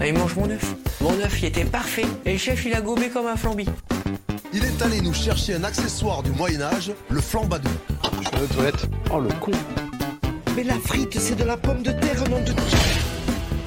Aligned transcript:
Allez, 0.00 0.12
mange 0.12 0.34
mon 0.36 0.50
œuf. 0.50 0.74
Mon 1.00 1.10
œuf, 1.20 1.40
il 1.40 1.46
était 1.46 1.64
parfait. 1.64 2.06
Et 2.24 2.32
le 2.32 2.38
chef, 2.38 2.64
il 2.64 2.74
a 2.74 2.80
gobé 2.80 3.08
comme 3.08 3.26
un 3.26 3.36
flambi. 3.36 3.66
Il 4.52 4.64
est 4.64 4.82
allé 4.82 5.00
nous 5.00 5.14
chercher 5.14 5.54
un 5.54 5.64
accessoire 5.64 6.22
du 6.22 6.30
Moyen-Âge, 6.32 6.92
le 7.10 7.20
flambadou. 7.20 7.70
Je 8.20 8.36
vais 8.36 8.44
aux 8.44 8.54
toilettes. 8.54 8.86
Oh 9.12 9.20
le 9.20 9.28
con. 9.40 9.52
Mais 10.56 10.64
la 10.64 10.74
frite, 10.74 11.18
c'est 11.18 11.36
de 11.36 11.44
la 11.44 11.56
pomme 11.56 11.82
de 11.82 11.92
terre, 11.92 12.28
nom 12.28 12.40
de 12.40 12.52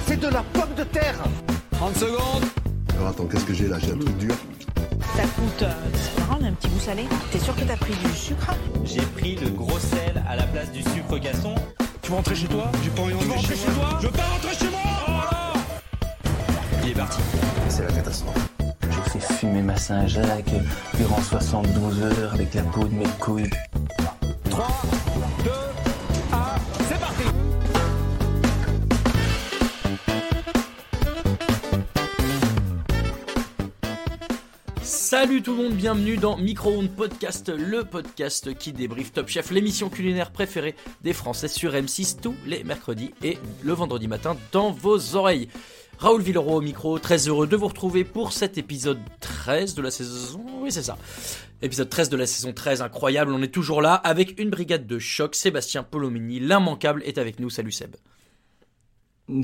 C'est 0.05 0.19
de 0.19 0.27
la 0.27 0.43
pomme 0.53 0.73
de 0.77 0.83
terre 0.83 1.17
30 1.71 1.95
secondes. 1.95 2.45
Alors 2.95 3.09
attends, 3.09 3.25
qu'est-ce 3.25 3.45
que 3.45 3.53
j'ai 3.53 3.67
là? 3.67 3.77
J'ai 3.79 3.91
un 3.91 3.97
truc 3.97 4.17
dur. 4.17 4.35
Ça 5.15 5.23
coûte 5.23 5.63
euh, 5.63 5.71
c'est 5.93 6.19
marrant, 6.19 6.37
on 6.41 6.45
a 6.45 6.47
un 6.47 6.53
petit 6.53 6.67
goût 6.69 6.79
salé. 6.79 7.05
T'es 7.31 7.39
sûr 7.39 7.55
que 7.55 7.61
t'as 7.61 7.77
pris 7.77 7.93
du 7.93 8.15
sucre? 8.15 8.53
J'ai 8.83 9.01
pris 9.01 9.35
le 9.35 9.49
gros 9.49 9.79
sel 9.79 10.23
à 10.27 10.35
la 10.35 10.43
place 10.43 10.71
du 10.71 10.81
sucre 10.81 11.17
gasson. 11.19 11.55
Tu 12.01 12.09
veux 12.09 12.15
rentrer 12.15 12.35
chez 12.35 12.47
toi? 12.47 12.71
J'ai 12.83 12.89
pas 12.89 13.01
envie 13.01 13.13
de 13.13 13.31
rentrer 13.31 13.55
chez, 13.55 13.65
toi? 13.65 13.99
Je 14.01 14.07
veux 14.07 14.13
pas 14.13 14.23
rentrer 14.23 14.55
chez 14.55 14.69
moi 14.69 14.86
Il 16.87 16.91
est 16.91 16.95
parti. 16.95 17.19
C'est 17.67 17.83
la 17.83 17.91
catastrophe. 17.91 18.47
J'ai 18.81 19.19
fait 19.19 19.33
fumer 19.33 19.61
ma 19.61 19.75
Saint-Jacques 19.75 20.53
durant 20.93 21.21
72 21.21 22.01
heures 22.01 22.33
avec 22.33 22.53
la 22.53 22.61
peau 22.61 22.85
de 22.85 22.93
mes 22.93 23.03
couilles. 23.19 23.49
3, 24.49 24.67
2, 25.43 25.51
1, 26.31 26.45
c'est 26.87 26.99
parti 27.01 27.23
Salut 34.81 35.41
tout 35.41 35.57
le 35.57 35.63
monde, 35.63 35.73
bienvenue 35.73 36.15
dans 36.15 36.37
Micro-ondes 36.37 36.95
Podcast, 36.95 37.49
le 37.49 37.83
podcast 37.83 38.57
qui 38.57 38.71
débriefe 38.71 39.11
Top 39.11 39.27
Chef, 39.27 39.51
l'émission 39.51 39.89
culinaire 39.89 40.31
préférée 40.31 40.75
des 41.03 41.11
Français 41.11 41.49
sur 41.49 41.73
M6 41.73 42.21
tous 42.21 42.35
les 42.45 42.63
mercredis 42.63 43.13
et 43.21 43.37
le 43.61 43.73
vendredi 43.73 44.07
matin 44.07 44.37
dans 44.53 44.71
vos 44.71 45.17
oreilles. 45.17 45.49
Raoul 45.99 46.21
Villeroy 46.21 46.57
au 46.57 46.61
micro, 46.61 46.99
très 46.99 47.27
heureux 47.27 47.47
de 47.47 47.55
vous 47.55 47.67
retrouver 47.67 48.03
pour 48.03 48.31
cet 48.31 48.59
épisode 48.59 48.99
13 49.19 49.73
de 49.73 49.81
la 49.81 49.89
saison. 49.89 50.45
Oui, 50.61 50.71
c'est 50.71 50.83
ça. 50.83 50.95
Épisode 51.63 51.89
13 51.89 52.09
de 52.09 52.17
la 52.17 52.27
saison 52.27 52.53
13, 52.53 52.83
incroyable, 52.83 53.31
on 53.33 53.41
est 53.41 53.51
toujours 53.51 53.81
là 53.81 53.95
avec 53.95 54.39
une 54.39 54.51
brigade 54.51 54.85
de 54.85 54.99
choc. 54.99 55.33
Sébastien 55.33 55.81
Polomini, 55.81 56.39
l'immanquable, 56.39 57.01
est 57.03 57.17
avec 57.17 57.39
nous. 57.39 57.49
Salut 57.49 57.71
Seb. 57.71 57.95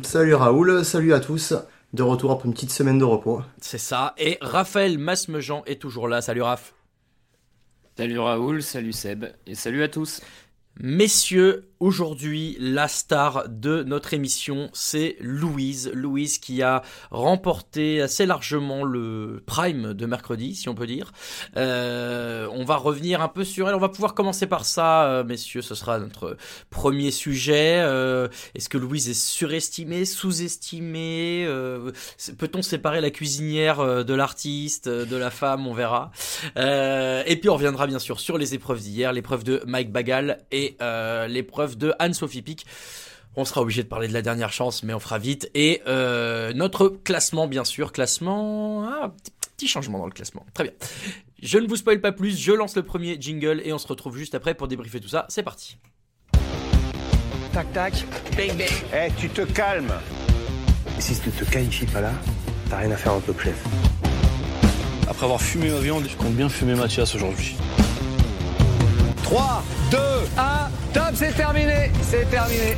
Salut 0.03 0.35
Raoul, 0.35 0.85
salut 0.85 1.13
à 1.13 1.19
tous. 1.19 1.55
De 1.93 2.03
retour 2.03 2.31
après 2.31 2.47
une 2.47 2.53
petite 2.53 2.71
semaine 2.71 2.99
de 2.99 3.03
repos. 3.03 3.41
C'est 3.59 3.79
ça. 3.79 4.13
Et 4.19 4.37
Raphaël 4.39 4.99
Masmejean 4.99 5.63
est 5.65 5.81
toujours 5.81 6.07
là. 6.07 6.21
Salut 6.21 6.43
Raph. 6.43 6.75
Salut 7.97 8.19
Raoul, 8.19 8.61
salut 8.61 8.93
Seb, 8.93 9.25
et 9.47 9.55
salut 9.55 9.81
à 9.81 9.87
tous. 9.87 10.21
Messieurs, 10.79 11.69
aujourd'hui, 11.83 12.55
la 12.61 12.87
star 12.87 13.49
de 13.49 13.83
notre 13.83 14.13
émission, 14.13 14.69
c'est 14.71 15.17
Louise. 15.19 15.91
Louise 15.93 16.37
qui 16.37 16.61
a 16.61 16.81
remporté 17.11 18.01
assez 18.01 18.25
largement 18.25 18.85
le 18.85 19.43
prime 19.45 19.93
de 19.93 20.05
mercredi, 20.05 20.55
si 20.55 20.69
on 20.69 20.75
peut 20.75 20.87
dire. 20.87 21.11
Euh, 21.57 22.47
on 22.53 22.63
va 22.63 22.77
revenir 22.77 23.21
un 23.21 23.27
peu 23.27 23.43
sur 23.43 23.67
elle. 23.67 23.75
On 23.75 23.79
va 23.79 23.89
pouvoir 23.89 24.13
commencer 24.13 24.47
par 24.47 24.63
ça, 24.63 25.05
euh, 25.07 25.23
messieurs. 25.25 25.61
Ce 25.61 25.75
sera 25.75 25.99
notre 25.99 26.37
premier 26.69 27.11
sujet. 27.11 27.81
Euh, 27.81 28.29
Est-ce 28.55 28.69
que 28.69 28.77
Louise 28.77 29.09
est 29.09 29.13
surestimée, 29.13 30.05
sous-estimée 30.05 31.45
Peut-on 32.37 32.61
séparer 32.61 33.01
la 33.01 33.11
cuisinière 33.11 34.05
de 34.05 34.13
l'artiste, 34.13 34.87
de 34.87 35.17
la 35.17 35.31
femme? 35.31 35.67
On 35.67 35.73
verra. 35.73 36.11
Et 36.55 37.35
puis 37.35 37.49
on 37.49 37.55
reviendra 37.55 37.87
bien 37.87 37.99
sûr 37.99 38.21
sur 38.21 38.37
les 38.37 38.53
épreuves 38.55 38.79
d'hier, 38.79 39.11
l'épreuve 39.11 39.43
de 39.43 39.61
Mike 39.65 39.91
Bagal 39.91 40.39
et 40.51 40.77
euh, 40.81 41.27
de 41.77 41.93
Anne-Sophie 41.99 42.41
Pic. 42.41 42.65
On 43.35 43.45
sera 43.45 43.61
obligé 43.61 43.81
de 43.81 43.87
parler 43.87 44.07
de 44.07 44.13
la 44.13 44.21
dernière 44.21 44.53
chance, 44.53 44.83
mais 44.83 44.93
on 44.93 44.99
fera 44.99 45.17
vite. 45.17 45.49
Et 45.55 45.81
euh, 45.87 46.53
notre 46.53 46.87
classement, 46.89 47.47
bien 47.47 47.63
sûr, 47.63 47.91
classement... 47.91 48.85
Ah, 48.85 49.11
petit, 49.55 49.67
changement 49.67 49.97
dans 49.97 50.05
le 50.05 50.11
classement. 50.11 50.45
Très 50.53 50.65
bien. 50.65 50.73
Je 51.41 51.57
ne 51.57 51.67
vous 51.67 51.75
spoil 51.75 51.99
pas 51.99 52.11
plus, 52.11 52.37
je 52.39 52.51
lance 52.51 52.75
le 52.75 52.83
premier 52.83 53.17
jingle 53.19 53.61
et 53.65 53.73
on 53.73 53.77
se 53.77 53.87
retrouve 53.87 54.17
juste 54.17 54.35
après 54.35 54.53
pour 54.53 54.67
débriefer 54.67 54.99
tout 54.99 55.07
ça. 55.07 55.25
C'est 55.29 55.43
parti. 55.43 55.77
Tac, 57.51 57.71
tac, 57.73 57.93
bang, 58.37 58.55
bang. 58.57 58.69
Eh, 58.93 59.11
tu 59.17 59.29
te 59.29 59.41
calmes 59.41 59.93
Si 60.99 61.19
tu 61.19 61.31
te 61.31 61.43
qualifies 61.51 61.85
pas 61.85 62.01
là, 62.01 62.13
t'as 62.69 62.77
rien 62.77 62.91
à 62.91 62.97
faire 62.97 63.13
en 63.13 63.19
top 63.19 63.41
chef. 63.41 63.63
Après 65.07 65.25
avoir 65.25 65.41
fumé 65.41 65.69
ma 65.69 65.79
viande, 65.79 66.05
je 66.09 66.15
compte 66.15 66.33
bien 66.33 66.49
fumer 66.49 66.75
Mathias 66.75 67.13
aujourd'hui. 67.13 67.55
3, 69.23 69.63
2, 69.91 69.97
1, 70.37 70.69
top, 70.93 71.03
c'est 71.15 71.35
terminé 71.35 71.91
C'est 72.01 72.29
terminé 72.29 72.77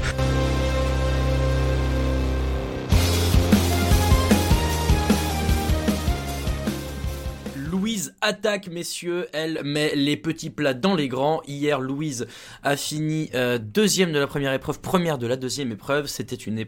Louise 7.75 8.15
attaque, 8.21 8.69
messieurs. 8.69 9.27
Elle 9.33 9.61
met 9.65 9.95
les 9.95 10.15
petits 10.15 10.49
plats 10.49 10.73
dans 10.73 10.95
les 10.95 11.09
grands. 11.09 11.41
Hier, 11.45 11.81
Louise 11.81 12.25
a 12.63 12.77
fini 12.77 13.29
euh, 13.35 13.57
deuxième 13.57 14.13
de 14.13 14.19
la 14.19 14.27
première 14.27 14.53
épreuve, 14.53 14.79
première 14.79 15.17
de 15.17 15.27
la 15.27 15.35
deuxième 15.35 15.73
épreuve. 15.73 16.07
C'était 16.07 16.37
une, 16.37 16.63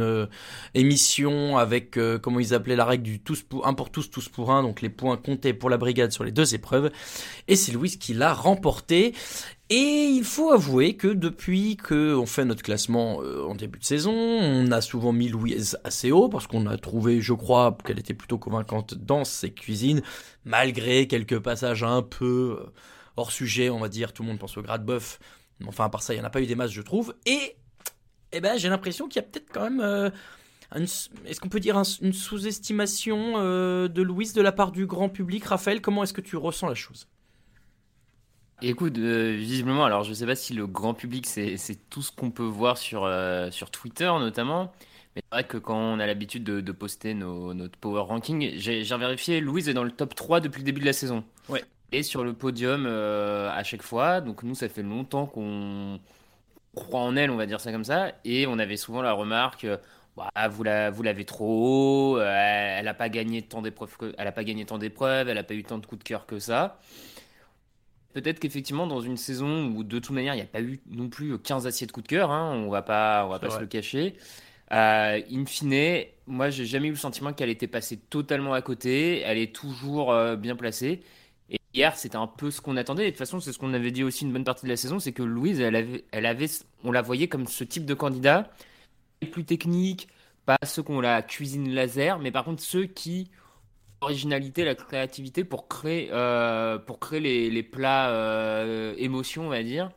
euh, 0.00 0.26
émission 0.74 1.58
avec, 1.58 1.96
euh, 1.96 2.16
comment 2.16 2.38
ils 2.38 2.54
appelaient 2.54 2.76
la 2.76 2.84
règle 2.84 3.02
du 3.02 3.18
tous 3.18 3.42
pour, 3.42 3.66
un 3.66 3.74
pour 3.74 3.90
tous, 3.90 4.08
tous 4.08 4.28
pour 4.28 4.52
un. 4.52 4.62
Donc 4.62 4.82
les 4.82 4.88
points 4.88 5.16
comptés 5.16 5.52
pour 5.52 5.68
la 5.68 5.78
brigade 5.78 6.12
sur 6.12 6.22
les 6.22 6.30
deux 6.30 6.54
épreuves. 6.54 6.92
Et 7.48 7.56
c'est 7.56 7.72
Louise 7.72 7.96
qui 7.96 8.14
l'a 8.14 8.32
remporté. 8.32 9.14
Et 9.74 10.04
il 10.04 10.24
faut 10.24 10.50
avouer 10.50 10.98
que 10.98 11.08
depuis 11.08 11.78
que 11.78 12.14
on 12.14 12.26
fait 12.26 12.44
notre 12.44 12.62
classement 12.62 13.22
euh, 13.22 13.42
en 13.46 13.54
début 13.54 13.78
de 13.78 13.84
saison, 13.86 14.12
on 14.12 14.70
a 14.70 14.82
souvent 14.82 15.12
mis 15.14 15.30
Louise 15.30 15.78
assez 15.82 16.12
haut 16.12 16.28
parce 16.28 16.46
qu'on 16.46 16.66
a 16.66 16.76
trouvé, 16.76 17.22
je 17.22 17.32
crois, 17.32 17.78
qu'elle 17.82 17.98
était 17.98 18.12
plutôt 18.12 18.36
convaincante 18.36 18.92
dans 18.92 19.24
ses 19.24 19.50
cuisines, 19.54 20.02
malgré 20.44 21.06
quelques 21.06 21.38
passages 21.38 21.84
un 21.84 22.02
peu 22.02 22.58
euh, 22.60 22.70
hors 23.16 23.32
sujet, 23.32 23.70
on 23.70 23.78
va 23.78 23.88
dire. 23.88 24.12
Tout 24.12 24.24
le 24.24 24.28
monde 24.28 24.38
pense 24.38 24.58
au 24.58 24.62
gras 24.62 24.76
de 24.76 24.84
bœuf, 24.84 25.18
enfin 25.66 25.86
à 25.86 25.88
part 25.88 26.02
ça, 26.02 26.12
il 26.12 26.18
n'y 26.18 26.22
en 26.22 26.26
a 26.26 26.30
pas 26.30 26.42
eu 26.42 26.46
des 26.46 26.54
masses, 26.54 26.72
je 26.72 26.82
trouve. 26.82 27.14
Et 27.24 27.56
eh 28.32 28.40
ben, 28.42 28.58
j'ai 28.58 28.68
l'impression 28.68 29.08
qu'il 29.08 29.22
y 29.22 29.24
a 29.24 29.26
peut-être 29.26 29.48
quand 29.50 29.62
même 29.62 29.80
euh, 29.80 30.10
est-ce 30.74 31.40
qu'on 31.40 31.48
peut 31.48 31.60
dire 31.60 31.78
un- 31.78 31.98
une 32.02 32.12
sous-estimation 32.12 33.38
de 33.88 34.02
Louise 34.02 34.34
de 34.34 34.42
la 34.42 34.52
part 34.52 34.70
du 34.70 34.84
grand 34.84 35.08
public? 35.08 35.46
Raphaël, 35.46 35.80
comment 35.80 36.02
est-ce 36.02 36.12
que 36.12 36.20
tu 36.20 36.36
ressens 36.36 36.68
la 36.68 36.74
chose? 36.74 37.06
Écoute, 38.64 38.96
euh, 38.98 39.34
visiblement, 39.36 39.84
alors 39.84 40.04
je 40.04 40.12
sais 40.14 40.26
pas 40.26 40.36
si 40.36 40.54
le 40.54 40.68
grand 40.68 40.94
public 40.94 41.26
c'est 41.26 41.56
tout 41.90 42.00
ce 42.00 42.12
qu'on 42.12 42.30
peut 42.30 42.44
voir 42.44 42.78
sur, 42.78 43.04
euh, 43.04 43.50
sur 43.50 43.72
Twitter 43.72 44.04
notamment, 44.20 44.72
mais 45.16 45.22
c'est 45.22 45.34
vrai 45.34 45.44
que 45.44 45.56
quand 45.58 45.76
on 45.76 45.98
a 45.98 46.06
l'habitude 46.06 46.44
de, 46.44 46.60
de 46.60 46.72
poster 46.72 47.14
nos, 47.14 47.54
notre 47.54 47.76
power 47.76 48.02
ranking, 48.02 48.52
j'ai 48.56 48.82
vérifié, 48.84 49.40
Louise 49.40 49.68
est 49.68 49.74
dans 49.74 49.82
le 49.82 49.90
top 49.90 50.14
3 50.14 50.38
depuis 50.40 50.60
le 50.60 50.64
début 50.64 50.80
de 50.80 50.86
la 50.86 50.92
saison. 50.92 51.24
Ouais. 51.48 51.64
Et 51.90 52.04
sur 52.04 52.22
le 52.22 52.34
podium 52.34 52.84
euh, 52.86 53.50
à 53.50 53.64
chaque 53.64 53.82
fois, 53.82 54.20
donc 54.20 54.44
nous 54.44 54.54
ça 54.54 54.68
fait 54.68 54.82
longtemps 54.84 55.26
qu'on 55.26 55.98
croit 56.76 57.00
en 57.02 57.16
elle, 57.16 57.30
on 57.30 57.36
va 57.36 57.46
dire 57.46 57.60
ça 57.60 57.72
comme 57.72 57.84
ça, 57.84 58.12
et 58.24 58.46
on 58.46 58.58
avait 58.60 58.76
souvent 58.76 59.02
la 59.02 59.12
remarque, 59.12 59.66
Bah, 60.16 60.30
vous 60.48 60.62
la- 60.62 60.90
vous 60.90 61.02
l'avez 61.02 61.24
trop 61.24 62.14
haut, 62.16 62.20
elle 62.20 62.84
n'a 62.84 62.94
pas 62.94 63.08
gagné 63.08 63.42
tant 63.42 63.62
d'épreuves, 63.62 63.96
elle 64.18 64.26
a 64.26 64.32
pas 64.32 64.44
gagné 64.44 64.66
tant 64.66 64.78
d'épreuves, 64.78 65.28
elle 65.28 65.38
a 65.38 65.42
pas 65.42 65.54
eu 65.54 65.64
tant 65.64 65.78
de 65.78 65.86
coups 65.86 66.00
de 66.00 66.04
cœur 66.04 66.26
que 66.26 66.38
ça. 66.38 66.78
Peut-être 68.12 68.40
qu'effectivement, 68.40 68.86
dans 68.86 69.00
une 69.00 69.16
saison 69.16 69.68
où 69.68 69.84
de 69.84 69.98
toute 69.98 70.14
manière, 70.14 70.34
il 70.34 70.38
n'y 70.38 70.42
a 70.42 70.46
pas 70.46 70.60
eu 70.60 70.80
non 70.90 71.08
plus 71.08 71.38
15 71.38 71.66
assiettes 71.66 71.92
coup 71.92 72.02
de 72.02 72.08
cœur, 72.08 72.30
hein, 72.30 72.52
on 72.54 72.68
va 72.68 72.82
pas, 72.82 73.24
on 73.26 73.30
va 73.30 73.38
pas 73.38 73.50
se 73.50 73.58
le 73.58 73.66
cacher. 73.66 74.14
Euh, 74.72 75.20
in 75.30 75.44
fine, 75.44 76.04
moi, 76.26 76.50
j'ai 76.50 76.64
jamais 76.64 76.88
eu 76.88 76.92
le 76.92 76.96
sentiment 76.96 77.32
qu'elle 77.32 77.50
était 77.50 77.66
passée 77.66 77.98
totalement 77.98 78.54
à 78.54 78.62
côté. 78.62 79.20
Elle 79.20 79.38
est 79.38 79.54
toujours 79.54 80.12
euh, 80.12 80.36
bien 80.36 80.56
placée. 80.56 81.02
Et 81.50 81.58
hier, 81.74 81.96
c'était 81.96 82.16
un 82.16 82.26
peu 82.26 82.50
ce 82.50 82.60
qu'on 82.60 82.76
attendait. 82.76 83.02
Et 83.02 83.06
de 83.06 83.10
toute 83.10 83.18
façon, 83.18 83.40
c'est 83.40 83.52
ce 83.52 83.58
qu'on 83.58 83.74
avait 83.74 83.90
dit 83.90 84.04
aussi 84.04 84.24
une 84.24 84.32
bonne 84.32 84.44
partie 84.44 84.64
de 84.64 84.70
la 84.70 84.76
saison, 84.76 84.98
c'est 84.98 85.12
que 85.12 85.22
Louise, 85.22 85.60
elle 85.60 85.76
avait, 85.76 86.04
elle 86.10 86.26
avait, 86.26 86.48
on 86.84 86.92
la 86.92 87.02
voyait 87.02 87.28
comme 87.28 87.46
ce 87.46 87.64
type 87.64 87.84
de 87.84 87.94
candidat, 87.94 88.50
plus 89.30 89.44
technique, 89.44 90.08
pas 90.46 90.58
ceux 90.64 90.82
qui 90.82 90.90
ont 90.90 91.00
la 91.00 91.22
cuisine 91.22 91.70
laser, 91.70 92.18
mais 92.18 92.30
par 92.30 92.44
contre 92.44 92.62
ceux 92.62 92.86
qui 92.86 93.30
l'originalité, 94.02 94.64
la 94.64 94.74
créativité 94.74 95.44
pour 95.44 95.68
créer, 95.68 96.10
euh, 96.12 96.78
pour 96.78 96.98
créer 96.98 97.20
les, 97.50 97.62
plats 97.62 98.10
euh, 98.10 98.94
émotions, 98.98 99.46
on 99.46 99.48
va 99.48 99.62
dire. 99.62 99.90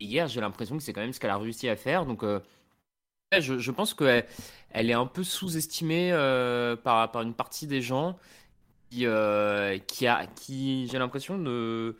hier, 0.00 0.26
j'ai 0.28 0.40
l'impression 0.40 0.76
que 0.76 0.82
c'est 0.82 0.92
quand 0.92 1.02
même 1.02 1.12
ce 1.12 1.20
qu'elle 1.20 1.30
a 1.30 1.36
réussi 1.38 1.68
à 1.68 1.76
faire. 1.76 2.06
Donc, 2.06 2.24
euh, 2.24 2.40
je, 3.38 3.70
pense 3.70 3.94
qu'elle 3.94 4.26
elle 4.70 4.90
est 4.90 4.94
un 4.94 5.06
peu 5.06 5.22
sous-estimée 5.24 6.12
euh, 6.12 6.76
par, 6.76 7.10
par 7.12 7.22
une 7.22 7.34
partie 7.34 7.66
des 7.66 7.82
gens 7.82 8.18
qui, 8.90 9.06
qui, 9.86 10.06
a, 10.06 10.26
qui 10.36 10.88
j'ai 10.88 10.98
l'impression 10.98 11.38
de. 11.38 11.96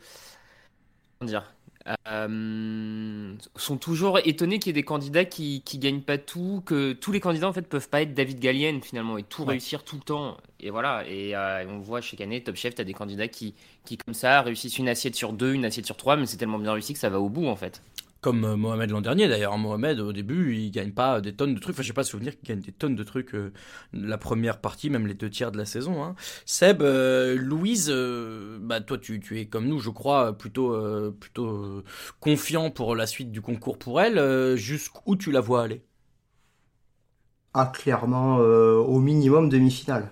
Comment 1.19 1.29
dire 1.29 1.53
euh, 2.07 3.33
sont 3.55 3.77
toujours 3.77 4.19
étonnés 4.23 4.59
qu'il 4.59 4.69
y 4.69 4.71
ait 4.71 4.81
des 4.81 4.83
candidats 4.83 5.25
qui, 5.25 5.61
qui 5.63 5.77
gagnent 5.79 6.01
pas 6.01 6.17
tout, 6.17 6.63
que 6.65 6.93
tous 6.93 7.11
les 7.11 7.19
candidats 7.19 7.49
en 7.49 7.53
fait 7.53 7.67
peuvent 7.67 7.89
pas 7.89 8.01
être 8.01 8.13
David 8.13 8.39
Gallienne 8.39 8.81
finalement 8.81 9.17
et 9.17 9.23
tout 9.23 9.43
réussir 9.43 9.83
tout 9.83 9.97
le 9.97 10.01
temps. 10.01 10.37
Et 10.59 10.69
voilà, 10.69 11.03
et 11.07 11.35
euh, 11.35 11.65
on 11.67 11.79
voit 11.79 11.99
chaque 11.99 12.21
année, 12.21 12.41
Top 12.41 12.55
Chef, 12.55 12.75
tu 12.75 12.81
as 12.81 12.85
des 12.85 12.93
candidats 12.93 13.27
qui, 13.27 13.53
qui 13.85 13.97
comme 13.97 14.13
ça 14.13 14.41
réussissent 14.41 14.77
une 14.77 14.87
assiette 14.87 15.15
sur 15.15 15.33
deux, 15.33 15.53
une 15.53 15.65
assiette 15.65 15.85
sur 15.85 15.97
trois, 15.97 16.15
mais 16.15 16.25
c'est 16.25 16.37
tellement 16.37 16.59
bien 16.59 16.71
réussi 16.71 16.93
que 16.93 16.99
ça 16.99 17.09
va 17.09 17.19
au 17.19 17.29
bout 17.29 17.47
en 17.47 17.55
fait. 17.55 17.81
Comme 18.23 18.45
euh, 18.45 18.55
Mohamed 18.55 18.89
l'an 18.89 19.01
dernier 19.01 19.27
d'ailleurs. 19.27 19.57
Mohamed 19.57 19.99
au 19.99 20.13
début 20.13 20.55
il 20.55 20.71
gagne 20.71 20.93
pas 20.93 21.19
des 21.19 21.35
tonnes 21.35 21.53
de 21.53 21.59
trucs. 21.59 21.75
Enfin 21.75 21.83
je 21.83 21.87
sais 21.87 21.93
pas 21.93 22.05
souvenir 22.05 22.39
qu'il 22.39 22.47
gagne 22.47 22.61
des 22.61 22.71
tonnes 22.71 22.95
de 22.95 23.03
trucs 23.03 23.35
euh, 23.35 23.51
la 23.91 24.17
première 24.17 24.61
partie, 24.61 24.89
même 24.89 25.07
les 25.07 25.13
deux 25.13 25.29
tiers 25.29 25.51
de 25.51 25.57
la 25.57 25.65
saison. 25.65 26.01
Hein. 26.05 26.15
Seb, 26.45 26.81
euh, 26.81 27.35
Louise, 27.35 27.93
bah 28.61 28.79
toi 28.79 28.97
tu, 28.97 29.19
es 29.37 29.45
comme 29.47 29.67
nous 29.67 29.79
je 29.79 29.89
crois 29.89 30.37
plutôt 30.37 30.73
plutôt 31.19 31.83
confiant 32.21 32.71
pour 32.71 32.95
la 32.95 33.07
suite 33.07 33.29
du 33.29 33.41
concours 33.41 33.77
pour 33.77 33.99
elle. 33.99 34.55
Jusqu'où 34.55 35.17
tu 35.17 35.29
la 35.29 35.41
vois 35.41 35.63
aller? 35.63 35.83
Ah 37.53 37.71
clairement 37.75 38.37
au 38.37 38.99
minimum 38.99 39.49
demi-finale. 39.49 40.09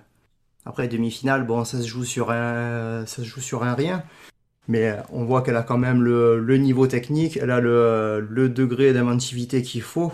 Après 0.66 0.90
demi-finale 0.90 1.48
bon 1.48 1.64
sur 1.64 2.30
un 2.30 3.06
ça 3.06 3.18
se 3.24 3.24
joue 3.24 3.40
sur 3.40 3.64
un 3.64 3.74
rien 3.74 4.04
mais 4.72 4.96
on 5.12 5.26
voit 5.26 5.42
qu'elle 5.42 5.58
a 5.58 5.64
quand 5.64 5.78
même 5.78 6.02
le, 6.02 6.58
niveau 6.58 6.88
technique, 6.88 7.38
elle 7.38 7.52
a 7.52 7.60
le, 7.60 8.50
degré 8.50 8.94
d'inventivité 8.94 9.62
qu'il 9.62 9.82
faut. 9.82 10.12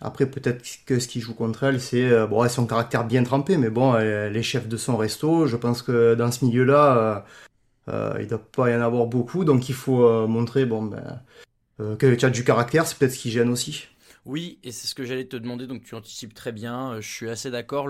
Après, 0.00 0.26
peut-être 0.26 0.64
que 0.86 0.98
ce 0.98 1.08
qui 1.08 1.20
joue 1.20 1.34
contre 1.34 1.64
elle, 1.64 1.80
c'est 1.80 2.26
bon, 2.26 2.48
son 2.48 2.66
caractère 2.66 3.04
bien 3.04 3.22
trempé, 3.22 3.58
mais 3.58 3.68
bon, 3.68 3.96
elle, 3.96 4.36
est 4.36 4.42
chef 4.42 4.68
de 4.68 4.76
son 4.76 4.96
resto. 4.96 5.46
Je 5.46 5.56
pense 5.56 5.82
que 5.82 6.14
dans 6.14 6.30
ce 6.30 6.44
milieu-là, 6.44 7.24
euh, 7.88 8.14
il 8.18 8.24
ne 8.24 8.28
doit 8.28 8.38
pas 8.38 8.70
y 8.70 8.74
en 8.74 8.80
avoir 8.80 9.06
beaucoup, 9.06 9.44
donc 9.44 9.68
il 9.68 9.74
faut 9.74 10.04
euh, 10.04 10.26
montrer 10.26 10.64
bon, 10.64 10.82
ben, 10.82 11.20
euh, 11.80 11.96
que 11.96 12.14
tu 12.14 12.30
du 12.30 12.44
caractère, 12.44 12.86
c'est 12.86 12.98
peut-être 12.98 13.12
ce 13.12 13.18
qui 13.18 13.30
gêne 13.30 13.48
aussi. 13.48 13.88
Oui, 14.26 14.58
et 14.62 14.70
c'est 14.70 14.86
ce 14.86 14.94
que 14.94 15.04
j'allais 15.04 15.24
te 15.24 15.36
demander, 15.36 15.66
donc 15.66 15.82
tu 15.82 15.94
anticipes 15.94 16.34
très 16.34 16.52
bien. 16.52 17.00
Je 17.00 17.08
suis 17.08 17.28
assez 17.30 17.50
d'accord. 17.50 17.88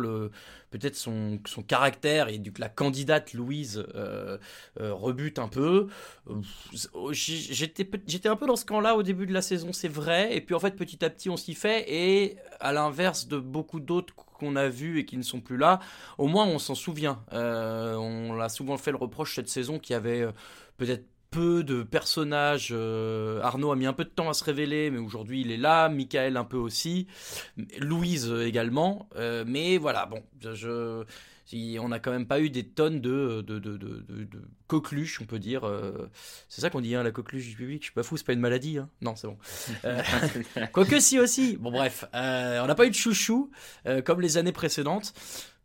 Peut-être 0.71 0.95
son, 0.95 1.41
son 1.45 1.63
caractère 1.63 2.29
et 2.29 2.39
du 2.39 2.53
la 2.59 2.69
candidate 2.69 3.33
Louise 3.33 3.85
euh, 3.97 4.39
euh, 4.81 4.95
rebute 4.95 5.41
un 5.41 5.49
peu. 5.49 5.89
J'étais 7.11 7.91
j'étais 8.07 8.29
un 8.29 8.37
peu 8.37 8.47
dans 8.47 8.55
ce 8.55 8.65
camp-là 8.65 8.95
au 8.95 9.03
début 9.03 9.27
de 9.27 9.33
la 9.33 9.43
saison, 9.43 9.73
c'est 9.73 9.89
vrai. 9.89 10.37
Et 10.37 10.41
puis 10.41 10.55
en 10.55 10.61
fait, 10.61 10.77
petit 10.77 11.05
à 11.05 11.11
petit, 11.11 11.31
on 11.31 11.37
s'y 11.37 11.55
fait. 11.55 11.85
Et 11.93 12.37
à 12.61 12.73
l'inverse 12.73 13.27
de 13.27 13.39
beaucoup 13.39 13.81
d'autres 13.81 14.15
qu'on 14.15 14.55
a 14.55 14.69
vus 14.69 15.01
et 15.01 15.05
qui 15.05 15.17
ne 15.17 15.23
sont 15.23 15.41
plus 15.41 15.57
là, 15.57 15.81
au 16.17 16.29
moins 16.29 16.47
on 16.47 16.61
s'en 16.61 16.77
souvient. 16.77 17.25
Euh, 17.33 17.97
on 17.97 18.35
l'a 18.35 18.49
souvent 18.49 18.77
fait 18.77 18.93
le 18.93 18.99
reproche 18.99 19.35
cette 19.35 19.49
saison 19.49 19.81
qui 19.81 19.95
avait 19.95 20.25
peut-être 20.77 21.05
peu 21.31 21.63
de 21.63 21.83
personnages. 21.83 22.71
Euh, 22.73 23.41
Arnaud 23.43 23.71
a 23.73 23.77
mis 23.77 23.87
un 23.87 23.93
peu 23.93 24.05
de 24.05 24.11
temps 24.11 24.29
à 24.29 24.35
se 24.35 24.45
révéler, 24.45 24.91
mais 24.91 24.99
aujourd'hui 24.99 25.41
il 25.43 25.51
est 25.51 25.57
là. 25.57 25.89
Michael 25.89 26.37
un 26.37 26.45
peu 26.45 26.57
aussi. 26.57 27.07
Louise 27.79 28.33
également. 28.45 29.09
Euh, 29.17 29.45
mais 29.47 29.79
voilà, 29.79 30.07
bon, 30.07 30.23
je, 30.41 30.55
je, 30.55 31.79
on 31.79 31.89
n'a 31.89 31.99
quand 31.99 32.11
même 32.11 32.27
pas 32.27 32.41
eu 32.41 32.51
des 32.51 32.65
tonnes 32.65 33.01
de, 33.01 33.43
de, 33.43 33.59
de, 33.59 33.77
de, 33.77 34.05
de 34.09 34.43
coqueluches, 34.67 35.21
on 35.21 35.25
peut 35.25 35.39
dire. 35.39 35.65
Euh, 35.65 36.11
c'est 36.49 36.61
ça 36.61 36.71
qu'on 36.71 36.81
dit, 36.81 36.95
hein, 36.95 37.03
la 37.03 37.11
coqueluche 37.13 37.49
du 37.49 37.57
public. 37.57 37.83
Je 37.83 37.87
suis 37.87 37.95
pas 37.95 38.03
fou, 38.03 38.17
c'est 38.17 38.27
pas 38.27 38.33
une 38.33 38.41
maladie. 38.41 38.79
Hein 38.79 38.89
non, 39.01 39.17
c'est 39.17 39.27
bon. 39.27 39.39
Euh, 39.85 40.03
quoique 40.73 41.01
si 41.01 41.19
aussi. 41.19 41.57
Bon, 41.57 41.71
bref, 41.71 42.05
on 42.13 42.67
n'a 42.67 42.75
pas 42.75 42.87
eu 42.87 42.91
de 42.91 42.95
chouchou 42.95 43.51
comme 44.05 44.21
les 44.21 44.37
années 44.37 44.53
précédentes. 44.53 45.15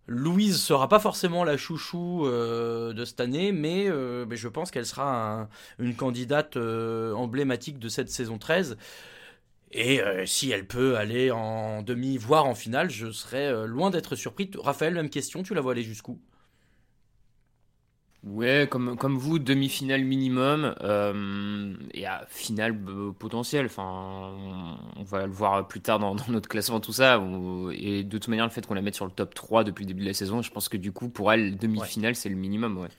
Louise 0.08 0.62
sera 0.62 0.88
pas 0.88 1.00
forcément 1.00 1.44
la 1.44 1.58
chouchou 1.58 2.26
euh, 2.26 2.94
de 2.94 3.06
cette 3.06 3.20
année, 3.20 3.52
mais, 3.52 3.86
euh, 3.88 4.26
mais 4.28 4.38
je 4.38 4.48
pense 4.48 4.70
qu'elle 4.70 4.86
sera 4.86 5.42
un, 5.42 5.50
une 5.80 5.96
candidate 5.96 6.58
euh, 6.58 7.14
emblématique 7.14 7.80
de 7.80 7.90
cette 7.90 8.10
saison 8.10 8.38
13. 8.38 8.78
Et 9.72 10.00
si 10.26 10.52
elle 10.52 10.66
peut 10.66 10.96
aller 10.96 11.32
en 11.32 11.82
demi, 11.82 12.16
voire 12.18 12.46
en 12.46 12.56
finale, 12.56 12.90
je 12.90 13.12
serais 13.12 13.68
loin 13.68 13.90
d'être 13.90 14.16
surpris. 14.16 14.50
Raphaël, 14.58 14.94
même 14.94 15.10
question, 15.10 15.44
tu 15.44 15.54
la 15.54 15.60
vois 15.60 15.74
aller 15.74 15.84
jusqu'où? 15.84 16.18
Ouais, 18.26 18.68
comme, 18.70 18.98
comme 18.98 19.18
vous, 19.18 19.38
demi-finale 19.38 20.04
minimum 20.04 20.74
euh, 20.82 21.76
et 21.94 22.08
à 22.08 22.26
finale 22.28 22.76
euh, 22.88 23.12
potentielle. 23.12 23.68
Enfin, 23.68 23.84
on, 23.86 25.00
on, 25.00 25.04
va 25.04 25.28
le 25.28 25.32
voir 25.32 25.68
plus 25.68 25.80
tard 25.80 26.00
dans, 26.00 26.16
dans 26.16 26.28
notre 26.30 26.50
classement, 26.50 26.80
tout 26.80 26.92
ça. 26.92 27.24
Et 27.74 28.04
de 28.04 28.18
toute 28.18 28.28
manière, 28.28 28.46
le 28.46 28.52
fait 28.52 28.66
qu'on 28.66 28.74
la 28.74 28.82
mette 28.82 28.96
sur 28.96 29.06
le 29.06 29.12
top 29.12 29.36
3 29.36 29.64
depuis 29.64 29.84
le 29.84 29.90
début 29.90 30.02
de 30.02 30.08
la 30.08 30.14
saison, 30.16 30.42
je 30.42 30.50
pense 30.50 30.70
que 30.70 30.78
du 30.78 30.92
coup, 30.92 31.08
pour 31.08 31.32
elle, 31.32 31.56
demi-finale, 31.56 32.12
ouais. 32.12 32.16
c'est 32.16 32.30
le 32.30 32.36
minimum. 32.36 32.80
Ouais. 32.80 32.90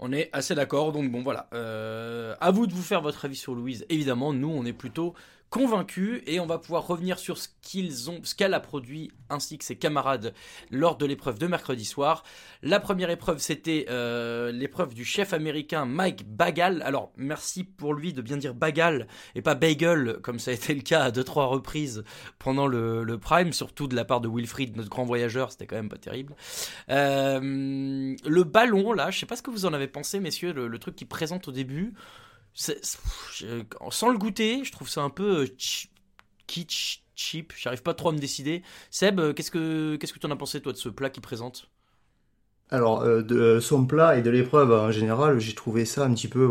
On 0.00 0.12
est 0.12 0.28
assez 0.32 0.56
d'accord, 0.56 0.90
donc 0.90 1.10
bon 1.10 1.22
voilà. 1.22 1.48
Euh, 1.54 2.34
à 2.40 2.50
vous 2.50 2.66
de 2.66 2.72
vous 2.72 2.82
faire 2.82 3.00
votre 3.00 3.24
avis 3.24 3.36
sur 3.36 3.54
Louise. 3.54 3.86
Évidemment, 3.88 4.32
nous, 4.32 4.50
on 4.50 4.64
est 4.64 4.72
plutôt 4.72 5.14
convaincus 5.54 6.20
et 6.26 6.40
on 6.40 6.46
va 6.46 6.58
pouvoir 6.58 6.84
revenir 6.84 7.16
sur 7.16 7.38
ce 7.38 7.46
qu'ils 7.62 8.10
ont, 8.10 8.18
ce 8.24 8.34
qu'elle 8.34 8.54
a 8.54 8.58
produit 8.58 9.12
ainsi 9.30 9.56
que 9.56 9.64
ses 9.64 9.76
camarades 9.76 10.34
lors 10.72 10.96
de 10.96 11.06
l'épreuve 11.06 11.38
de 11.38 11.46
mercredi 11.46 11.84
soir. 11.84 12.24
La 12.64 12.80
première 12.80 13.08
épreuve, 13.08 13.38
c'était 13.38 13.86
euh, 13.88 14.50
l'épreuve 14.50 14.94
du 14.94 15.04
chef 15.04 15.32
américain 15.32 15.84
Mike 15.84 16.26
Bagal. 16.26 16.82
Alors 16.82 17.12
merci 17.16 17.62
pour 17.62 17.94
lui 17.94 18.12
de 18.12 18.20
bien 18.20 18.36
dire 18.36 18.52
Bagal 18.52 19.06
et 19.36 19.42
pas 19.42 19.54
Bagel 19.54 20.16
comme 20.22 20.40
ça 20.40 20.50
a 20.50 20.54
été 20.54 20.74
le 20.74 20.82
cas 20.82 21.04
à 21.04 21.12
deux 21.12 21.22
trois 21.22 21.46
reprises 21.46 22.02
pendant 22.40 22.66
le, 22.66 23.16
prime, 23.18 23.52
surtout 23.52 23.86
de 23.86 23.94
la 23.94 24.04
part 24.04 24.20
de 24.20 24.28
Wilfried, 24.28 24.76
notre 24.76 24.90
grand 24.90 25.04
voyageur. 25.04 25.52
C'était 25.52 25.68
quand 25.68 25.76
même 25.76 25.88
pas 25.88 25.98
terrible. 25.98 26.34
Euh, 26.90 27.38
le 27.40 28.42
ballon 28.42 28.92
là, 28.92 29.12
je 29.12 29.20
sais 29.20 29.26
pas 29.26 29.36
ce 29.36 29.42
que 29.42 29.52
vous 29.52 29.66
en 29.66 29.72
avez 29.72 29.86
pensé, 29.86 30.18
messieurs, 30.18 30.52
le, 30.52 30.66
le 30.66 30.78
truc 30.80 30.96
qui 30.96 31.04
présente 31.04 31.46
au 31.46 31.52
début. 31.52 31.94
C'est, 32.54 32.80
je, 33.32 33.64
sans 33.90 34.10
le 34.10 34.18
goûter, 34.18 34.64
je 34.64 34.72
trouve 34.72 34.88
ça 34.88 35.02
un 35.02 35.10
peu 35.10 35.46
kitsch, 36.46 37.02
cheap. 37.16 37.52
J'arrive 37.56 37.82
pas 37.82 37.94
trop 37.94 38.10
à 38.10 38.12
me 38.12 38.18
décider. 38.18 38.62
Seb, 38.90 39.34
qu'est-ce 39.34 39.50
que 39.50 39.96
qu'est-ce 39.96 40.12
que 40.12 40.18
tu 40.18 40.26
en 40.26 40.30
as 40.30 40.36
pensé 40.36 40.60
toi 40.60 40.72
de 40.72 40.78
ce 40.78 40.88
plat 40.88 41.10
qui 41.10 41.20
présente? 41.20 41.68
Alors 42.70 43.02
euh, 43.02 43.22
de 43.22 43.60
son 43.60 43.86
plat 43.86 44.16
et 44.18 44.22
de 44.22 44.30
l'épreuve 44.30 44.72
en 44.72 44.90
général, 44.90 45.38
j'ai 45.40 45.54
trouvé 45.54 45.84
ça 45.84 46.04
un 46.04 46.14
petit 46.14 46.28
peu. 46.28 46.48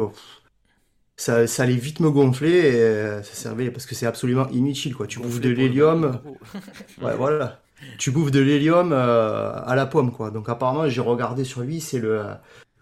Ça, 1.16 1.46
ça 1.48 1.64
allait 1.64 1.76
vite 1.76 2.00
me 2.00 2.10
gonfler 2.10 2.50
et 2.52 2.82
euh, 2.82 3.24
ça 3.24 3.34
servait 3.36 3.70
parce 3.72 3.86
que 3.86 3.94
c'est 3.96 4.08
absolument 4.08 4.48
inutile 4.50 4.96
quoi. 4.96 5.08
Tu 5.08 5.20
bouffes 5.20 5.40
de 5.42 5.50
l'hélium. 5.50 6.22
ouais 7.02 7.16
voilà. 7.16 7.62
Tu 7.98 8.12
bouffes 8.12 8.32
de 8.32 8.40
l'hélium 8.40 8.92
euh, 8.94 9.54
à 9.64 9.76
la 9.76 9.86
pomme 9.86 10.12
quoi. 10.12 10.32
Donc 10.32 10.50
apparemment 10.50 10.90
j'ai 10.90 11.02
regardé 11.02 11.44
sur 11.44 11.62
lui, 11.62 11.82
c'est 11.82 12.00
le 12.00 12.24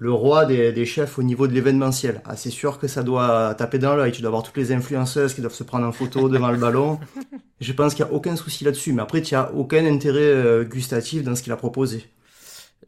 le 0.01 0.11
roi 0.11 0.47
des, 0.47 0.71
des, 0.71 0.85
chefs 0.87 1.19
au 1.19 1.23
niveau 1.23 1.47
de 1.47 1.53
l'événementiel. 1.53 2.23
Ah, 2.25 2.35
c'est 2.35 2.49
sûr 2.49 2.79
que 2.79 2.87
ça 2.87 3.03
doit 3.03 3.53
taper 3.53 3.77
dans 3.77 3.95
l'œil. 3.95 4.11
Tu 4.11 4.21
dois 4.21 4.29
avoir 4.29 4.41
toutes 4.41 4.57
les 4.57 4.71
influenceuses 4.71 5.35
qui 5.35 5.41
doivent 5.41 5.53
se 5.53 5.63
prendre 5.63 5.85
en 5.85 5.91
photo 5.91 6.27
devant 6.29 6.49
le 6.49 6.57
ballon. 6.57 6.99
Je 7.59 7.71
pense 7.71 7.93
qu'il 7.93 8.03
n'y 8.03 8.09
a 8.09 8.13
aucun 8.15 8.35
souci 8.35 8.63
là-dessus. 8.63 8.93
Mais 8.93 9.03
après, 9.03 9.21
tu 9.21 9.35
n'as 9.35 9.51
aucun 9.51 9.85
intérêt 9.85 10.21
euh, 10.21 10.63
gustatif 10.63 11.23
dans 11.23 11.35
ce 11.35 11.43
qu'il 11.43 11.51
a 11.51 11.55
proposé. 11.55 12.03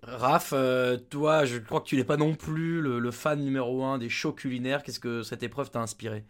Raph, 0.02 0.54
euh, 0.54 0.98
toi, 1.12 1.46
je 1.46 1.60
crois 1.60 1.82
que 1.82 1.86
tu 1.86 1.98
n'es 1.98 2.04
pas 2.04 2.18
non 2.18 2.34
plus 2.34 2.82
le, 2.82 2.98
le, 2.98 3.12
fan 3.12 3.40
numéro 3.40 3.84
un 3.84 4.00
des 4.00 4.10
shows 4.10 4.34
culinaires. 4.34 4.82
Qu'est-ce 4.82 5.00
que 5.00 5.22
cette 5.22 5.44
épreuve 5.44 5.70
t'a 5.70 5.82
inspiré? 5.82 6.26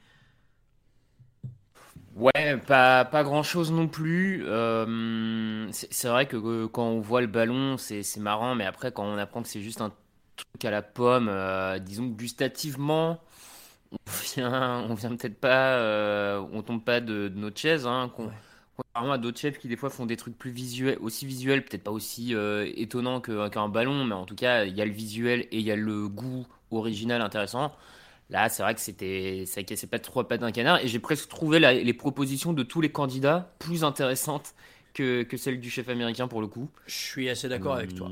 Ouais, 2.17 2.57
pas, 2.67 3.05
pas 3.05 3.23
grand 3.23 3.43
chose 3.43 3.71
non 3.71 3.87
plus. 3.87 4.43
Euh, 4.47 5.65
c'est 5.71 6.09
vrai 6.09 6.25
que 6.25 6.65
quand 6.65 6.87
on 6.89 6.99
voit 6.99 7.21
le 7.21 7.27
ballon, 7.27 7.77
c'est 7.77 8.03
marrant, 8.17 8.53
mais 8.53 8.65
après, 8.65 8.91
quand 8.91 9.05
on 9.05 9.17
apprend 9.17 9.41
que 9.41 9.47
c'est 9.47 9.61
juste 9.61 9.79
un 9.79 9.93
à 10.63 10.71
la 10.71 10.81
pomme, 10.81 11.27
euh, 11.29 11.79
disons 11.79 12.05
gustativement, 12.07 13.19
on 13.91 13.97
vient, 14.35 14.85
on 14.89 14.93
vient 14.93 15.15
peut-être 15.15 15.39
pas, 15.39 15.75
euh, 15.77 16.43
on 16.51 16.61
tombe 16.61 16.83
pas 16.83 17.01
de, 17.01 17.27
de 17.27 17.37
notre 17.37 17.59
chaise, 17.59 17.85
hein, 17.85 18.11
ouais. 18.17 18.27
contrairement 18.77 19.13
à 19.13 19.17
d'autres 19.17 19.39
chefs 19.39 19.57
qui 19.57 19.67
des 19.67 19.75
fois 19.75 19.89
font 19.89 20.05
des 20.05 20.17
trucs 20.17 20.37
plus 20.37 20.51
visuels, 20.51 20.97
aussi 21.01 21.25
visuels, 21.25 21.65
peut-être 21.65 21.83
pas 21.83 21.91
aussi 21.91 22.35
euh, 22.35 22.71
étonnants 22.75 23.19
qu'un 23.19 23.49
qu 23.49 23.71
ballon, 23.71 24.05
mais 24.05 24.15
en 24.15 24.25
tout 24.25 24.35
cas 24.35 24.65
il 24.65 24.75
y 24.75 24.81
a 24.81 24.85
le 24.85 24.91
visuel 24.91 25.41
et 25.51 25.59
il 25.59 25.65
y 25.65 25.71
a 25.71 25.75
le 25.75 26.07
goût 26.07 26.47
original 26.71 27.21
intéressant. 27.21 27.73
Là, 28.29 28.49
c'est 28.49 28.63
vrai 28.63 28.73
que 28.73 28.81
c'était, 28.81 29.43
ça 29.45 29.61
cassait 29.63 29.87
pas 29.87 29.99
trois 29.99 30.27
pattes 30.27 30.41
d'un 30.41 30.51
canard, 30.51 30.79
et 30.79 30.87
j'ai 30.87 30.99
presque 30.99 31.27
trouvé 31.29 31.59
la, 31.59 31.73
les 31.73 31.93
propositions 31.93 32.53
de 32.53 32.63
tous 32.63 32.81
les 32.81 32.91
candidats 32.91 33.53
plus 33.59 33.83
intéressantes 33.83 34.55
que, 34.93 35.23
que 35.23 35.37
celles 35.37 35.59
du 35.59 35.69
chef 35.69 35.89
américain 35.89 36.27
pour 36.27 36.41
le 36.41 36.47
coup. 36.47 36.69
Je 36.87 36.95
suis 36.95 37.29
assez 37.29 37.49
d'accord 37.49 37.75
avec 37.75 37.93
toi. 37.95 38.11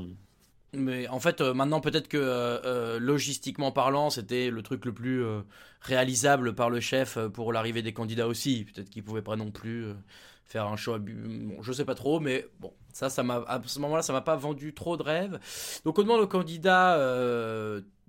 Mais 0.74 1.06
en 1.08 1.20
fait, 1.20 1.40
euh, 1.40 1.52
maintenant, 1.52 1.80
peut-être 1.80 2.08
que 2.08 2.18
euh, 2.18 2.98
logistiquement 2.98 3.72
parlant, 3.72 4.10
c'était 4.10 4.50
le 4.50 4.62
truc 4.62 4.84
le 4.84 4.92
plus 4.92 5.22
euh, 5.22 5.42
réalisable 5.80 6.54
par 6.54 6.70
le 6.70 6.80
chef 6.80 7.18
pour 7.34 7.52
l'arrivée 7.52 7.82
des 7.82 7.92
candidats 7.92 8.26
aussi. 8.26 8.64
Peut-être 8.64 8.88
qu'il 8.88 9.04
pouvait 9.04 9.22
pas 9.22 9.36
non 9.36 9.50
plus 9.50 9.86
faire 10.44 10.66
un 10.66 10.76
choix. 10.76 10.98
Bon, 10.98 11.62
je 11.62 11.72
sais 11.72 11.84
pas 11.84 11.94
trop, 11.94 12.20
mais 12.20 12.46
bon, 12.60 12.72
ça, 12.92 13.10
ça 13.10 13.22
m'a 13.22 13.44
à 13.46 13.60
ce 13.64 13.78
moment-là, 13.80 14.02
ça 14.02 14.12
m'a 14.12 14.22
pas 14.22 14.36
vendu 14.36 14.72
trop 14.72 14.96
de 14.96 15.02
rêves. 15.02 15.38
Donc, 15.84 15.98
on 15.98 16.02
demande 16.02 16.20
aux 16.20 16.26
candidats 16.26 16.96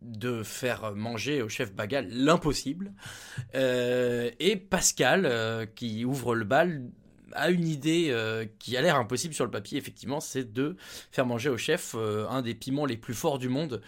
de 0.04 0.44
faire 0.44 0.94
manger 0.96 1.42
au 1.42 1.50
chef 1.50 1.74
Bagal 1.74 2.08
l'impossible. 2.10 2.94
Euh, 3.56 4.30
et 4.40 4.56
Pascal, 4.58 5.26
euh, 5.26 5.66
qui 5.66 6.06
ouvre 6.06 6.36
le 6.36 6.46
bal, 6.46 6.84
a 7.36 7.50
une 7.50 7.68
idée 7.68 8.08
euh, 8.10 8.46
qui 8.60 8.76
a 8.78 8.82
l'air 8.82 8.96
impossible 8.98 9.34
sur 9.34 9.46
le 9.46 9.52
papier, 9.52 9.78
effectivement, 9.78 10.20
c'est 10.20 10.52
de 10.54 10.76
faire 11.12 11.26
manger 11.26 11.50
au 11.50 11.58
chef 11.58 11.96
euh, 11.98 12.28
un 12.30 12.42
des 12.42 12.56
piments 12.56 12.86
les 12.86 12.98
plus 12.98 13.14
forts 13.14 13.40
du 13.40 13.50
monde. 13.50 13.82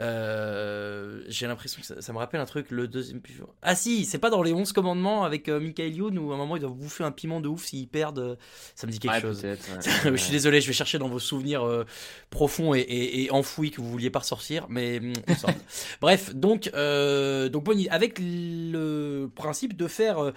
Euh, 0.00 1.22
J'ai 1.28 1.46
l'impression 1.46 1.80
que 1.80 1.86
ça, 1.86 2.00
ça 2.00 2.12
me 2.12 2.18
rappelle 2.18 2.40
un 2.40 2.46
truc, 2.46 2.70
le 2.70 2.88
deuxième 2.88 3.20
plus 3.20 3.34
fort. 3.34 3.54
Ah 3.62 3.74
si, 3.74 4.04
c'est 4.04 4.18
pas 4.18 4.30
dans 4.30 4.42
les 4.42 4.52
11 4.52 4.72
commandements 4.72 5.24
avec 5.24 5.48
Michael 5.48 5.94
Youn 5.94 6.18
où 6.18 6.32
à 6.32 6.34
un 6.34 6.38
moment 6.38 6.56
ils 6.56 6.60
doivent 6.60 6.72
bouffer 6.74 7.04
un 7.04 7.12
piment 7.12 7.40
de 7.40 7.48
ouf 7.48 7.64
s'ils 7.66 7.88
perdent. 7.88 8.38
Ça 8.74 8.86
me 8.86 8.92
dit 8.92 8.98
quelque 8.98 9.14
Ouais, 9.14 9.20
chose. 9.20 9.42
ouais. 9.44 9.56
je 10.04 10.16
suis 10.16 10.32
désolé, 10.32 10.60
je 10.60 10.66
vais 10.66 10.72
chercher 10.72 10.98
dans 10.98 11.08
vos 11.08 11.18
souvenirs 11.18 11.84
profonds 12.30 12.74
et, 12.74 12.80
et- 12.80 13.24
et 13.24 13.30
enfouis 13.30 13.70
que 13.70 13.80
vous 13.80 13.90
vouliez 13.90 14.10
pas 14.10 14.20
ressortir, 14.20 14.66
mais 14.68 14.98
hum. 14.98 15.12
Bref, 16.00 16.34
donc, 16.34 16.70
donc 16.72 17.64
idée. 17.64 17.88
avec 17.90 18.18
le 18.20 19.28
principe 19.34 19.76
de 19.76 19.86
faire 19.88 20.32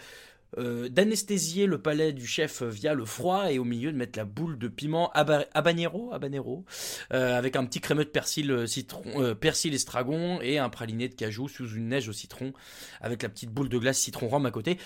euh, 0.57 0.89
d'anesthésier 0.89 1.65
le 1.65 1.81
palais 1.81 2.13
du 2.13 2.27
chef 2.27 2.63
via 2.63 2.93
le 2.93 3.05
froid 3.05 3.51
et 3.51 3.59
au 3.59 3.63
milieu 3.63 3.91
de 3.91 3.97
mettre 3.97 4.17
la 4.17 4.25
boule 4.25 4.57
de 4.57 4.67
piment 4.67 5.11
haba- 5.13 5.47
habanero, 5.53 6.13
habanero 6.13 6.65
euh, 7.13 7.37
avec 7.37 7.55
un 7.55 7.65
petit 7.65 7.81
crémeux 7.81 8.05
de 8.05 8.09
persil, 8.09 8.51
euh, 8.51 8.67
citron, 8.67 9.03
euh, 9.21 9.35
persil 9.35 9.73
estragon 9.73 10.39
et 10.41 10.59
un 10.59 10.69
praliné 10.69 11.09
de 11.09 11.15
cajou 11.15 11.47
sous 11.47 11.75
une 11.75 11.89
neige 11.89 12.09
au 12.09 12.13
citron 12.13 12.53
avec 13.01 13.23
la 13.23 13.29
petite 13.29 13.51
boule 13.51 13.69
de 13.69 13.77
glace 13.77 13.99
citron 13.99 14.27
rhum 14.27 14.45
à 14.45 14.51
côté. 14.51 14.77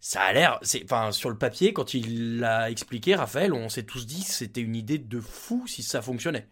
Ça 0.00 0.22
a 0.22 0.32
l'air, 0.32 0.58
c'est, 0.62 0.82
enfin, 0.84 1.12
sur 1.12 1.28
le 1.28 1.36
papier, 1.36 1.74
quand 1.74 1.92
il 1.92 2.38
l'a 2.38 2.70
expliqué, 2.70 3.14
Raphaël, 3.14 3.52
on 3.52 3.68
s'est 3.68 3.82
tous 3.82 4.06
dit 4.06 4.24
que 4.24 4.30
c'était 4.30 4.62
une 4.62 4.74
idée 4.74 4.96
de 4.98 5.20
fou 5.20 5.66
si 5.66 5.82
ça 5.82 6.00
fonctionnait. 6.00 6.46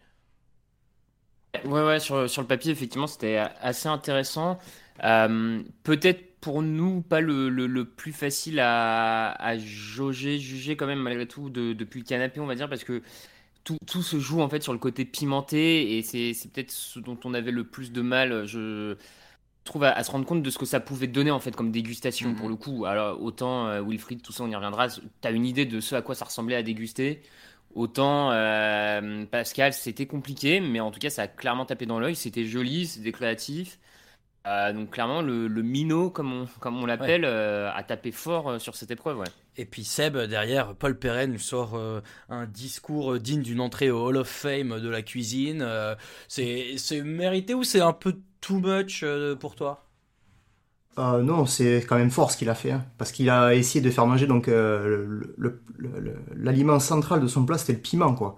Ouais, 1.65 1.83
ouais, 1.83 1.99
sur, 1.99 2.29
sur 2.29 2.43
le 2.43 2.47
papier, 2.47 2.71
effectivement, 2.71 3.07
c'était 3.07 3.37
assez 3.37 3.87
intéressant. 3.89 4.59
Peut-être 4.99 6.28
pour 6.41 6.61
nous, 6.61 7.01
pas 7.01 7.21
le, 7.21 7.49
le, 7.49 7.67
le 7.67 7.85
plus 7.85 8.13
facile 8.13 8.59
à, 8.59 9.31
à 9.31 9.57
jauger, 9.57 10.39
juger 10.39 10.75
quand 10.77 10.87
même, 10.87 10.99
malgré 10.99 11.27
tout, 11.27 11.49
de- 11.49 11.73
depuis 11.73 11.99
le 11.99 12.05
canapé, 12.05 12.39
on 12.39 12.45
va 12.45 12.55
dire, 12.55 12.69
parce 12.69 12.83
que 12.83 13.01
tout, 13.63 13.77
tout 13.87 14.03
se 14.03 14.19
joue 14.19 14.41
en 14.41 14.49
fait 14.49 14.63
sur 14.63 14.73
le 14.73 14.79
côté 14.79 15.05
pimenté, 15.05 15.97
et 15.97 16.03
c'est 16.03 16.33
peut-être 16.51 16.71
ce 16.71 16.99
dont 16.99 17.19
on 17.25 17.33
avait 17.33 17.51
le 17.51 17.65
plus 17.65 17.91
de 17.91 18.01
mal, 18.01 18.45
je 18.45 18.95
trouve, 19.63 19.83
à, 19.83 19.91
à 19.91 20.03
se 20.03 20.11
rendre 20.11 20.25
compte 20.25 20.43
de 20.43 20.49
ce 20.49 20.57
que 20.57 20.65
ça 20.65 20.79
pouvait 20.79 21.07
donner 21.07 21.31
en 21.31 21.39
fait 21.39 21.55
comme 21.55 21.71
dégustation 21.71 22.33
pour 22.35 22.49
le 22.49 22.55
coup. 22.55 22.85
Alors, 22.85 23.21
autant 23.21 23.67
euh, 23.67 23.81
Wilfried, 23.81 24.21
tout 24.21 24.31
ça, 24.31 24.43
on 24.43 24.49
y 24.49 24.55
reviendra, 24.55 24.87
t'as 25.21 25.31
une 25.31 25.45
idée 25.45 25.65
de 25.65 25.79
ce 25.79 25.95
à 25.95 26.01
quoi 26.01 26.15
ça 26.15 26.25
ressemblait 26.25 26.55
à 26.55 26.63
déguster? 26.63 27.21
Autant 27.75 28.31
euh, 28.31 29.25
Pascal, 29.27 29.73
c'était 29.73 30.07
compliqué, 30.07 30.59
mais 30.59 30.79
en 30.79 30.91
tout 30.91 30.99
cas, 30.99 31.09
ça 31.11 31.23
a 31.23 31.27
clairement 31.27 31.65
tapé 31.65 31.85
dans 31.85 31.99
l'œil. 31.99 32.15
C'était 32.15 32.45
joli, 32.45 32.87
c'était 32.87 33.11
créatif. 33.11 33.79
Euh, 34.47 34.73
donc 34.73 34.91
clairement, 34.91 35.21
le, 35.21 35.47
le 35.47 35.61
minot, 35.61 36.09
comme 36.09 36.33
on, 36.33 36.47
comme 36.59 36.81
on 36.81 36.85
l'appelle, 36.85 37.25
euh, 37.25 37.69
a 37.73 37.83
tapé 37.83 38.11
fort 38.11 38.49
euh, 38.49 38.59
sur 38.59 38.75
cette 38.75 38.89
épreuve. 38.89 39.19
Ouais. 39.19 39.27
Et 39.57 39.65
puis 39.65 39.83
Seb, 39.83 40.17
derrière, 40.17 40.75
Paul 40.75 40.97
Perrin 40.97 41.27
nous 41.27 41.37
sort 41.39 41.75
euh, 41.75 42.01
un 42.29 42.45
discours 42.45 43.19
digne 43.19 43.41
d'une 43.41 43.59
entrée 43.59 43.91
au 43.91 44.07
Hall 44.07 44.17
of 44.17 44.27
Fame 44.29 44.79
de 44.79 44.89
la 44.89 45.01
cuisine. 45.01 45.61
Euh, 45.61 45.95
c'est 46.29 46.75
c'est 46.77 47.01
mérité 47.01 47.53
ou 47.53 47.63
c'est 47.63 47.81
un 47.81 47.93
peu 47.93 48.15
too 48.39 48.59
much 48.59 49.01
euh, 49.03 49.35
pour 49.35 49.55
toi? 49.55 49.85
Euh, 50.97 51.21
non, 51.21 51.45
c'est 51.45 51.85
quand 51.87 51.97
même 51.97 52.11
fort 52.11 52.31
ce 52.31 52.37
qu'il 52.37 52.49
a 52.49 52.55
fait, 52.55 52.71
hein, 52.71 52.85
parce 52.97 53.11
qu'il 53.11 53.29
a 53.29 53.55
essayé 53.55 53.79
de 53.81 53.89
faire 53.89 54.05
manger 54.05 54.27
donc 54.27 54.47
euh, 54.49 55.05
le- 55.07 55.35
le- 55.37 55.61
le- 55.77 55.99
le- 55.99 56.15
l'aliment 56.35 56.79
central 56.79 57.21
de 57.21 57.27
son 57.27 57.45
plat, 57.45 57.57
c'était 57.57 57.73
le 57.73 57.79
piment, 57.79 58.13
quoi. 58.15 58.35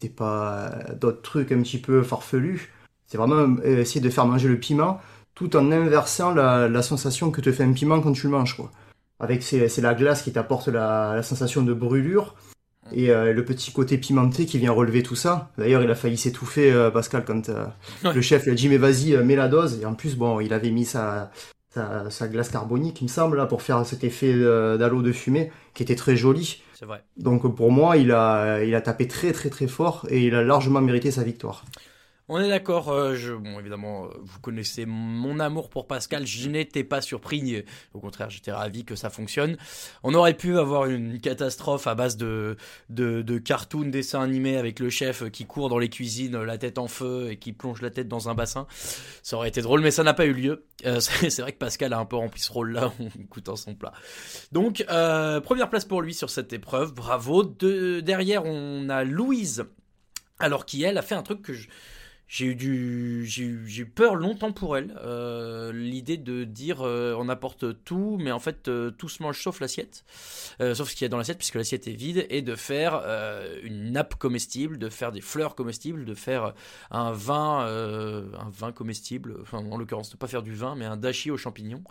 C'était 0.00 0.14
pas 0.14 0.70
d'autres 1.00 1.22
trucs 1.22 1.52
un 1.52 1.62
petit 1.62 1.78
peu 1.80 2.02
farfelus. 2.02 2.72
C'est 3.06 3.18
vraiment 3.18 3.56
euh, 3.64 3.80
essayer 3.80 4.00
de 4.00 4.10
faire 4.10 4.26
manger 4.26 4.48
le 4.48 4.60
piment 4.60 5.00
tout 5.38 5.56
en 5.56 5.70
inversant 5.72 6.34
la, 6.34 6.68
la 6.68 6.82
sensation 6.82 7.30
que 7.30 7.40
te 7.40 7.52
fait 7.52 7.64
un 7.64 7.72
piment 7.72 8.00
quand 8.00 8.12
tu 8.12 8.26
le 8.26 8.32
manges, 8.32 8.56
quoi. 8.56 8.70
Avec 9.20 9.42
c'est 9.42 9.80
la 9.80 9.94
glace 9.94 10.22
qui 10.22 10.32
t'apporte 10.32 10.68
la, 10.68 11.14
la 11.16 11.22
sensation 11.22 11.62
de 11.62 11.72
brûlure 11.74 12.36
et 12.92 13.10
euh, 13.10 13.32
le 13.32 13.44
petit 13.44 13.72
côté 13.72 13.98
pimenté 13.98 14.46
qui 14.46 14.58
vient 14.58 14.72
relever 14.72 15.02
tout 15.02 15.16
ça. 15.16 15.50
D'ailleurs, 15.58 15.82
il 15.82 15.90
a 15.90 15.94
failli 15.94 16.16
s'étouffer, 16.16 16.72
euh, 16.72 16.90
Pascal, 16.90 17.24
quand 17.24 17.48
euh, 17.48 17.66
Ouais. 18.04 18.12
le 18.14 18.20
chef 18.22 18.44
lui 18.44 18.52
a 18.52 18.54
dit 18.54 18.68
mais 18.68 18.78
vas-y, 18.78 19.16
mets 19.24 19.36
la 19.36 19.48
dose. 19.48 19.80
Et 19.82 19.86
en 19.86 19.94
plus, 19.94 20.16
bon, 20.16 20.40
il 20.40 20.52
avait 20.52 20.70
mis 20.70 20.84
sa 20.84 21.30
sa, 21.74 22.08
sa 22.10 22.28
glace 22.28 22.48
carbonique, 22.48 23.00
il 23.02 23.04
me 23.04 23.08
semble, 23.08 23.36
là, 23.36 23.44
pour 23.46 23.60
faire 23.62 23.84
cet 23.84 24.02
effet 24.02 24.32
d'halo 24.34 25.02
de 25.02 25.12
fumée, 25.12 25.52
qui 25.74 25.82
était 25.82 25.96
très 25.96 26.16
joli. 26.16 26.62
C'est 26.72 26.86
vrai. 26.86 27.04
Donc 27.18 27.54
pour 27.54 27.70
moi, 27.72 27.96
il 27.98 28.10
a, 28.12 28.64
il 28.64 28.74
a 28.74 28.80
tapé 28.80 29.06
très 29.06 29.32
très 29.32 29.50
très 29.50 29.66
fort 29.66 30.06
et 30.08 30.26
il 30.26 30.34
a 30.34 30.42
largement 30.42 30.80
mérité 30.80 31.10
sa 31.10 31.24
victoire. 31.24 31.64
On 32.30 32.38
est 32.38 32.48
d'accord. 32.48 32.90
euh, 32.90 33.14
je, 33.14 33.32
bon, 33.32 33.58
évidemment, 33.58 34.04
euh, 34.04 34.08
vous 34.20 34.38
connaissez 34.40 34.84
mon 34.84 35.40
amour 35.40 35.70
pour 35.70 35.86
Pascal. 35.86 36.26
Je 36.26 36.48
n'étais 36.48 36.84
pas 36.84 37.00
surpris. 37.00 37.64
Au 37.94 38.00
contraire, 38.00 38.28
j'étais 38.28 38.52
ravi 38.52 38.84
que 38.84 38.96
ça 38.96 39.08
fonctionne. 39.08 39.56
On 40.02 40.12
aurait 40.12 40.34
pu 40.34 40.58
avoir 40.58 40.86
une 40.86 41.20
catastrophe 41.20 41.86
à 41.86 41.94
base 41.94 42.16
de, 42.18 42.56
de, 42.90 43.22
de 43.22 43.38
cartoon 43.38 43.86
dessin 43.86 44.20
animé 44.20 44.56
avec 44.58 44.78
le 44.78 44.90
chef 44.90 45.30
qui 45.30 45.46
court 45.46 45.70
dans 45.70 45.78
les 45.78 45.88
cuisines, 45.88 46.36
la 46.42 46.58
tête 46.58 46.76
en 46.78 46.86
feu 46.88 47.30
et 47.30 47.38
qui 47.38 47.52
plonge 47.52 47.80
la 47.80 47.90
tête 47.90 48.08
dans 48.08 48.28
un 48.28 48.34
bassin. 48.34 48.66
Ça 49.22 49.36
aurait 49.36 49.48
été 49.48 49.62
drôle, 49.62 49.80
mais 49.80 49.90
ça 49.90 50.02
n'a 50.02 50.12
pas 50.14 50.26
eu 50.26 50.34
lieu. 50.34 50.66
Euh, 50.84 51.00
c'est 51.00 51.40
vrai 51.40 51.52
que 51.52 51.58
Pascal 51.58 51.92
a 51.94 51.98
un 51.98 52.04
peu 52.04 52.16
rempli 52.16 52.40
ce 52.42 52.52
rôle-là 52.52 52.88
en 53.00 53.08
goûtant 53.30 53.56
son 53.56 53.74
plat. 53.74 53.92
Donc, 54.52 54.84
euh, 54.90 55.40
première 55.40 55.70
place 55.70 55.86
pour 55.86 56.02
lui 56.02 56.12
sur 56.12 56.28
cette 56.28 56.52
épreuve. 56.52 56.92
Bravo. 56.92 57.42
De, 57.44 58.00
derrière, 58.00 58.44
on 58.44 58.88
a 58.90 59.02
Louise. 59.04 59.64
Alors 60.38 60.66
qui, 60.66 60.82
elle, 60.84 60.98
a 60.98 61.02
fait 61.02 61.14
un 61.16 61.22
truc 61.22 61.42
que 61.42 61.52
je- 61.52 61.68
j'ai 62.28 62.44
eu 62.46 62.54
du 62.54 63.24
j'ai 63.24 63.44
eu, 63.44 63.66
j'ai 63.66 63.82
eu 63.82 63.86
peur 63.86 64.14
longtemps 64.14 64.52
pour 64.52 64.76
elle 64.76 64.94
Euh, 65.02 65.72
l'idée 65.72 66.18
de 66.18 66.44
dire 66.44 66.82
euh, 66.82 67.14
on 67.18 67.28
apporte 67.30 67.82
tout 67.84 68.18
mais 68.20 68.30
en 68.30 68.38
fait 68.38 68.68
euh, 68.68 68.90
tout 68.90 69.08
se 69.08 69.22
mange 69.22 69.42
sauf 69.42 69.60
l'assiette. 69.60 70.04
Sauf 70.60 70.90
ce 70.90 70.94
qu'il 70.94 71.02
y 71.02 71.06
a 71.06 71.08
dans 71.08 71.16
l'assiette 71.16 71.38
puisque 71.38 71.54
l'assiette 71.54 71.86
est 71.88 71.92
vide 71.92 72.26
et 72.28 72.42
de 72.42 72.54
faire 72.54 73.02
une 73.62 73.92
nappe 73.92 74.16
comestible 74.16 74.76
de 74.78 74.88
faire 74.88 75.12
des 75.12 75.20
fleurs 75.20 75.54
comestibles 75.54 76.04
de 76.04 76.14
faire 76.14 76.52
un 76.90 77.12
vin 77.12 77.60
un 77.66 78.50
vin 78.50 78.72
comestible 78.72 79.36
enfin 79.40 79.58
en 79.58 79.78
l'occurrence 79.78 80.12
ne 80.12 80.18
pas 80.18 80.26
faire 80.26 80.42
du 80.42 80.54
vin 80.54 80.74
mais 80.74 80.84
un 80.84 80.96
dashi 80.96 81.30
aux 81.30 81.36
champignons. 81.38 81.82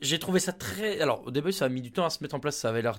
J'ai 0.00 0.18
trouvé 0.18 0.40
ça 0.40 0.52
très 0.52 1.00
alors 1.00 1.26
au 1.26 1.30
début 1.30 1.52
ça 1.52 1.66
a 1.66 1.68
mis 1.68 1.82
du 1.82 1.92
temps 1.92 2.06
à 2.06 2.10
se 2.10 2.22
mettre 2.22 2.34
en 2.34 2.40
place 2.40 2.56
ça 2.56 2.70
avait 2.70 2.82
l'air 2.82 2.98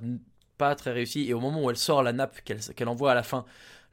pas 0.58 0.76
très 0.76 0.92
réussi 0.92 1.28
et 1.28 1.34
au 1.34 1.40
moment 1.40 1.64
où 1.64 1.70
elle 1.70 1.78
sort 1.78 2.04
la 2.04 2.14
nappe 2.14 2.42
qu'elle 2.42 2.90
envoie 2.90 3.12
à 3.12 3.16
la 3.16 3.24
fin 3.24 3.46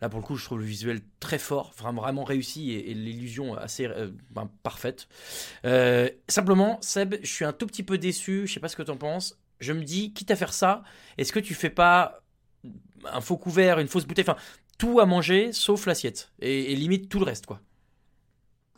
Là, 0.02 0.08
pour 0.08 0.20
le 0.20 0.26
coup, 0.26 0.36
je 0.36 0.44
trouve 0.44 0.58
le 0.58 0.64
visuel 0.64 1.00
très 1.20 1.38
fort, 1.38 1.72
vraiment, 1.78 2.24
réussi 2.24 2.72
et, 2.72 2.92
l'illusion 2.92 3.56
assez 3.56 3.86
euh, 3.86 4.10
ben, 4.30 4.50
parfaite. 4.62 5.08
Euh, 5.64 6.10
simplement, 6.28 6.78
Seb, 6.82 7.14
je 7.22 7.30
suis 7.30 7.44
un 7.44 7.52
tout 7.52 7.66
petit 7.66 7.82
peu 7.82 7.96
déçu. 7.96 8.46
Je 8.46 8.52
sais 8.52 8.60
pas 8.60 8.68
ce 8.68 8.76
que 8.76 8.82
t'en 8.82 8.96
penses. 8.96 9.38
Je 9.60 9.72
me 9.72 9.82
dis, 9.82 10.12
quitte 10.12 10.30
à 10.30 10.36
faire 10.36 10.52
ça, 10.52 10.82
est-ce 11.16 11.32
que 11.32 11.40
tu 11.40 11.54
fais 11.54 11.70
pas 11.70 12.20
un 13.10 13.22
faux 13.22 13.38
couvert, 13.38 13.78
une 13.78 13.88
fausse 13.88 14.04
bouteille, 14.04 14.26
enfin, 14.28 14.38
tout 14.76 15.00
à 15.00 15.06
manger 15.06 15.52
sauf 15.52 15.86
l'assiette 15.86 16.30
et, 16.40 16.72
et 16.72 16.76
limite 16.76 17.08
tout 17.08 17.18
le 17.18 17.24
reste, 17.24 17.46
quoi. 17.46 17.60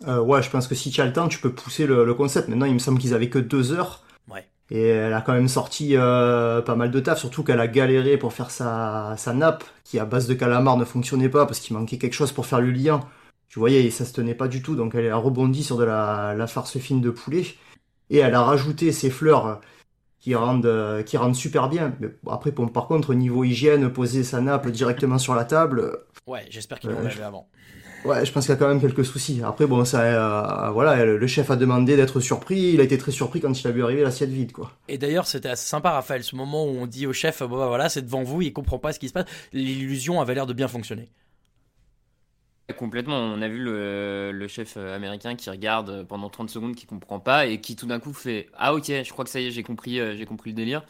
Euh, 0.07 0.21
ouais, 0.21 0.43
je 0.43 0.51
pense 0.51 0.69
que 0.69 0.75
si 0.75 0.91
tu 0.91 1.01
as 1.01 1.07
le 1.07 1.13
temps, 1.13 1.29
tu 1.29 1.41
peux 1.41 1.53
pousser 1.53 1.87
le, 1.87 2.05
le 2.05 2.15
concept. 2.15 2.49
Maintenant, 2.49 2.67
il 2.67 2.75
me 2.75 2.79
semble 2.79 3.01
qu'ils 3.01 3.15
avaient 3.15 3.29
que 3.29 3.39
deux 3.39 3.73
heures. 3.73 4.05
Et 4.71 4.89
elle 4.89 5.15
a 5.15 5.23
quand 5.23 5.33
même 5.33 5.49
sorti 5.49 5.97
euh, 5.97 6.61
pas 6.61 6.75
mal 6.77 6.91
de 6.91 7.01
taf, 7.01 7.19
surtout 7.19 7.43
qu'elle 7.43 7.61
a 7.61 7.69
galéré 7.69 8.19
pour 8.19 8.33
faire 8.35 8.51
sa, 8.51 9.15
sa 9.17 9.33
nappe, 9.33 9.65
qui 9.85 9.99
à 9.99 10.05
base 10.05 10.27
de 10.27 10.35
calamar 10.35 10.77
ne 10.77 10.85
fonctionnait 10.85 11.31
pas 11.31 11.47
parce 11.47 11.59
qu'il 11.61 11.75
manquait 11.77 11.97
quelque 11.99 12.13
chose 12.13 12.33
pour 12.33 12.45
faire 12.47 12.61
le 12.61 12.71
lien. 12.71 13.01
Tu 13.49 13.59
voyais, 13.59 13.89
ça 13.91 14.05
se 14.05 14.13
tenait 14.13 14.35
pas 14.35 14.47
du 14.47 14.61
tout, 14.63 14.77
donc 14.77 14.95
elle 14.95 15.09
a 15.11 15.17
rebondi 15.17 15.65
sur 15.65 15.79
de 15.79 15.85
la, 15.85 16.35
la 16.37 16.47
farce 16.47 16.77
fine 16.79 17.01
de 17.01 17.09
poulet. 17.11 17.47
Et 18.11 18.19
elle 18.19 18.35
a 18.35 18.43
rajouté 18.43 18.93
ses 18.93 19.09
fleurs 19.09 19.47
euh, 19.47 19.55
qui 20.21 20.35
rendent, 20.35 20.67
euh, 20.67 21.03
qui 21.03 21.17
rendent 21.17 21.35
super 21.37 21.71
bien. 21.71 21.95
Mais 22.01 22.09
après, 22.31 22.51
bon, 22.51 22.69
par 22.69 22.89
contre, 22.89 23.11
au 23.11 23.15
niveau 23.15 23.45
hygiène, 23.45 23.91
poser 23.91 24.23
sa 24.23 24.43
nappe 24.43 24.69
directement 24.69 25.17
sur 25.19 25.35
la 25.35 25.45
table, 25.47 25.81
euh, 25.81 25.97
Ouais, 26.27 26.45
j'espère 26.51 26.79
qu'ils 26.79 26.91
l'ont 26.91 27.01
lavé 27.01 27.11
je- 27.17 27.23
avant. 27.23 27.49
Ouais, 28.05 28.25
je 28.25 28.33
pense 28.33 28.47
qu'il 28.47 28.53
y 28.53 28.57
a 28.57 28.59
quand 28.59 28.69
même 28.69 28.81
quelques 28.81 29.05
soucis. 29.05 29.43
Après, 29.45 29.67
bon, 29.67 29.85
ça, 29.85 30.03
euh, 30.03 30.71
voilà, 30.71 31.05
le 31.05 31.27
chef 31.27 31.51
a 31.51 31.57
demandé 31.57 31.97
d'être 31.97 32.21
surpris. 32.21 32.73
Il 32.73 32.81
a 32.81 32.85
été 32.85 32.97
très 32.97 33.11
surpris 33.11 33.41
quand 33.41 33.61
il 33.61 33.67
a 33.67 33.71
vu 33.71 33.83
arriver 33.83 34.03
l'assiette 34.03 34.31
vide, 34.31 34.53
quoi. 34.53 34.73
Et 34.89 34.99
d'ailleurs, 34.99 35.27
c'était 35.27 35.49
assez 35.49 35.67
sympa, 35.67 35.91
Raphaël, 35.91 36.23
ce 36.23 36.37
moment 36.37 36.65
où 36.65 36.69
on 36.69 36.87
dit 36.87 37.07
au 37.07 37.13
chef, 37.13 37.43
bon, 37.43 37.59
bah, 37.59 37.67
voilà, 37.67 37.89
c'est 37.89 38.03
devant 38.03 38.23
vous, 38.23 38.41
il 38.43 38.53
comprend 38.53 38.79
pas 38.79 38.93
ce 38.93 38.99
qui 38.99 39.09
se 39.09 39.13
passe. 39.13 39.27
L'illusion 39.53 40.21
avait 40.21 40.35
l'air 40.35 40.47
de 40.47 40.53
bien 40.53 40.69
fonctionner. 40.69 41.09
Complètement. 42.77 43.17
On 43.17 43.41
a 43.41 43.49
vu 43.49 43.59
le, 43.59 44.31
le 44.31 44.49
chef 44.49 44.77
américain 44.77 45.35
qui 45.35 45.49
regarde 45.49 46.05
pendant 46.07 46.29
30 46.29 46.51
secondes, 46.51 46.77
qui 46.77 46.87
comprend 46.87 47.19
pas 47.19 47.47
et 47.47 47.61
qui 47.61 47.77
tout 47.77 47.87
d'un 47.87 47.99
coup 47.99 48.13
fait 48.13 48.49
Ah, 48.57 48.75
ok, 48.75 48.85
je 48.87 49.11
crois 49.11 49.25
que 49.25 49.31
ça 49.31 49.41
y 49.41 49.47
est, 49.47 49.51
j'ai 49.51 49.63
compris, 49.63 49.99
euh, 49.99 50.15
j'ai 50.17 50.27
compris 50.27 50.51
le 50.51 50.57
délire. 50.57 50.85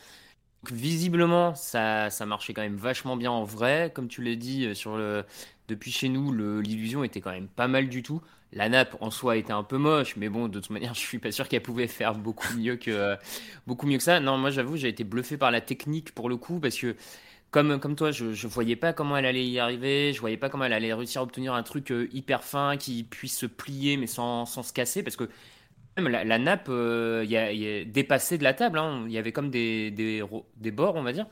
Visiblement, 0.70 1.54
ça, 1.54 2.10
ça 2.10 2.26
marchait 2.26 2.52
quand 2.52 2.60
même 2.62 2.76
vachement 2.76 3.16
bien 3.16 3.30
en 3.30 3.44
vrai. 3.44 3.90
Comme 3.94 4.08
tu 4.08 4.22
l'as 4.22 4.34
dit, 4.36 4.66
euh, 4.66 4.74
sur 4.74 4.98
le, 4.98 5.24
depuis 5.68 5.90
chez 5.90 6.08
nous, 6.10 6.32
l'illusion 6.60 7.04
était 7.04 7.20
quand 7.22 7.30
même 7.30 7.48
pas 7.48 7.68
mal 7.68 7.88
du 7.88 8.02
tout. 8.02 8.20
La 8.52 8.68
nappe 8.68 8.96
en 9.00 9.10
soi 9.10 9.36
était 9.36 9.52
un 9.52 9.62
peu 9.62 9.78
moche, 9.78 10.16
mais 10.16 10.28
bon, 10.28 10.48
de 10.48 10.60
toute 10.60 10.70
manière, 10.70 10.94
je 10.94 11.00
suis 11.00 11.18
pas 11.18 11.32
sûr 11.32 11.48
qu'elle 11.48 11.62
pouvait 11.62 11.86
faire 11.86 12.14
beaucoup 12.14 12.52
mieux 12.56 12.76
que, 12.76 12.90
euh, 12.90 13.16
beaucoup 13.66 13.86
mieux 13.86 13.96
que 13.96 14.02
ça. 14.02 14.20
Non, 14.20 14.36
moi 14.36 14.50
j'avoue, 14.50 14.76
j'ai 14.76 14.88
été 14.88 15.04
bluffé 15.04 15.38
par 15.38 15.50
la 15.50 15.60
technique 15.62 16.14
pour 16.14 16.28
le 16.28 16.36
coup, 16.36 16.60
parce 16.60 16.76
que 16.76 16.94
comme, 17.50 17.80
comme 17.80 17.96
toi, 17.96 18.10
je, 18.10 18.32
je 18.32 18.46
voyais 18.46 18.76
pas 18.76 18.92
comment 18.92 19.16
elle 19.16 19.26
allait 19.26 19.46
y 19.46 19.58
arriver, 19.58 20.12
je 20.12 20.20
voyais 20.20 20.36
pas 20.36 20.50
comment 20.50 20.64
elle 20.64 20.72
allait 20.74 20.92
réussir 20.94 21.22
à 21.22 21.24
obtenir 21.24 21.54
un 21.54 21.62
truc 21.62 21.90
euh, 21.92 22.08
hyper 22.12 22.44
fin 22.44 22.76
qui 22.76 23.04
puisse 23.04 23.38
se 23.38 23.46
plier 23.46 23.96
mais 23.96 24.06
sans 24.06 24.44
se 24.46 24.72
casser 24.72 25.02
parce 25.02 25.16
que 25.16 25.28
même 26.00 26.10
la, 26.10 26.24
la 26.24 26.38
nappe 26.38 26.68
euh, 26.68 27.24
y 27.26 27.36
a, 27.36 27.52
y 27.52 27.80
a 27.80 27.84
de 27.84 28.42
la 28.44 28.54
table, 28.54 28.78
hein. 28.78 29.04
il 29.06 29.12
y 29.12 29.18
avait 29.18 29.32
comme 29.32 29.50
des, 29.50 29.90
des, 29.90 30.22
des 30.56 30.70
bords, 30.70 30.96
on 30.96 31.02
va 31.02 31.12
dire. 31.12 31.26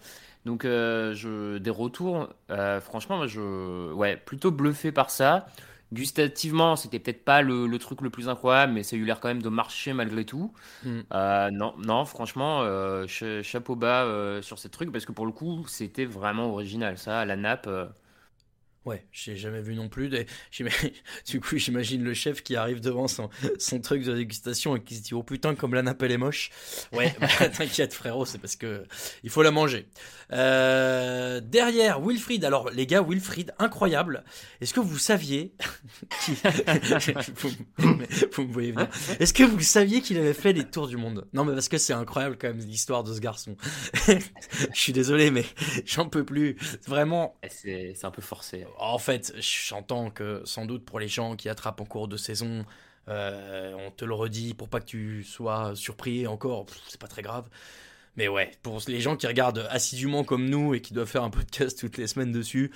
Donc 0.44 0.64
euh, 0.64 1.14
je, 1.14 1.58
des 1.58 1.70
retours, 1.70 2.28
euh, 2.50 2.80
franchement, 2.80 3.26
je, 3.26 3.92
ouais, 3.92 4.16
plutôt 4.16 4.50
bluffé 4.50 4.92
par 4.92 5.10
ça. 5.10 5.46
Gustativement, 5.92 6.74
c'était 6.74 6.98
peut-être 6.98 7.24
pas 7.24 7.42
le, 7.42 7.66
le 7.66 7.78
truc 7.78 8.00
le 8.00 8.10
plus 8.10 8.28
incroyable, 8.28 8.72
mais 8.72 8.82
ça 8.82 8.96
a 8.96 8.98
eu 8.98 9.04
l'air 9.04 9.20
quand 9.20 9.28
même 9.28 9.42
de 9.42 9.48
marcher 9.48 9.92
malgré 9.92 10.24
tout. 10.24 10.52
Mm. 10.84 11.00
Euh, 11.12 11.50
non, 11.50 11.74
non, 11.78 12.04
franchement, 12.04 12.62
cha- 13.06 13.42
chapeau 13.42 13.76
bas 13.76 14.40
sur 14.42 14.58
ces 14.58 14.68
trucs 14.68 14.90
parce 14.92 15.06
que 15.06 15.12
pour 15.12 15.26
le 15.26 15.32
coup, 15.32 15.64
c'était 15.68 16.04
vraiment 16.04 16.50
original. 16.50 16.98
Ça, 16.98 17.24
la 17.24 17.36
nappe. 17.36 17.68
Ouais, 18.86 19.04
j'ai 19.10 19.36
jamais 19.36 19.60
vu 19.60 19.74
non 19.74 19.88
plus. 19.88 20.08
Des... 20.08 20.26
Du 21.26 21.40
coup, 21.40 21.58
j'imagine 21.58 22.02
le 22.04 22.14
chef 22.14 22.42
qui 22.42 22.56
arrive 22.56 22.80
devant 22.80 23.08
son, 23.08 23.28
son 23.58 23.80
truc 23.80 24.04
de 24.04 24.14
dégustation 24.14 24.76
et 24.76 24.80
qui 24.82 24.94
se 24.94 25.02
dit 25.02 25.12
Oh 25.14 25.22
putain, 25.22 25.54
comme 25.54 25.74
la 25.74 25.82
nappe 25.82 26.02
elle 26.02 26.12
est 26.12 26.18
moche. 26.18 26.50
Ouais, 26.92 27.14
bah, 27.20 27.28
t'inquiète 27.48 27.92
frérot, 27.92 28.24
c'est 28.24 28.38
parce 28.38 28.56
que 28.56 28.84
il 29.24 29.30
faut 29.30 29.42
la 29.42 29.50
manger. 29.50 29.86
Euh, 30.32 31.40
derrière, 31.40 32.00
Wilfried. 32.00 32.44
Alors, 32.44 32.70
les 32.70 32.86
gars, 32.86 33.02
Wilfried, 33.02 33.54
incroyable. 33.58 34.24
Est-ce 34.60 34.72
que 34.72 34.80
vous 34.80 34.98
saviez. 34.98 35.52
qu'il- 36.24 36.36
vous, 37.36 37.50
vous 38.32 38.42
me 38.44 38.52
voyez 38.52 38.72
venir. 38.72 38.88
Est-ce 39.20 39.32
que 39.34 39.42
vous 39.42 39.60
saviez 39.60 40.00
qu'il 40.00 40.18
avait 40.18 40.34
fait 40.34 40.52
les 40.52 40.64
tours 40.64 40.88
du 40.88 40.96
monde? 40.96 41.26
Non, 41.32 41.44
mais 41.44 41.52
parce 41.54 41.68
que 41.68 41.78
c'est 41.78 41.92
incroyable 41.92 42.36
quand 42.40 42.48
même 42.48 42.58
l'histoire 42.58 43.02
de 43.04 43.12
ce 43.12 43.20
garçon. 43.20 43.56
Je 44.06 44.18
suis 44.72 44.92
désolé, 44.92 45.30
mais 45.30 45.44
j'en 45.84 46.08
peux 46.08 46.24
plus. 46.24 46.56
Vraiment, 46.86 47.36
c'est 47.48 47.94
c'est 47.96 48.06
un 48.06 48.10
peu 48.10 48.22
forcé. 48.22 48.64
En 48.78 48.98
fait, 48.98 49.34
j'entends 49.38 50.10
que 50.10 50.42
sans 50.44 50.66
doute 50.66 50.84
pour 50.84 51.00
les 51.00 51.08
gens 51.08 51.36
qui 51.36 51.48
attrapent 51.48 51.80
en 51.80 51.84
cours 51.84 52.08
de 52.08 52.16
saison, 52.16 52.64
euh, 53.08 53.74
on 53.86 53.90
te 53.90 54.04
le 54.04 54.14
redit 54.14 54.54
pour 54.54 54.68
pas 54.68 54.80
que 54.80 54.86
tu 54.86 55.24
sois 55.24 55.72
surpris 55.74 56.26
encore, 56.26 56.66
c'est 56.88 57.00
pas 57.00 57.08
très 57.08 57.22
grave. 57.22 57.48
Mais 58.16 58.28
ouais, 58.28 58.50
pour 58.62 58.80
les 58.88 59.00
gens 59.00 59.16
qui 59.16 59.26
regardent 59.26 59.66
assidûment 59.70 60.24
comme 60.24 60.48
nous 60.48 60.74
et 60.74 60.80
qui 60.80 60.94
doivent 60.94 61.08
faire 61.08 61.24
un 61.24 61.30
podcast 61.30 61.78
toutes 61.78 61.98
les 61.98 62.06
semaines 62.06 62.32
dessus, 62.32 62.72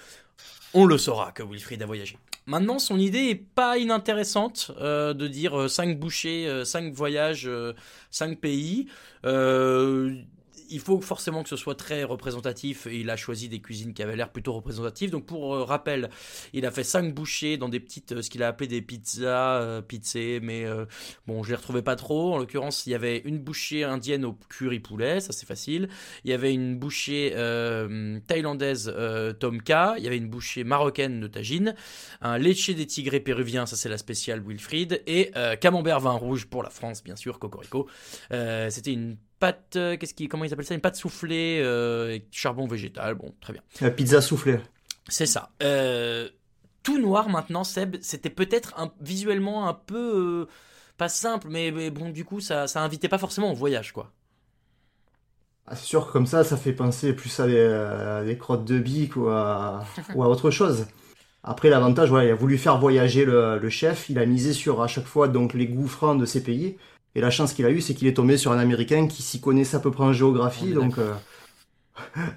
on 0.74 0.84
le 0.84 0.98
saura 0.98 1.32
que 1.32 1.42
Wilfried 1.42 1.82
a 1.82 1.86
voyagé. 1.86 2.18
Maintenant, 2.46 2.78
son 2.78 2.98
idée 2.98 3.30
est 3.30 3.34
pas 3.34 3.78
inintéressante 3.78 4.70
euh, 4.80 5.14
de 5.14 5.28
dire 5.28 5.70
5 5.70 5.98
bouchées, 5.98 6.64
5 6.64 6.92
voyages, 6.92 7.50
5 8.10 8.38
pays. 8.38 8.86
Euh, 9.24 10.22
il 10.68 10.80
faut 10.80 11.00
forcément 11.00 11.42
que 11.42 11.48
ce 11.48 11.56
soit 11.56 11.74
très 11.74 12.04
représentatif 12.04 12.86
et 12.86 13.00
il 13.00 13.10
a 13.10 13.16
choisi 13.16 13.48
des 13.48 13.60
cuisines 13.60 13.94
qui 13.94 14.02
avaient 14.02 14.16
l'air 14.16 14.30
plutôt 14.30 14.52
représentatives. 14.52 15.10
Donc 15.10 15.26
pour 15.26 15.54
euh, 15.54 15.64
rappel, 15.64 16.10
il 16.52 16.66
a 16.66 16.70
fait 16.70 16.84
5 16.84 17.14
bouchées 17.14 17.56
dans 17.56 17.68
des 17.68 17.80
petites, 17.80 18.12
euh, 18.12 18.22
ce 18.22 18.30
qu'il 18.30 18.42
a 18.42 18.48
appelé 18.48 18.68
des 18.68 18.82
pizzas, 18.82 19.60
euh, 19.60 19.82
pizzées, 19.82 20.40
mais 20.42 20.64
euh, 20.64 20.86
bon, 21.26 21.42
je 21.42 21.50
les 21.50 21.56
retrouvais 21.56 21.82
pas 21.82 21.96
trop. 21.96 22.34
En 22.34 22.38
l'occurrence, 22.38 22.86
il 22.86 22.90
y 22.90 22.94
avait 22.94 23.18
une 23.24 23.38
bouchée 23.38 23.84
indienne 23.84 24.24
au 24.24 24.32
curry 24.48 24.80
poulet, 24.80 25.20
ça 25.20 25.32
c'est 25.32 25.46
facile. 25.46 25.88
Il 26.24 26.30
y 26.30 26.34
avait 26.34 26.52
une 26.52 26.78
bouchée 26.78 27.30
thaïlandaise 28.26 28.92
tomka, 29.38 29.94
il 29.98 30.04
y 30.04 30.06
avait 30.06 30.16
une 30.16 30.28
bouchée 30.28 30.64
marocaine 30.64 31.20
de 31.20 31.26
tagine, 31.26 31.74
un 32.20 32.38
leche 32.38 32.70
des 32.70 32.86
tigrés 32.86 33.20
péruvien, 33.20 33.66
ça 33.66 33.76
c'est 33.76 33.88
la 33.88 33.98
spéciale 33.98 34.42
Wilfried, 34.46 35.02
et 35.06 35.32
camembert 35.60 36.00
vin 36.00 36.12
rouge 36.12 36.46
pour 36.46 36.62
la 36.62 36.70
France, 36.70 37.02
bien 37.02 37.16
sûr, 37.16 37.38
cocorico. 37.38 37.88
C'était 38.30 38.92
une 38.92 39.16
pâte, 39.40 39.74
euh, 39.76 39.96
qu'est-ce 39.96 40.14
qui, 40.14 40.28
comment 40.28 40.44
ils 40.44 40.52
appellent 40.52 40.64
ça, 40.66 40.74
une 40.74 40.80
pâte 40.80 40.96
soufflée 40.96 41.60
euh, 41.62 42.18
charbon 42.30 42.68
végétal. 42.68 43.14
Bon, 43.16 43.34
très 43.40 43.52
bien. 43.54 43.62
La 43.80 43.90
pizza 43.90 44.20
soufflée. 44.20 44.60
C'est 45.08 45.26
ça. 45.26 45.50
Euh, 45.62 46.28
tout 46.84 46.98
noir 47.00 47.28
maintenant, 47.28 47.64
Seb, 47.64 47.96
c'était 48.02 48.30
peut-être 48.30 48.78
un- 48.78 48.92
visuellement 49.00 49.68
un 49.68 49.74
peu 49.74 50.46
pas 50.96 51.08
simple, 51.08 51.48
mais, 51.50 51.72
mais 51.72 51.90
bon, 51.90 52.10
du 52.10 52.24
coup, 52.24 52.40
ça, 52.40 52.68
ça 52.68 52.82
invitait 52.82 53.08
pas 53.08 53.18
forcément 53.18 53.50
au 53.50 53.54
voyage, 53.54 53.92
quoi. 53.92 54.12
Ah, 55.66 55.76
c'est 55.76 55.84
sûr 55.86 56.06
que 56.06 56.12
comme 56.12 56.26
ça, 56.26 56.42
ça 56.44 56.56
fait 56.56 56.72
penser 56.72 57.12
plus 57.12 57.38
à 57.40 57.46
des, 57.46 58.22
des 58.26 58.36
crottes 58.38 58.64
de 58.64 58.78
bique 58.78 59.16
ou 59.16 59.28
à, 59.28 59.84
ou 60.14 60.22
à 60.22 60.28
autre 60.28 60.50
chose. 60.50 60.86
Après, 61.42 61.70
l'avantage, 61.70 62.10
voilà, 62.10 62.26
il 62.26 62.30
a 62.30 62.34
voulu 62.34 62.58
faire 62.58 62.78
voyager 62.78 63.24
le, 63.24 63.58
le 63.58 63.70
chef. 63.70 64.10
Il 64.10 64.18
a 64.18 64.26
misé 64.26 64.52
sur 64.52 64.82
à 64.82 64.88
chaque 64.88 65.06
fois 65.06 65.28
donc 65.28 65.54
les 65.54 65.66
goûts 65.66 65.88
francs 65.88 66.20
de 66.20 66.26
ces 66.26 66.42
pays. 66.42 66.76
Et 67.14 67.20
la 67.20 67.30
chance 67.30 67.52
qu'il 67.52 67.66
a 67.66 67.70
eue, 67.70 67.80
c'est 67.80 67.94
qu'il 67.94 68.06
est 68.06 68.14
tombé 68.14 68.36
sur 68.36 68.52
un 68.52 68.58
Américain 68.58 69.08
qui 69.08 69.22
s'y 69.22 69.40
connaissait 69.40 69.76
à 69.76 69.80
peu 69.80 69.90
près 69.90 70.04
en 70.04 70.12
géographie. 70.12 70.72
Donc, 70.74 70.98
euh, 70.98 71.14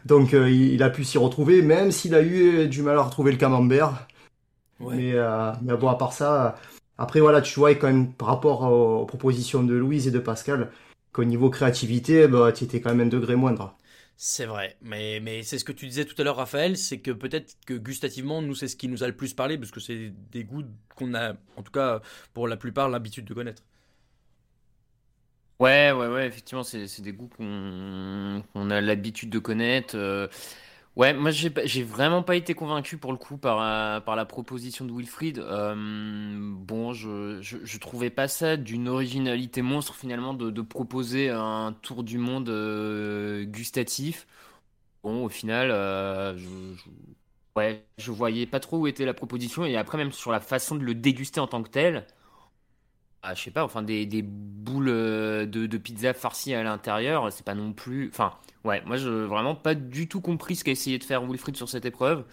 donc 0.03 0.33
euh, 0.33 0.49
il, 0.49 0.83
a 0.83 0.89
pu 0.89 1.03
s'y 1.03 1.17
retrouver, 1.17 1.61
même 1.61 1.91
s'il 1.91 2.15
a 2.15 2.21
eu 2.21 2.67
du 2.67 2.81
mal 2.81 2.97
à 2.97 3.03
retrouver 3.03 3.31
le 3.31 3.37
camembert. 3.37 4.07
Ouais. 4.79 4.95
Mais, 4.95 5.11
euh, 5.13 5.51
mais 5.61 5.77
bon, 5.77 5.87
à 5.87 5.95
part 5.95 6.11
ça, 6.11 6.57
après, 6.97 7.21
voilà, 7.21 7.41
tu 7.41 7.57
vois, 7.59 7.73
quand 7.75 7.87
même, 7.87 8.11
par 8.11 8.27
rapport 8.27 8.63
aux, 8.63 9.01
aux 9.01 9.05
propositions 9.05 9.63
de 9.63 9.73
Louise 9.73 10.07
et 10.07 10.11
de 10.11 10.19
Pascal, 10.19 10.69
qu'au 11.13 11.23
niveau 11.23 11.49
créativité, 11.49 12.27
bah, 12.27 12.51
tu 12.51 12.65
étais 12.65 12.81
quand 12.81 12.89
même 12.89 13.07
un 13.07 13.09
degré 13.09 13.35
moindre. 13.35 13.77
C'est 14.17 14.45
vrai, 14.45 14.77
mais, 14.81 15.19
mais 15.19 15.43
c'est 15.43 15.57
ce 15.57 15.65
que 15.65 15.71
tu 15.71 15.87
disais 15.87 16.05
tout 16.05 16.19
à 16.21 16.23
l'heure, 16.23 16.35
Raphaël, 16.35 16.77
c'est 16.77 16.99
que 16.99 17.11
peut-être 17.11 17.55
que 17.65 17.73
gustativement, 17.73 18.41
nous, 18.41 18.55
c'est 18.55 18.67
ce 18.67 18.75
qui 18.75 18.87
nous 18.87 19.03
a 19.03 19.07
le 19.07 19.15
plus 19.15 19.33
parlé, 19.33 19.57
parce 19.57 19.71
que 19.71 19.79
c'est 19.79 20.13
des 20.31 20.43
goûts 20.43 20.63
qu'on 20.95 21.13
a, 21.13 21.33
en 21.57 21.63
tout 21.63 21.71
cas, 21.71 22.01
pour 22.33 22.47
la 22.47 22.57
plupart, 22.57 22.89
l'habitude 22.89 23.25
de 23.25 23.33
connaître. 23.33 23.63
Ouais, 25.59 25.91
ouais, 25.91 26.07
ouais, 26.07 26.27
effectivement, 26.27 26.63
c'est 26.63 27.01
des 27.01 27.13
goûts 27.13 27.29
qu'on 27.29 28.69
a 28.69 28.81
l'habitude 28.81 29.29
de 29.29 29.39
connaître. 29.39 29.95
euh. 29.95 30.27
Ouais, 30.95 31.13
moi, 31.13 31.31
j'ai 31.31 31.83
vraiment 31.83 32.21
pas 32.23 32.35
été 32.35 32.53
convaincu 32.53 32.97
pour 32.97 33.11
le 33.13 33.17
coup 33.17 33.37
par, 33.37 33.61
euh, 33.61 33.99
la 34.15 34.25
proposition 34.25 34.85
de 34.85 34.91
Wilfried. 34.93 35.39
Euh, 35.39 35.75
bon, 36.55 36.93
je, 36.93 37.41
je, 37.41 37.57
trouvais 37.79 38.09
pas 38.11 38.27
ça 38.27 38.57
d'une 38.57 38.87
originalité 38.89 39.61
monstre 39.63 39.95
finalement 39.95 40.33
de, 40.35 40.61
proposer 40.61 41.29
un 41.29 41.73
tour 41.81 42.03
du 42.03 42.17
monde 42.19 42.49
gustatif. 43.51 44.27
Bon, 45.03 45.25
au 45.25 45.29
final, 45.29 45.69
je, 46.37 46.75
je- 46.75 46.89
ouais, 47.57 47.85
je 47.97 48.11
voyais 48.11 48.45
pas 48.47 48.59
trop 48.59 48.79
où 48.79 48.87
était 48.87 49.05
la 49.05 49.13
proposition 49.13 49.65
et 49.65 49.77
après, 49.77 49.97
même 49.97 50.11
sur 50.11 50.31
la 50.31 50.39
façon 50.39 50.75
de 50.75 50.83
le 50.83 50.95
déguster 50.95 51.39
en 51.39 51.47
tant 51.47 51.63
que 51.63 51.69
tel. 51.69 52.05
Ah, 53.25 53.35
je 53.35 53.41
sais 53.43 53.51
pas, 53.51 53.63
enfin 53.63 53.83
des, 53.83 54.05
des 54.05 54.21
boules 54.21 54.89
euh, 54.89 55.45
de, 55.45 55.65
de 55.65 55.77
pizza 55.77 56.13
farcies 56.13 56.53
à 56.53 56.61
l'intérieur, 56.63 57.31
c'est 57.31 57.45
pas 57.45 57.55
non 57.55 57.71
plus. 57.71 58.09
Enfin, 58.09 58.33
ouais, 58.65 58.81
moi 58.85 58.97
je 58.97 59.07
vraiment 59.09 59.55
pas 59.55 59.75
du 59.75 60.09
tout 60.09 60.19
compris 60.19 60.57
ce 60.57 60.65
qu'a 60.65 60.71
essayé 60.71 60.99
de 60.99 61.05
faire 61.05 61.23
Wilfried 61.25 61.55
sur 61.55 61.69
cette 61.69 61.85
épreuve. 61.85 62.25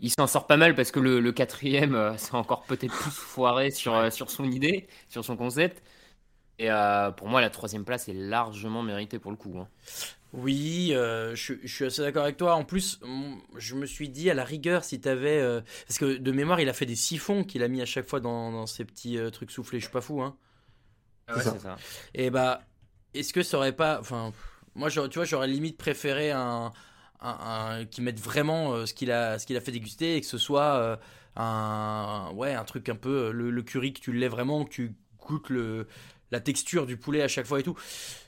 Il 0.00 0.10
s'en 0.10 0.26
sort 0.26 0.46
pas 0.46 0.56
mal 0.58 0.74
parce 0.74 0.90
que 0.92 1.00
le, 1.00 1.20
le 1.20 1.32
quatrième, 1.32 1.94
euh, 1.94 2.14
c'est 2.18 2.34
encore 2.34 2.66
peut-être 2.66 2.94
plus 2.94 3.10
foiré 3.12 3.70
sur, 3.72 3.94
euh, 3.96 4.10
sur 4.10 4.30
son 4.30 4.44
idée, 4.50 4.88
sur 5.08 5.24
son 5.24 5.36
concept. 5.36 5.82
Et 6.58 6.70
euh, 6.70 7.10
pour 7.12 7.28
moi, 7.28 7.40
la 7.42 7.50
troisième 7.50 7.84
place 7.84 8.08
est 8.08 8.14
largement 8.14 8.82
méritée 8.82 9.18
pour 9.18 9.30
le 9.32 9.38
coup. 9.38 9.54
hein. 9.58 9.68
Oui, 10.32 10.90
euh, 10.94 11.34
je, 11.34 11.54
je 11.62 11.74
suis 11.74 11.84
assez 11.84 12.02
d'accord 12.02 12.22
avec 12.24 12.36
toi. 12.36 12.54
En 12.54 12.64
plus, 12.64 13.00
je 13.56 13.74
me 13.74 13.84
suis 13.86 14.08
dit 14.08 14.30
à 14.30 14.34
la 14.34 14.44
rigueur 14.44 14.84
si 14.84 15.00
t'avais, 15.00 15.40
euh, 15.40 15.60
parce 15.88 15.98
que 15.98 16.16
de 16.18 16.32
mémoire, 16.32 16.60
il 16.60 16.68
a 16.68 16.72
fait 16.72 16.86
des 16.86 16.94
siphons 16.96 17.42
qu'il 17.42 17.62
a 17.64 17.68
mis 17.68 17.82
à 17.82 17.86
chaque 17.86 18.06
fois 18.06 18.20
dans, 18.20 18.52
dans 18.52 18.66
ses 18.66 18.84
petits 18.84 19.18
euh, 19.18 19.30
trucs 19.30 19.50
soufflés. 19.50 19.80
Je 19.80 19.86
suis 19.86 19.92
pas 19.92 20.00
fou, 20.00 20.22
hein. 20.22 20.36
Ah 21.26 21.36
ouais, 21.36 21.44
c'est 21.44 21.58
ça. 21.58 21.76
Et 22.14 22.30
bah, 22.30 22.62
est-ce 23.14 23.32
que 23.32 23.42
ça 23.42 23.56
aurait 23.56 23.74
pas, 23.74 23.98
enfin, 24.00 24.32
moi, 24.74 24.88
j'aurais- 24.88 25.08
tu 25.08 25.18
vois, 25.18 25.24
j'aurais 25.24 25.48
limite 25.48 25.76
préféré 25.76 26.30
un, 26.30 26.72
un, 27.20 27.80
un- 27.80 27.84
qui 27.86 28.00
mette 28.02 28.20
vraiment 28.20 28.72
euh, 28.74 28.86
ce 28.86 28.94
qu'il 28.94 29.10
a, 29.12 29.38
ce 29.38 29.46
qu'il 29.46 29.56
a 29.56 29.60
fait 29.60 29.72
déguster 29.72 30.16
et 30.16 30.20
que 30.20 30.26
ce 30.26 30.38
soit 30.38 30.76
euh, 30.76 30.96
un, 31.36 32.30
ouais, 32.34 32.54
un 32.54 32.64
truc 32.64 32.88
un 32.88 32.96
peu 32.96 33.32
le, 33.32 33.50
le 33.50 33.62
curry 33.62 33.92
que 33.92 34.00
tu 34.00 34.12
l'aies 34.12 34.28
vraiment, 34.28 34.64
que 34.64 34.70
tu 34.70 34.94
goûtes 35.18 35.50
le, 35.50 35.86
la 36.30 36.40
texture 36.40 36.86
du 36.86 36.96
poulet 36.96 37.22
à 37.22 37.28
chaque 37.28 37.46
fois 37.46 37.60
et 37.60 37.62
tout. 37.62 37.76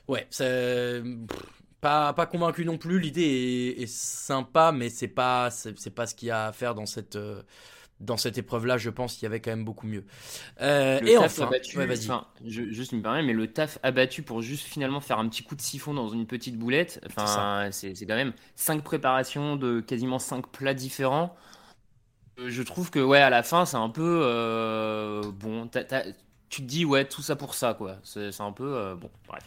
Ouais, 0.07 0.27
ça, 0.29 0.45
pff, 0.45 1.62
pas, 1.83 2.13
pas 2.13 2.25
convaincu 2.27 2.65
non 2.65 2.77
plus. 2.77 2.99
L'idée 2.99 3.21
est, 3.77 3.83
est 3.83 3.87
sympa, 3.87 4.71
mais 4.71 4.89
c'est 4.89 5.07
pas, 5.09 5.49
c'est 5.51 5.91
pas 5.95 6.07
ce 6.07 6.15
qu'il 6.15 6.29
y 6.29 6.31
a 6.31 6.47
à 6.47 6.51
faire 6.53 6.75
dans 6.75 6.85
cette. 6.87 7.15
euh, 7.17 7.43
dans 7.99 8.17
cette 8.17 8.37
épreuve-là, 8.37 8.77
je 8.77 8.89
pense 8.89 9.13
qu'il 9.15 9.23
y 9.23 9.27
avait 9.27 9.39
quand 9.41 9.51
même 9.51 9.63
beaucoup 9.65 9.87
mieux. 9.87 10.05
Euh, 10.61 10.99
et 11.05 11.17
enfin, 11.17 11.45
abattu, 11.45 11.77
ouais, 11.77 11.87
enfin, 11.97 12.27
je, 12.45 12.63
juste 12.71 12.91
me 12.93 13.01
permets, 13.01 13.23
mais 13.23 13.33
le 13.33 13.53
taf 13.53 13.79
abattu 13.83 14.23
pour 14.23 14.41
juste 14.41 14.65
finalement 14.67 14.99
faire 14.99 15.19
un 15.19 15.29
petit 15.29 15.43
coup 15.43 15.55
de 15.55 15.61
siphon 15.61 15.93
dans 15.93 16.09
une 16.09 16.27
petite 16.27 16.57
boulette, 16.57 16.99
enfin, 17.07 17.69
c'est 17.71 17.95
c'est 17.95 18.05
quand 18.05 18.15
même 18.15 18.33
cinq 18.55 18.83
préparations 18.83 19.55
de 19.55 19.79
quasiment 19.81 20.19
cinq 20.19 20.47
plats 20.51 20.73
différents. 20.73 21.35
Euh, 22.39 22.49
Je 22.49 22.63
trouve 22.63 22.89
que 22.91 22.99
ouais, 22.99 23.19
à 23.19 23.29
la 23.29 23.43
fin, 23.43 23.65
c'est 23.65 23.77
un 23.77 23.89
peu 23.89 24.21
euh, 24.23 25.31
bon. 25.31 25.69
tu 26.49 26.61
te 26.61 26.67
dis 26.67 26.85
ouais, 26.85 27.05
tout 27.07 27.21
ça 27.21 27.35
pour 27.35 27.53
ça 27.55 27.73
quoi. 27.73 27.97
C'est 28.03 28.31
c'est 28.31 28.43
un 28.43 28.51
peu 28.51 28.75
euh, 28.75 28.95
bon. 28.95 29.11
Bref. 29.27 29.43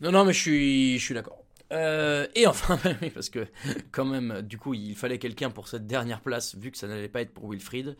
Non, 0.00 0.12
non, 0.12 0.24
mais 0.24 0.32
je 0.32 0.40
suis, 0.40 0.98
je 0.98 1.04
suis 1.04 1.14
d'accord. 1.14 1.44
Euh, 1.72 2.26
et 2.34 2.46
enfin, 2.46 2.78
parce 3.14 3.28
que 3.28 3.46
quand 3.90 4.04
même, 4.04 4.42
du 4.42 4.58
coup, 4.58 4.74
il 4.74 4.96
fallait 4.96 5.18
quelqu'un 5.18 5.50
pour 5.50 5.68
cette 5.68 5.86
dernière 5.86 6.20
place, 6.20 6.56
vu 6.56 6.70
que 6.70 6.78
ça 6.78 6.86
n'allait 6.86 7.08
pas 7.08 7.20
être 7.20 7.32
pour 7.32 7.50
Wilfried. 7.50 7.96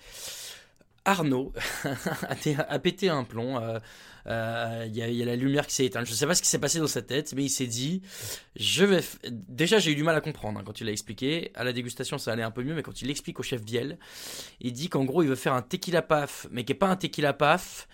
Arnaud 1.04 1.54
a, 2.68 2.78
pété 2.78 3.08
un 3.08 3.24
plomb. 3.24 3.58
Euh, 3.58 3.78
euh, 4.26 4.84
il 4.86 4.94
y, 4.94 5.22
a 5.22 5.24
la 5.24 5.36
lumière 5.36 5.66
qui 5.66 5.74
s'est 5.74 5.86
éteinte. 5.86 6.04
Je 6.04 6.10
ne 6.10 6.16
sais 6.16 6.26
pas 6.26 6.34
ce 6.34 6.42
qui 6.42 6.48
s'est 6.48 6.58
passé 6.58 6.80
dans 6.80 6.86
sa 6.86 7.00
tête, 7.00 7.32
mais 7.34 7.44
il 7.44 7.48
s'est 7.48 7.66
dit 7.66 8.02
je 8.56 8.84
vais. 8.84 9.00
Déjà, 9.30 9.78
j'ai 9.78 9.92
eu 9.92 9.94
du 9.94 10.02
mal 10.02 10.14
à 10.14 10.20
comprendre 10.20 10.60
hein, 10.60 10.64
quand 10.66 10.82
il 10.82 10.84
l'a 10.84 10.92
expliqué. 10.92 11.50
À 11.54 11.64
la 11.64 11.72
dégustation, 11.72 12.18
ça 12.18 12.32
allait 12.32 12.42
un 12.42 12.50
peu 12.50 12.62
mieux, 12.62 12.74
mais 12.74 12.82
quand 12.82 13.00
il 13.00 13.10
explique 13.10 13.40
au 13.40 13.42
chef 13.42 13.62
Biel, 13.62 13.98
il 14.60 14.74
dit 14.74 14.90
qu'en 14.90 15.04
gros, 15.04 15.22
il 15.22 15.30
veut 15.30 15.34
faire 15.34 15.54
un 15.54 15.62
tequila 15.62 16.02
paf, 16.02 16.46
mais 16.50 16.64
qui 16.64 16.72
n'est 16.72 16.78
pas 16.78 16.88
un 16.88 16.96
tequila 16.96 17.32
paf, 17.32 17.88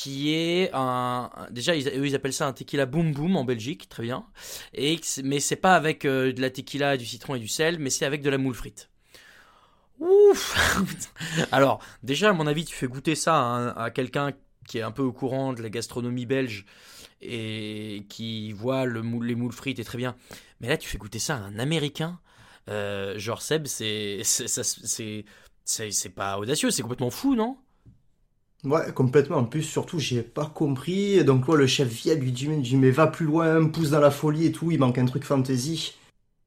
qui 0.00 0.32
est 0.32 0.70
un. 0.72 1.30
Déjà, 1.50 1.76
ils, 1.76 1.86
eux, 1.88 2.06
ils 2.06 2.14
appellent 2.14 2.32
ça 2.32 2.46
un 2.46 2.54
tequila 2.54 2.86
boom 2.86 3.12
boom 3.12 3.36
en 3.36 3.44
Belgique, 3.44 3.86
très 3.90 4.02
bien. 4.02 4.24
Et, 4.72 4.98
mais 5.22 5.40
c'est 5.40 5.56
pas 5.56 5.76
avec 5.76 6.06
euh, 6.06 6.32
de 6.32 6.40
la 6.40 6.48
tequila, 6.48 6.96
du 6.96 7.04
citron 7.04 7.34
et 7.34 7.38
du 7.38 7.48
sel, 7.48 7.78
mais 7.78 7.90
c'est 7.90 8.06
avec 8.06 8.22
de 8.22 8.30
la 8.30 8.38
moule 8.38 8.54
frite. 8.54 8.88
Ouf 9.98 10.56
Alors, 11.52 11.84
déjà, 12.02 12.30
à 12.30 12.32
mon 12.32 12.46
avis, 12.46 12.64
tu 12.64 12.74
fais 12.74 12.86
goûter 12.86 13.14
ça 13.14 13.74
à, 13.76 13.90
quelqu'un 13.90 14.32
qui 14.66 14.78
est 14.78 14.82
un 14.82 14.90
peu 14.90 15.02
au 15.02 15.12
courant 15.12 15.52
de 15.52 15.62
la 15.62 15.68
gastronomie 15.68 16.24
belge 16.24 16.64
et 17.20 18.06
qui 18.08 18.52
voit 18.52 18.86
le 18.86 19.02
moule, 19.02 19.26
les 19.26 19.34
moules 19.34 19.52
frites 19.52 19.80
et 19.80 19.84
très 19.84 19.98
bien. 19.98 20.16
Mais 20.60 20.68
là, 20.68 20.78
tu 20.78 20.88
fais 20.88 20.96
goûter 20.96 21.18
ça 21.18 21.36
à 21.36 21.40
un 21.40 21.58
Américain. 21.58 22.20
Euh, 22.70 23.18
genre 23.18 23.42
Seb, 23.42 23.66
c'est 23.66 24.22
c'est 24.24 26.14
pas 26.14 26.38
audacieux, 26.38 26.70
c'est 26.70 26.80
complètement 26.80 27.10
fou, 27.10 27.34
non? 27.34 27.58
Ouais, 28.64 28.92
complètement. 28.92 29.38
En 29.38 29.44
plus, 29.44 29.62
surtout, 29.62 29.98
j'ai 29.98 30.22
pas 30.22 30.46
compris. 30.46 31.24
Donc, 31.24 31.48
le 31.48 31.66
chef 31.66 31.88
vient 31.88 32.14
lui 32.14 32.32
dit, 32.32 32.76
mais 32.76 32.90
va 32.90 33.06
plus 33.06 33.26
loin, 33.26 33.66
pousse 33.66 33.90
dans 33.90 34.00
la 34.00 34.10
folie 34.10 34.46
et 34.46 34.52
tout, 34.52 34.70
il 34.70 34.78
manque 34.78 34.98
un 34.98 35.06
truc 35.06 35.24
fantasy. 35.24 35.94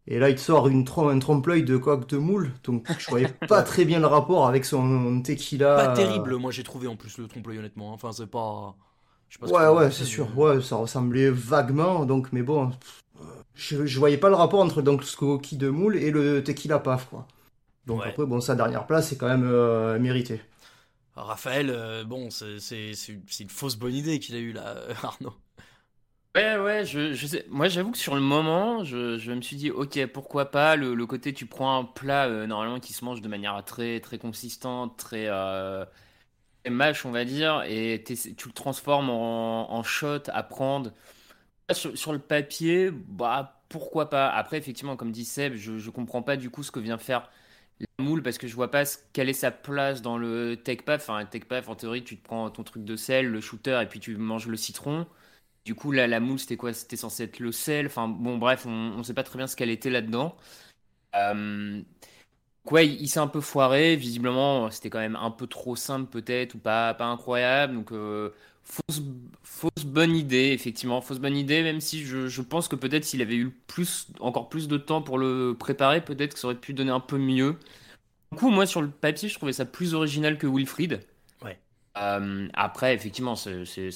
Et 0.06 0.20
là, 0.20 0.30
il 0.30 0.36
te 0.36 0.42
sort 0.42 0.68
une 0.68 0.86
un 0.86 1.20
trompe-l'œil 1.20 1.64
de 1.64 1.78
coque 1.78 2.08
de 2.10 2.18
moule. 2.18 2.52
Donc, 2.66 2.86
je 3.00 3.10
voyais 3.10 3.30
pas 3.48 3.64
très 3.64 3.86
bien 3.86 4.00
le 4.00 4.06
rapport 4.06 4.48
avec 4.48 4.66
son 4.66 5.22
tequila. 5.22 5.76
Pas 5.76 5.94
terrible, 5.94 6.36
moi 6.36 6.52
j'ai 6.52 6.64
trouvé 6.64 6.88
en 6.88 6.96
plus 6.96 7.18
le 7.18 7.28
trompe-l'œil, 7.28 7.60
honnêtement. 7.60 7.94
Enfin, 7.94 8.12
c'est 8.12 8.28
pas. 8.28 8.76
ouais, 9.42 9.68
ouais, 9.68 9.92
c'est 9.92 10.04
sûr. 10.04 10.28
Ouais, 10.38 10.62
ça 10.62 10.76
ressemblait 10.76 11.30
vaguement. 11.30 12.06
Donc, 12.06 12.34
mais 12.34 12.44
bon, 12.44 12.72
je, 13.56 13.86
je 13.86 14.00
voyais 14.00 14.18
pas 14.18 14.30
le 14.30 14.36
rapport 14.36 14.60
entre 14.60 14.82
donc 14.82 15.04
ce 15.04 15.16
coquille 15.16 15.58
de 15.58 15.70
moule 15.70 15.96
et 15.96 16.12
le 16.12 16.44
tequila 16.44 16.80
paf, 16.80 17.08
quoi. 17.10 17.28
Donc 17.86 18.02
après, 18.06 18.26
bon, 18.26 18.42
sa 18.42 18.56
dernière 18.56 18.86
place, 18.88 19.10
c'est 19.10 19.18
quand 19.18 19.28
même 19.28 19.46
euh, 19.46 20.00
Raphaël, 21.16 21.70
euh, 21.70 22.04
bon, 22.04 22.30
c'est 22.32 22.60
une 23.40 23.50
fausse 23.50 23.76
bonne 23.76 23.94
idée 23.94 24.20
qu'il 24.20 24.36
a 24.36 24.40
eu 24.40 24.52
là, 24.52 24.76
Arnaud. 25.04 25.34
Ouais, 26.36 26.58
ouais, 26.58 26.84
je, 26.86 27.14
sais. 27.28 27.46
Moi, 27.50 27.68
j'avoue 27.68 27.92
que 27.92 27.98
sur 27.98 28.16
le 28.16 28.22
moment, 28.22 28.84
je, 28.84 29.32
me 29.32 29.42
suis 29.42 29.56
dit, 29.56 29.70
ok, 29.70 30.08
pourquoi 30.08 30.50
pas. 30.50 30.76
Le, 30.76 31.06
côté, 31.06 31.32
tu 31.32 31.46
prends 31.46 31.78
un 31.78 31.84
plat 31.84 32.26
euh, 32.26 32.48
normalement 32.48 32.80
qui 32.80 32.94
se 32.94 33.06
mange 33.06 33.22
de 33.22 33.28
manière 33.28 33.64
très, 33.66 34.00
très 34.00 34.18
consistante, 34.18 34.98
très, 34.98 35.28
euh, 35.28 35.86
mâche, 36.70 37.06
on 37.06 37.12
va 37.12 37.26
dire, 37.26 37.64
et 37.68 38.04
tu 38.04 38.48
le 38.48 38.54
transformes 38.54 39.10
en, 39.12 39.72
en 39.72 39.84
shot 39.84 40.24
à 40.28 40.44
prendre. 40.44 40.92
Sur, 41.72 41.98
sur, 41.98 42.14
le 42.14 42.20
papier, 42.20 42.92
bah 42.92 43.64
pourquoi 43.70 44.10
pas. 44.10 44.30
Après, 44.30 44.58
effectivement, 44.58 44.96
comme 44.98 45.12
dit 45.12 45.26
Seb, 45.26 45.56
je, 45.56 45.78
je 45.80 45.90
comprends 45.92 46.24
pas 46.24 46.38
du 46.38 46.50
coup 46.50 46.64
ce 46.64 46.72
que 46.72 46.80
vient 46.80 46.98
faire 46.98 47.30
la 47.80 48.04
moule 48.04 48.24
parce 48.24 48.38
que 48.38 48.48
je 48.48 48.56
vois 48.56 48.72
pas 48.72 48.84
quelle 49.14 49.30
est 49.30 49.34
sa 49.34 49.52
place 49.52 50.02
dans 50.02 50.18
le 50.18 50.56
tech 50.58 50.84
paf. 50.84 51.02
Enfin, 51.04 51.18
un 51.18 51.26
tech 51.26 51.46
paf, 51.46 51.70
en 51.70 51.76
théorie, 51.76 52.04
tu 52.04 52.18
te 52.18 52.24
prends 52.24 52.50
ton 52.50 52.64
truc 52.64 52.84
de 52.86 52.96
sel, 52.96 53.28
le 53.28 53.42
shooter, 53.42 53.80
et 53.82 53.88
puis 53.88 54.00
tu 54.00 54.16
manges 54.18 54.48
le 54.48 54.58
citron. 54.58 55.08
Du 55.66 55.76
coup, 55.76 55.92
la 55.92 56.20
moule, 56.20 56.40
c'était 56.40 56.58
quoi? 56.58 56.74
C'était 56.74 56.98
censé 56.98 57.24
être 57.24 57.40
le 57.40 57.52
sel. 57.52 57.88
Enfin, 57.88 58.08
bon, 58.10 58.38
bref, 58.38 58.66
on 58.66 58.98
ne 58.98 59.04
sait 59.04 59.14
pas 59.14 59.24
très 59.24 59.38
bien 59.38 59.48
ce 59.48 59.56
qu'elle 59.56 59.70
était 59.70 59.90
là-dedans. 59.90 60.36
Euh... 61.16 61.82
Ouais, 62.72 62.88
il, 62.88 63.08
s'est 63.08 63.20
un 63.20 63.28
peu 63.28 63.42
foiré. 63.42 63.96
Visiblement, 63.96 64.72
c'était 64.72 64.90
quand 64.90 65.00
même 65.00 65.18
un 65.18 65.32
peu 65.32 65.48
trop 65.48 65.76
simple, 65.76 66.10
peut-être, 66.10 66.56
ou 66.56 66.58
pas, 66.60 66.94
pas 66.94 67.06
incroyable. 67.06 67.74
Donc, 67.76 67.92
euh, 67.92 68.30
fausse, 68.64 69.02
fausse 69.44 69.86
bonne 69.86 70.16
idée, 70.16 70.52
effectivement. 70.54 71.02
Fausse 71.02 71.20
bonne 71.20 71.36
idée, 71.36 71.62
même 71.64 71.82
si 71.82 72.06
je, 72.06 72.28
je 72.28 72.42
pense 72.42 72.68
que 72.68 72.76
peut-être 72.76 73.04
s'il 73.04 73.22
avait 73.22 73.36
eu 73.36 73.50
plus, 73.50 74.08
encore 74.20 74.50
plus 74.50 74.68
de 74.68 74.78
temps 74.78 75.02
pour 75.02 75.18
le 75.18 75.56
préparer, 75.60 76.02
peut-être 76.02 76.34
que 76.34 76.40
ça 76.40 76.48
aurait 76.48 76.56
pu 76.56 76.74
donner 76.74 76.92
un 76.92 77.02
peu 77.02 77.18
mieux. 77.18 77.58
Du 78.32 78.38
coup, 78.40 78.50
moi, 78.50 78.66
sur 78.66 78.82
le 78.82 78.90
papier, 78.90 79.30
je 79.30 79.36
trouvais 79.36 79.54
ça 79.54 79.66
plus 79.66 79.94
original 79.94 80.38
que 80.38 80.48
Wilfried. 80.48 81.02
Euh, 81.98 82.48
après, 82.54 82.96
effectivement, 82.96 83.36
ça 83.36 83.52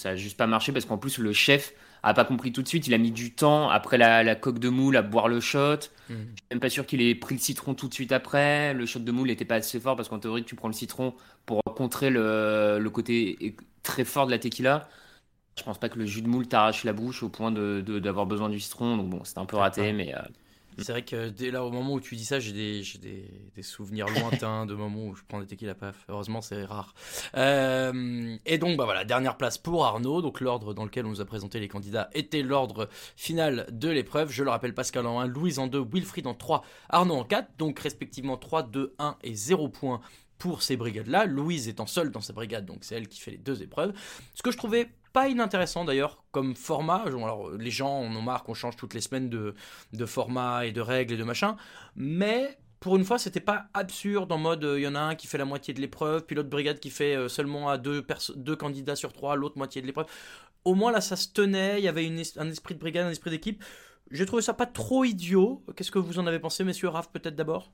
a 0.06 0.15
juste 0.15 0.38
pas 0.38 0.47
marché 0.47 0.71
parce 0.71 0.86
qu'en 0.86 0.97
plus, 0.97 1.17
le 1.17 1.34
chef 1.34 1.73
a 2.03 2.13
pas 2.13 2.25
compris 2.25 2.51
tout 2.51 2.62
de 2.62 2.67
suite. 2.67 2.88
Il 2.88 2.93
a 2.93 2.97
mis 2.97 3.12
du 3.12 3.33
temps 3.33 3.69
après 3.69 3.97
la, 3.97 4.36
coque 4.36 4.60
de 4.60 4.69
moule 4.69 4.97
à 4.97 5.01
boire 5.01 5.27
le 5.27 5.39
shot. 5.39 5.77
Mhm. 5.77 5.81
Je 6.10 6.15
suis 6.15 6.47
même 6.51 6.60
pas 6.60 6.69
sûr 6.69 6.86
qu'il 6.86 7.01
ait 7.01 7.15
pris 7.15 7.36
le 7.36 7.41
citron 7.41 7.73
tout 7.73 7.88
de 7.88 7.93
suite 7.93 8.12
après. 8.12 8.73
Le 8.73 8.86
shot 8.86 8.99
de 8.99 9.12
moule 9.12 9.27
n'était 9.27 9.45
pas 9.45 9.55
assez 9.55 9.79
fort 9.79 9.95
parce 9.95 10.10
qu'en 10.10 10.19
théorie, 10.19 10.43
tu 10.43 10.55
prends 10.55 10.67
le 10.67 10.73
citron 10.73 11.13
pour 11.45 11.62
contrer 11.75 12.10
le, 12.10 12.89
côté 12.93 13.55
très 13.83 14.05
fort 14.05 14.25
de 14.25 14.31
la 14.31 14.39
tequila. 14.39 14.88
Je 15.57 15.63
pense 15.63 15.79
pas 15.79 15.89
que 15.89 15.97
le 15.97 16.05
jus 16.05 16.21
de 16.21 16.27
moule 16.27 16.47
t'arrache 16.47 16.83
la 16.83 16.93
bouche 16.93 17.23
au 17.23 17.29
point 17.29 17.51
d'avoir 17.51 17.81
de, 17.81 17.99
d'avoir 17.99 18.25
besoin 18.25 18.49
du 18.49 18.60
citron. 18.60 18.97
Donc 18.97 19.10
bon, 19.10 19.23
c'était 19.23 19.39
un 19.39 19.45
peu 19.45 19.57
raté, 19.57 19.93
mais. 19.93 20.15
Euh, 20.15 20.21
c'est 20.83 20.91
vrai 20.91 21.03
que 21.03 21.29
dès 21.29 21.51
là, 21.51 21.63
au 21.63 21.71
moment 21.71 21.93
où 21.93 21.99
tu 21.99 22.15
dis 22.15 22.25
ça, 22.25 22.39
j'ai 22.39 22.53
des, 22.53 23.63
souvenirs 23.63 24.07
lointains 24.07 24.65
de 24.65 24.75
moments 24.75 25.07
où 25.07 25.15
je 25.15 25.23
prends 25.27 25.39
des 25.39 25.47
tequila 25.47 25.75
paf. 25.75 26.05
Heureusement, 26.09 26.41
c'est 26.41 26.63
rare. 26.63 26.93
Euh, 27.35 28.37
et 28.45 28.57
donc, 28.57 28.77
bah 28.77 28.85
voilà, 28.85 29.03
dernière 29.03 29.37
place 29.37 29.57
pour 29.57 29.85
Arnaud. 29.85 30.21
Donc, 30.21 30.39
l'ordre 30.41 30.73
dans 30.73 30.85
lequel 30.85 31.05
on 31.05 31.09
nous 31.09 31.21
a 31.21 31.25
présenté 31.25 31.59
les 31.59 31.67
candidats 31.67 32.09
était 32.13 32.43
l'ordre 32.43 32.89
final 33.15 33.67
de 33.71 33.89
l'épreuve. 33.89 34.31
Je 34.31 34.43
le 34.43 34.49
rappelle, 34.49 34.73
Pascal 34.73 35.07
en 35.07 35.19
1, 35.19 35.27
Louise 35.27 35.59
en 35.59 35.67
2, 35.67 35.83
Wilfried 35.91 36.27
en 36.27 36.33
3, 36.33 36.63
Arnaud 36.89 37.15
en 37.15 37.23
4. 37.23 37.57
Donc, 37.57 37.79
respectivement 37.79 38.37
3, 38.37 38.63
2, 38.63 38.93
1 38.99 39.17
et 39.23 39.33
0 39.33 39.69
points 39.69 40.01
pour 40.37 40.61
ces 40.61 40.77
brigades-là. 40.77 41.25
Louise 41.25 41.67
étant 41.67 41.87
seule 41.87 42.11
dans 42.11 42.21
sa 42.21 42.33
brigade, 42.33 42.65
donc 42.65 42.79
c'est 42.81 42.95
elle 42.95 43.07
qui 43.07 43.19
fait 43.19 43.31
les 43.31 43.37
deux 43.37 43.61
épreuves. 43.61 43.93
Ce 44.35 44.43
que 44.43 44.51
je 44.51 44.57
trouvais 44.57 44.89
pas 45.17 45.30
inintéressant 45.30 45.84
d'ailleurs 45.84 46.23
comme 46.32 46.56
format. 46.56 47.03
Alors, 47.08 47.49
les 47.51 47.71
gens 47.71 47.89
on 48.01 48.15
en 48.15 48.21
marre 48.21 48.43
qu'on 48.43 48.53
change 48.53 48.75
toutes 48.75 48.93
les 48.93 49.01
semaines 49.01 49.30
de, 49.30 49.56
de 49.93 50.06
format 50.06 50.67
et 50.67 50.71
de 50.71 50.80
règles 50.82 51.15
et 51.15 51.17
de 51.17 51.23
machin, 51.23 51.58
mais 51.95 52.60
pour 52.80 52.95
une 52.97 53.03
fois, 53.03 53.17
c'était 53.17 53.39
pas 53.39 53.65
absurde 53.73 54.32
en 54.32 54.38
mode 54.38 54.63
il 54.77 54.84
y 54.84 54.88
en 54.88 54.93
a 54.93 54.99
un 54.99 55.15
qui 55.15 55.25
fait 55.25 55.39
la 55.39 55.45
moitié 55.45 55.73
de 55.73 55.82
l'épreuve, 55.82 56.25
puis 56.27 56.36
l'autre 56.36 56.49
brigade 56.49 56.80
qui 56.80 56.91
fait 56.91 57.15
euh, 57.15 57.30
seulement 57.30 57.67
à 57.69 57.80
deux, 57.80 58.06
deux 58.36 58.56
candidats 58.56 58.95
sur 58.95 59.12
trois, 59.12 59.36
l'autre 59.36 59.58
moitié 59.58 59.82
de 59.82 59.88
l'épreuve. 59.88 60.06
Au 60.65 60.75
moins 60.75 60.91
là, 60.91 61.01
ça 61.01 61.15
se 61.15 61.30
tenait, 61.34 61.80
il 61.80 61.84
y 61.86 61.88
avait 61.88 62.06
une, 62.06 62.21
un 62.38 62.49
esprit 62.51 62.75
de 62.75 62.80
brigade, 62.80 63.08
un 63.08 63.12
esprit 63.12 63.32
d'équipe. 63.32 63.63
J'ai 64.12 64.25
trouvé 64.27 64.43
ça 64.43 64.53
pas 64.53 64.67
trop 64.67 65.03
idiot. 65.03 65.63
Qu'est-ce 65.75 65.91
que 65.91 65.99
vous 65.99 66.19
en 66.19 66.27
avez 66.27 66.39
pensé, 66.39 66.63
messieurs 66.63 66.89
Raph, 66.89 67.12
peut-être 67.12 67.36
d'abord? 67.36 67.71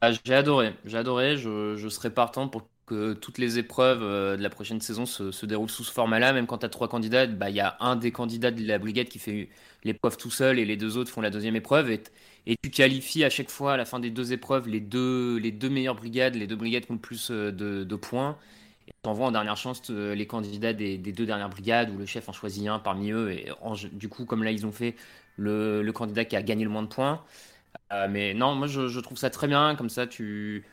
Ah, 0.00 0.10
J'ai 0.12 0.34
adoré, 0.34 0.74
j'ai 0.84 0.98
adoré. 0.98 1.36
Je, 1.36 1.76
je 1.76 1.88
serais 1.88 2.10
partant 2.12 2.48
pour 2.48 2.68
toutes 3.14 3.38
les 3.38 3.58
épreuves 3.58 4.02
euh, 4.02 4.36
de 4.36 4.42
la 4.42 4.50
prochaine 4.50 4.80
saison 4.80 5.06
se, 5.06 5.46
déroulent 5.46 5.70
sous 5.70 5.84
ce 5.84 5.92
format-là. 5.92 6.32
Même 6.32 6.46
quand 6.46 6.58
tu 6.58 6.66
as 6.66 6.68
trois 6.68 6.88
candidats, 6.88 7.26
bah, 7.26 7.50
il 7.50 7.56
y 7.56 7.60
a 7.60 7.76
un 7.80 7.96
des 7.96 8.12
candidats 8.12 8.50
de 8.50 8.66
la 8.66 8.78
brigade 8.78 9.08
qui 9.08 9.18
fait 9.18 9.48
l'épreuve 9.84 10.16
tout 10.16 10.30
seul 10.30 10.58
et 10.58 10.64
les 10.64 10.76
deux 10.76 10.96
autres 10.96 11.10
font 11.10 11.20
la 11.20 11.30
deuxième 11.30 11.56
épreuve. 11.56 11.90
Et, 11.90 12.02
tu 12.62 12.70
qualifies 12.70 13.24
à 13.24 13.30
chaque 13.30 13.50
fois, 13.50 13.74
à 13.74 13.76
la 13.76 13.84
fin 13.84 14.00
des 14.00 14.10
deux 14.10 14.32
épreuves, 14.32 14.68
les 14.68 14.80
deux, 14.80 15.36
les 15.38 15.52
meilleures 15.68 15.94
brigades, 15.94 16.34
les 16.34 16.46
deux 16.48 16.56
brigades 16.56 16.84
qui 16.84 16.90
ont 16.90 16.94
le 16.94 17.00
plus 17.00 17.30
euh, 17.30 17.52
de, 17.52 17.96
points. 17.96 18.36
Et 18.88 18.92
tu 19.02 19.08
envoies 19.08 19.26
en 19.28 19.32
dernière 19.32 19.56
chance 19.56 19.82
euh, 19.90 20.14
les 20.14 20.26
candidats 20.26 20.72
des, 20.72 20.98
deux 20.98 21.26
dernières 21.26 21.50
brigades 21.50 21.90
où 21.90 21.98
le 21.98 22.06
chef 22.06 22.28
en 22.28 22.32
choisit 22.32 22.66
un 22.68 22.78
parmi 22.80 23.12
eux. 23.12 23.30
Et 23.32 23.48
du 23.92 24.08
coup, 24.08 24.24
comme 24.24 24.42
là, 24.42 24.50
ils 24.50 24.66
ont 24.66 24.72
fait 24.72 24.96
le, 25.36 25.88
candidat 25.92 26.24
qui 26.24 26.36
a 26.36 26.42
gagné 26.42 26.64
le 26.64 26.70
moins 26.70 26.82
de 26.82 26.88
points. 26.88 27.22
mais 28.10 28.34
non, 28.34 28.54
moi 28.54 28.66
je 28.66 29.00
trouve 29.00 29.18
ça 29.18 29.30
très 29.30 29.46
bien. 29.46 29.76
Comme 29.76 29.90
ça, 29.90 30.06
tu 30.06 30.64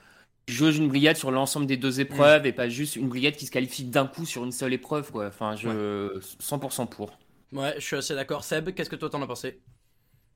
jouer 0.51 0.75
une 0.75 0.88
brigade 0.88 1.17
sur 1.17 1.31
l'ensemble 1.31 1.65
des 1.65 1.77
deux 1.77 1.99
épreuves 1.99 2.43
mm. 2.43 2.47
et 2.47 2.51
pas 2.51 2.69
juste 2.69 2.95
une 2.95 3.09
brigade 3.09 3.35
qui 3.35 3.45
se 3.45 3.51
qualifie 3.51 3.83
d'un 3.83 4.07
coup 4.07 4.25
sur 4.25 4.43
une 4.43 4.51
seule 4.51 4.73
épreuve. 4.73 5.12
Quoi. 5.12 5.27
Enfin, 5.27 5.55
je 5.55 6.19
100% 6.19 6.88
pour. 6.89 7.17
Ouais, 7.53 7.73
je 7.77 7.83
suis 7.83 7.95
assez 7.95 8.15
d'accord. 8.15 8.43
Seb, 8.43 8.71
qu'est-ce 8.73 8.89
que 8.89 8.95
toi 8.95 9.09
t'en 9.09 9.21
as 9.21 9.27
pensé? 9.27 9.59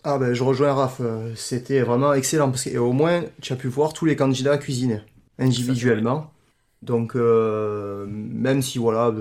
Ah 0.03 0.17
ben, 0.17 0.33
je 0.33 0.43
rejoins 0.43 0.73
Raph. 0.73 0.99
Euh, 0.99 1.33
c'était 1.35 1.81
vraiment 1.81 2.13
excellent 2.13 2.49
parce 2.49 2.69
qu'au 2.69 2.91
moins 2.91 3.23
tu 3.41 3.53
as 3.53 3.55
pu 3.55 3.67
voir 3.67 3.93
tous 3.93 4.05
les 4.05 4.15
candidats 4.15 4.57
cuisiner 4.57 5.01
individuellement. 5.39 6.31
Donc 6.81 7.15
euh, 7.15 8.05
même 8.07 8.61
si 8.61 8.79
voilà, 8.79 9.13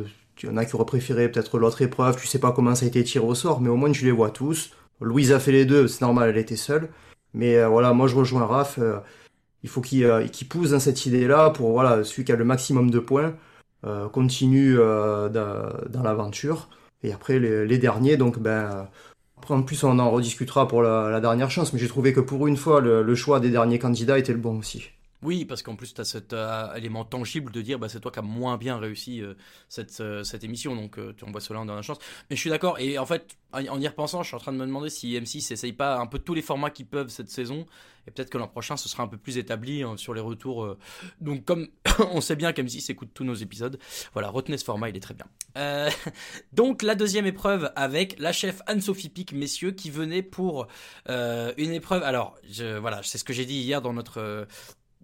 il 0.42 0.48
y 0.48 0.50
en 0.50 0.57
a 0.57 0.64
qui 0.64 0.74
auraient 0.74 0.85
préféré 0.85 1.31
peut-être 1.31 1.59
l'autre 1.59 1.83
épreuve, 1.83 2.20
tu 2.20 2.26
sais 2.26 2.40
pas 2.40 2.50
comment 2.50 2.74
ça 2.74 2.85
a 2.85 2.88
été 2.88 3.05
tiré 3.05 3.24
au 3.24 3.35
sort, 3.37 3.61
mais 3.61 3.68
au 3.68 3.76
moins 3.76 3.92
tu 3.92 4.05
les 4.05 4.11
vois 4.11 4.31
tous. 4.31 4.72
Louise 5.00 5.33
a 5.33 5.38
fait 5.38 5.52
les 5.52 5.64
deux, 5.64 5.87
c'est 5.88 6.00
normal, 6.00 6.31
elle 6.31 6.38
était 6.38 6.57
seule. 6.57 6.88
Mais 7.35 7.57
euh, 7.57 7.68
voilà, 7.68 7.92
moi 7.92 8.09
je 8.09 8.16
rejoins 8.16 8.46
Raph 8.46 8.81
il 9.62 9.68
faut 9.68 9.81
qu'il 9.81 10.05
euh, 10.05 10.27
pousse 10.48 10.70
dans 10.70 10.81
cette 10.81 11.07
idée-là 11.07 11.51
pour 11.51 11.72
voilà 11.72 12.05
celui 12.05 12.25
qui 12.25 12.33
a 12.33 12.37
le 12.37 12.44
maximum 12.44 12.90
de 12.90 12.98
points 12.98 13.35
euh, 13.85 14.09
continue 14.09 14.77
euh, 14.79 15.29
dans, 15.29 16.03
l'aventure. 16.03 16.68
Et 17.03 17.12
après 17.12 17.38
les, 17.38 17.79
derniers, 17.79 18.16
donc 18.16 18.38
ben 18.38 18.88
après 19.37 19.55
en 19.55 19.62
plus 19.62 19.83
on 19.83 19.98
en 19.98 20.11
rediscutera 20.11 20.68
pour 20.68 20.83
la, 20.83 21.20
dernière 21.20 21.51
chance, 21.51 21.72
mais 21.72 21.81
j'ai 21.81 21.88
trouvé 21.88 22.12
que 22.12 22.20
pour 22.20 22.46
une 22.46 22.57
fois 22.57 22.81
le, 22.81 23.14
choix 23.16 23.40
des 23.40 23.51
derniers 23.51 23.81
candidats 23.81 24.18
était 24.18 24.33
le 24.33 24.38
bon 24.38 24.59
aussi. 24.59 24.90
Oui, 25.23 25.45
parce 25.45 25.63
qu'en 25.63 25.77
plus, 25.77 25.95
tu 25.95 26.01
as 26.01 26.05
cet 26.05 26.33
euh, 26.33 26.75
élément 26.75 27.05
tangible 27.05 27.53
de 27.53 27.63
dire 27.63 27.79
bah, 27.79 27.89
c'est 27.89 28.01
toi 28.01 28.11
qui 28.11 28.19
as 28.19 28.23
moins 28.23 28.57
bien 28.57 28.79
réussi 28.79 29.23
euh, 29.23 29.35
cette, 29.69 30.01
euh, 30.01 30.25
cette 30.25 30.43
émission, 30.43 30.75
donc 30.75 30.99
tu 31.17 31.25
envoies 31.25 31.41
cela 31.41 31.61
en 31.61 31.65
dernière 31.65 31.85
chance. 31.85 31.99
Mais 32.29 32.37
je 32.37 32.41
suis 32.41 32.51
d'accord, 32.51 32.79
et 32.81 32.99
en 32.99 33.07
fait, 33.07 33.37
en 33.53 33.81
y 33.81 33.87
repensant, 33.87 34.23
je 34.23 34.29
suis 34.29 34.37
en 34.37 34.41
train 34.41 34.53
de 34.53 34.59
me 34.59 34.67
demander 34.67 34.91
si 34.91 35.13
M6 35.15 35.53
essaye 35.53 35.73
pas 35.73 35.99
un 35.99 36.07
peu 36.07 36.19
tous 36.19 36.35
les 36.35 36.43
formats 36.43 36.71
qu'ils 36.71 36.87
peuvent 36.87 37.09
cette 37.09 37.31
saison, 37.31 37.67
et 38.09 38.11
peut-être 38.11 38.31
que 38.31 38.39
l'an 38.39 38.49
prochain, 38.49 38.77
ce 38.77 38.89
sera 38.89 39.05
un 39.05 39.07
peu 39.07 39.17
plus 39.17 39.39
établi 39.39 39.85
hein, 39.85 39.97
sur 39.97 40.13
les 40.13 40.21
retours. 40.21 40.77
Donc, 41.21 41.45
comme 41.45 41.69
on 42.11 42.21
sait 42.21 42.35
bien 42.35 42.51
qu'M6 42.51 42.91
écoute 42.91 43.11
tous 43.15 43.23
nos 43.23 43.35
épisodes, 43.35 43.79
voilà, 44.15 44.29
retenez 44.29 44.59
ce 44.59 44.65
format, 44.65 44.89
il 44.89 44.97
est 44.97 45.01
très 45.01 45.15
bien. 45.15 45.27
donc, 46.53 46.83
la 46.83 46.97
deuxième 46.97 47.27
épreuve 47.27 47.71
avec 47.77 48.19
la 48.19 48.33
chef 48.33 48.61
Anne-Sophie 48.67 49.11
Pic, 49.11 49.33
messieurs, 49.33 49.71
qui 49.71 49.91
venait 49.91 50.23
pour 50.23 50.67
une 51.09 51.73
épreuve. 51.73 52.03
Alors, 52.03 52.37
voilà, 52.81 53.03
c'est 53.05 53.19
ce 53.19 53.25
que 53.25 53.33
j'ai 53.33 53.47
dit 53.47 53.61
hier 53.61 53.83
dans 53.83 53.93
notre 53.93 54.49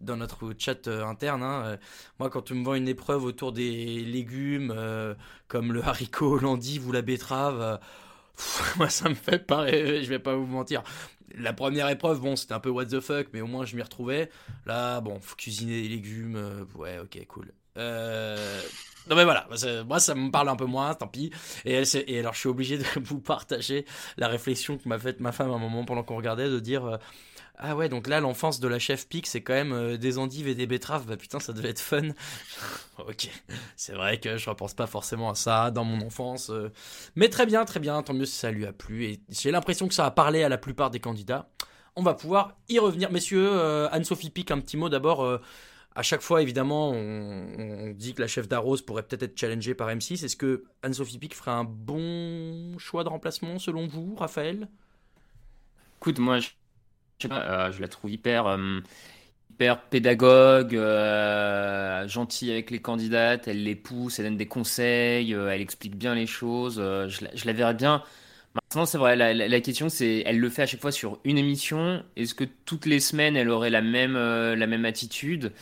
dans 0.01 0.17
notre 0.17 0.55
chat 0.59 0.87
euh, 0.87 1.05
interne. 1.05 1.43
Hein, 1.43 1.63
euh, 1.65 1.77
moi, 2.19 2.31
quand 2.31 2.43
tu 2.43 2.55
me 2.55 2.65
vends 2.65 2.75
une 2.75 2.89
épreuve 2.89 3.25
autour 3.25 3.53
des 3.53 4.05
légumes, 4.05 4.73
euh, 4.77 5.15
comme 5.49 5.73
le 5.73 5.83
haricot, 5.83 6.39
l'endive 6.39 6.89
ou 6.89 6.93
la 6.93 7.03
betterave, 7.03 7.81
moi, 8.77 8.89
ça 8.89 9.09
me 9.09 9.15
fait 9.15 9.39
pas 9.39 9.59
rêver, 9.59 10.03
je 10.03 10.09
vais 10.09 10.19
pas 10.19 10.35
vous 10.35 10.47
mentir. 10.47 10.83
La 11.37 11.53
première 11.53 11.89
épreuve, 11.91 12.21
bon, 12.21 12.37
c'était 12.37 12.55
un 12.55 12.61
peu 12.61 12.71
what 12.71 12.87
the 12.87 13.01
fuck, 13.01 13.29
mais 13.33 13.41
au 13.43 13.47
moins 13.47 13.65
je 13.67 13.77
m'y 13.77 13.83
retrouvais. 13.83 14.31
Là, 14.65 15.01
bon, 15.01 15.21
faut 15.21 15.37
cuisiner 15.37 15.83
des 15.83 15.89
légumes, 15.89 16.67
ouais, 16.75 16.99
ok, 16.99 17.19
cool. 17.29 17.53
Non 19.09 19.17
mais 19.17 19.25
voilà, 19.25 19.47
moi 19.87 20.01
ça 20.01 20.15
me 20.15 20.31
parle 20.31 20.49
un 20.49 20.57
peu 20.57 20.67
moins, 20.67 20.95
tant 20.95 21.09
pis. 21.09 21.31
Et, 21.65 21.79
alors 22.19 22.35
je 22.35 22.41
suis 22.41 22.49
obligé 22.49 22.79
de 22.79 22.85
vous 23.03 23.21
partager 23.21 23.87
la 24.17 24.29
réflexion 24.29 24.79
que 24.79 24.89
m'a 24.89 24.99
faite 24.99 25.21
ma 25.21 25.33
femme 25.33 25.51
à 25.51 25.55
un 25.55 25.59
moment 25.59 25.85
pendant 25.85 26.03
qu'on 26.03 26.17
regardait, 26.17 26.49
de 26.49 26.61
dire 26.61 26.99
ah 27.61 27.75
ouais, 27.75 27.89
donc 27.89 28.07
là, 28.07 28.21
l'enfance 28.21 28.61
de 28.61 28.69
la 28.69 28.79
chef 28.79 29.09
Pic, 29.09 29.27
c'est 29.27 29.41
quand 29.41 29.53
même 29.53 29.73
euh, 29.73 29.97
des 29.97 30.19
endives 30.19 30.47
et 30.47 30.55
des 30.55 30.69
betteraves. 30.69 31.07
Bah 31.07 31.17
putain, 31.17 31.41
ça 31.41 31.53
devait 31.53 31.71
être 31.71 31.81
fun. 31.81 32.11
ok, 32.99 33.29
c'est 33.75 33.95
vrai 33.95 34.21
que 34.21 34.37
je 34.37 34.49
repense 34.49 34.75
pas 34.75 34.87
forcément 34.87 35.31
à 35.31 35.35
ça 35.35 35.73
dans 35.73 35.83
mon 35.83 36.01
enfance. 36.07 36.51
Euh. 36.51 36.71
Mais 37.17 37.29
très 37.29 37.47
bien, 37.47 37.65
très 37.65 37.81
bien, 37.81 38.01
tant 38.03 38.15
mieux 38.15 38.27
si 38.27 38.37
ça 38.37 38.53
lui 38.53 38.65
a 38.65 38.73
plu. 38.73 39.07
Et 39.07 39.21
j'ai 39.29 39.51
l'impression 39.51 39.89
que 39.89 39.95
ça 39.95 40.07
a 40.07 40.13
parlé 40.13 40.45
à 40.45 40.49
la 40.49 40.57
plupart 40.57 40.91
des 40.91 41.01
candidats. 41.01 41.49
On 41.97 42.03
va 42.03 42.15
pouvoir 42.15 42.55
y 42.69 42.79
revenir. 42.79 43.11
Messieurs, 43.11 43.49
euh, 43.51 43.89
Anne-Sophie 43.91 44.31
Pic, 44.31 44.53
un 44.53 44.61
petit 44.61 44.77
mot 44.77 44.89
d'abord. 44.89 45.41
À 45.99 46.03
chaque 46.03 46.21
fois, 46.21 46.43
évidemment, 46.43 46.91
on, 46.91 47.91
dit 47.91 48.15
que 48.15 48.21
la 48.21 48.29
chef 48.29 48.47
d'Arros 48.47 48.77
pourrait 48.87 49.03
peut-être 49.03 49.25
être 49.25 49.37
challengée 49.37 49.75
par 49.75 49.89
M6. 49.89 50.25
Est-ce 50.25 50.37
que 50.37 50.63
Anne-Sophie 50.85 51.19
Pic 51.19 51.35
ferait 51.35 51.51
un 51.51 51.65
bon 51.65 52.79
choix 52.79 53.03
de 53.03 53.09
remplacement 53.09 53.59
selon 53.59 53.89
vous, 53.89 54.15
Raphaël? 54.15 54.69
Écoute, 55.97 56.21
moi, 56.21 56.39
je 56.39 56.51
euh, 57.33 57.73
je 57.73 57.81
la 57.81 57.89
trouve 57.89 58.13
hyper, 58.13 58.47
euh, 58.47 58.79
hyper 59.51 59.81
pédagogue, 59.83 60.77
euh, 60.77 62.07
gentille 62.07 62.53
avec 62.53 62.71
les 62.71 62.81
candidates, 62.81 63.49
elle 63.49 63.65
les 63.65 63.75
pousse, 63.75 64.21
elle 64.21 64.27
donne 64.27 64.37
des 64.37 64.47
conseils, 64.47 65.33
elle 65.33 65.61
explique 65.61 65.97
bien 65.97 66.15
les 66.15 66.29
choses. 66.29 66.77
je, 66.77 67.25
la, 67.25 67.35
je 67.35 67.45
la 67.45 67.53
verrais 67.53 67.75
bien. 67.75 68.05
Maintenant, 68.65 68.87
c'est 68.87 68.99
vrai, 68.99 69.17
la, 69.17 69.61
question, 69.61 69.89
c'est, 69.89 70.23
elle 70.27 70.39
le 70.39 70.51
fait 70.51 70.63
à 70.63 70.67
chaque 70.67 70.81
fois 70.81 70.93
sur 70.93 71.19
une 71.25 71.39
émission. 71.39 72.03
Est-ce 72.17 72.35
que 72.35 72.45
toutes 72.65 72.87
les 72.87 73.01
semaines, 73.01 73.37
elle 73.37 73.51
aurait 73.51 73.71
la 73.71 73.83
même, 73.83 74.15
la 74.15 74.67
même 74.67 74.85
attitude? 74.85 75.53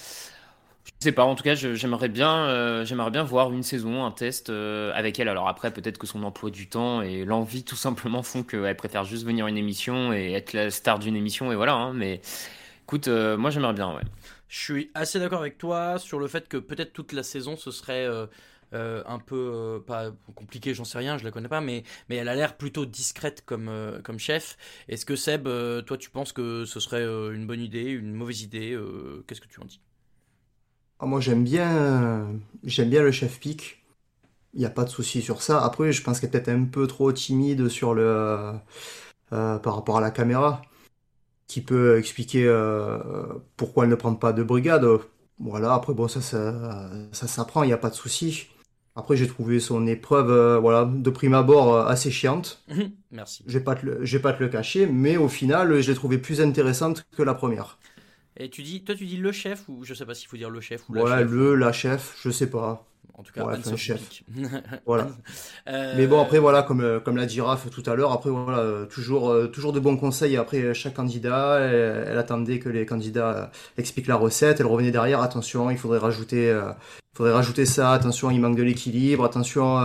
Je 1.00 1.04
sais 1.04 1.12
pas, 1.12 1.24
en 1.24 1.34
tout 1.34 1.42
cas, 1.42 1.54
j'aimerais 1.54 2.08
bien, 2.08 2.46
euh, 2.48 3.10
bien 3.10 3.22
voir 3.22 3.52
une 3.52 3.62
saison, 3.62 4.04
un 4.04 4.12
test 4.12 4.50
euh, 4.50 4.92
avec 4.94 5.20
elle. 5.20 5.28
Alors 5.28 5.48
après, 5.48 5.70
peut-être 5.70 5.98
que 5.98 6.06
son 6.06 6.22
emploi 6.22 6.50
du 6.50 6.68
temps 6.68 7.02
et 7.02 7.24
l'envie 7.24 7.64
tout 7.64 7.76
simplement 7.76 8.22
font 8.22 8.42
qu'elle 8.42 8.76
préfère 8.76 9.04
juste 9.04 9.26
venir 9.26 9.46
une 9.46 9.58
émission 9.58 10.12
et 10.12 10.32
être 10.32 10.52
la 10.52 10.70
star 10.70 10.98
d'une 10.98 11.16
émission 11.16 11.52
et 11.52 11.56
voilà. 11.56 11.74
Hein. 11.74 11.92
mais 11.92 12.20
écoute, 12.84 13.08
euh, 13.08 13.36
moi 13.36 13.50
j'aimerais 13.50 13.74
bien, 13.74 13.94
ouais. 13.94 14.02
Je 14.48 14.58
suis 14.58 14.90
assez 14.94 15.18
d'accord 15.18 15.40
avec 15.40 15.58
toi 15.58 15.98
sur 15.98 16.18
le 16.18 16.28
fait 16.28 16.48
que 16.48 16.56
peut-être 16.56 16.92
toute 16.92 17.12
la 17.12 17.22
saison 17.22 17.56
ce 17.56 17.70
serait 17.70 18.08
un 19.06 19.18
peu 19.18 19.82
pas 19.86 20.10
compliqué, 20.34 20.74
j'en 20.74 20.84
sais 20.84 20.98
rien, 20.98 21.18
je 21.18 21.24
la 21.24 21.30
connais 21.30 21.48
pas, 21.48 21.60
mais 21.60 21.84
mais 22.08 22.16
elle 22.16 22.28
a 22.28 22.34
l'air 22.34 22.56
plutôt 22.56 22.86
discrète 22.86 23.42
comme 23.44 23.70
comme 24.04 24.18
chef. 24.18 24.56
Est-ce 24.88 25.06
que 25.06 25.16
Seb, 25.16 25.48
toi, 25.86 25.98
tu 25.98 26.10
penses 26.10 26.32
que 26.32 26.64
ce 26.64 26.80
serait 26.80 27.04
une 27.04 27.46
bonne 27.46 27.60
idée, 27.60 27.84
une 27.90 28.14
mauvaise 28.14 28.42
idée 28.42 28.78
Qu'est-ce 29.26 29.40
que 29.40 29.48
tu 29.48 29.60
en 29.60 29.64
dis? 29.64 29.80
Ah, 30.98 31.06
moi 31.06 31.20
j'aime 31.20 31.44
bien, 31.44 32.40
j'aime 32.64 32.90
bien 32.90 33.02
le 33.02 33.10
chef 33.12 33.38
pic. 33.40 33.84
Il 34.54 34.60
n'y 34.60 34.66
a 34.66 34.70
pas 34.70 34.84
de 34.84 34.90
souci 34.90 35.22
sur 35.22 35.42
ça. 35.42 35.64
Après, 35.64 35.92
je 35.92 36.02
pense 36.02 36.20
qu'elle 36.20 36.28
est 36.30 36.32
peut-être 36.32 36.48
un 36.48 36.64
peu 36.66 36.86
trop 36.88 37.12
timide 37.12 37.68
sur 37.68 37.94
le, 37.94 38.54
euh, 39.32 39.58
par 39.58 39.74
rapport 39.76 39.98
à 39.98 40.00
la 40.00 40.10
caméra, 40.10 40.62
qui 41.48 41.62
peut 41.62 41.98
expliquer 41.98 42.46
euh, 42.46 42.98
pourquoi 43.56 43.84
elle 43.84 43.90
ne 43.90 43.96
prend 43.96 44.14
pas 44.14 44.32
de 44.32 44.42
brigade. 44.42 44.86
Voilà. 45.40 45.74
Après, 45.74 45.94
bon, 45.94 46.08
ça, 46.08 46.20
ça, 46.20 46.90
ça 47.12 47.26
s'apprend. 47.28 47.62
Il 47.64 47.68
n'y 47.68 47.72
a 47.72 47.78
pas 47.78 47.90
de 47.90 47.94
souci. 47.94 48.48
Après, 48.96 49.14
j'ai 49.16 49.28
trouvé 49.28 49.60
son 49.60 49.86
épreuve, 49.86 50.30
euh, 50.30 50.58
voilà, 50.58 50.86
de 50.86 51.10
prime 51.10 51.34
abord 51.34 51.86
assez 51.86 52.10
chiante. 52.10 52.64
Merci. 53.12 53.44
Je 53.46 53.58
vais 53.58 53.64
pas 53.64 53.74
te 53.74 53.84
le, 53.84 54.18
pas 54.18 54.32
te 54.32 54.42
le 54.42 54.48
cacher, 54.48 54.86
mais 54.86 55.18
au 55.18 55.28
final, 55.28 55.80
je 55.82 55.90
l'ai 55.90 55.94
trouvée 55.94 56.18
plus 56.18 56.40
intéressante 56.40 57.06
que 57.14 57.22
la 57.22 57.34
première. 57.34 57.78
Et 58.38 58.50
tu 58.50 58.62
dis, 58.62 58.82
toi, 58.82 58.94
tu 58.94 59.06
dis 59.06 59.16
le 59.16 59.32
chef 59.32 59.64
ou 59.68 59.84
je 59.84 59.94
sais 59.94 60.04
pas 60.04 60.14
s'il 60.14 60.28
faut 60.28 60.36
dire 60.36 60.50
le 60.50 60.60
chef 60.60 60.88
ou 60.88 60.94
la 60.94 61.04
ouais, 61.04 61.24
le, 61.24 61.54
la 61.54 61.72
chef, 61.72 62.18
je 62.22 62.30
sais 62.30 62.48
pas. 62.48 62.86
En 63.18 63.22
tout 63.22 63.32
cas, 63.32 63.44
ouais, 63.44 63.76
chef. 63.76 64.22
voilà. 64.86 65.08
Euh, 65.68 65.94
Mais 65.96 66.06
bon, 66.06 66.20
après, 66.20 66.38
voilà, 66.38 66.62
comme, 66.62 66.82
euh, 66.82 67.00
comme 67.00 67.16
la 67.16 67.26
girafe 67.26 67.70
tout 67.70 67.82
à 67.86 67.94
l'heure, 67.94 68.12
après, 68.12 68.28
voilà, 68.28 68.58
euh, 68.58 68.84
toujours, 68.84 69.50
toujours 69.50 69.72
de 69.72 69.80
bons 69.80 69.96
conseils 69.96 70.36
après 70.36 70.74
chaque 70.74 70.94
candidat. 70.94 71.60
Elle, 71.60 72.18
attendait 72.18 72.58
que 72.58 72.68
les 72.68 72.84
candidats 72.84 73.50
expliquent 73.78 74.08
la 74.08 74.16
recette. 74.16 74.60
Elle 74.60 74.66
revenait 74.66 74.90
derrière, 74.90 75.22
attention, 75.22 75.70
il 75.70 75.78
faudrait 75.78 75.98
rajouter, 75.98 76.54
faudrait 77.16 77.32
rajouter 77.32 77.66
ça, 77.66 77.92
attention, 77.92 78.30
il 78.30 78.40
manque 78.40 78.56
de 78.56 78.62
l'équilibre, 78.62 79.24
attention, 79.24 79.78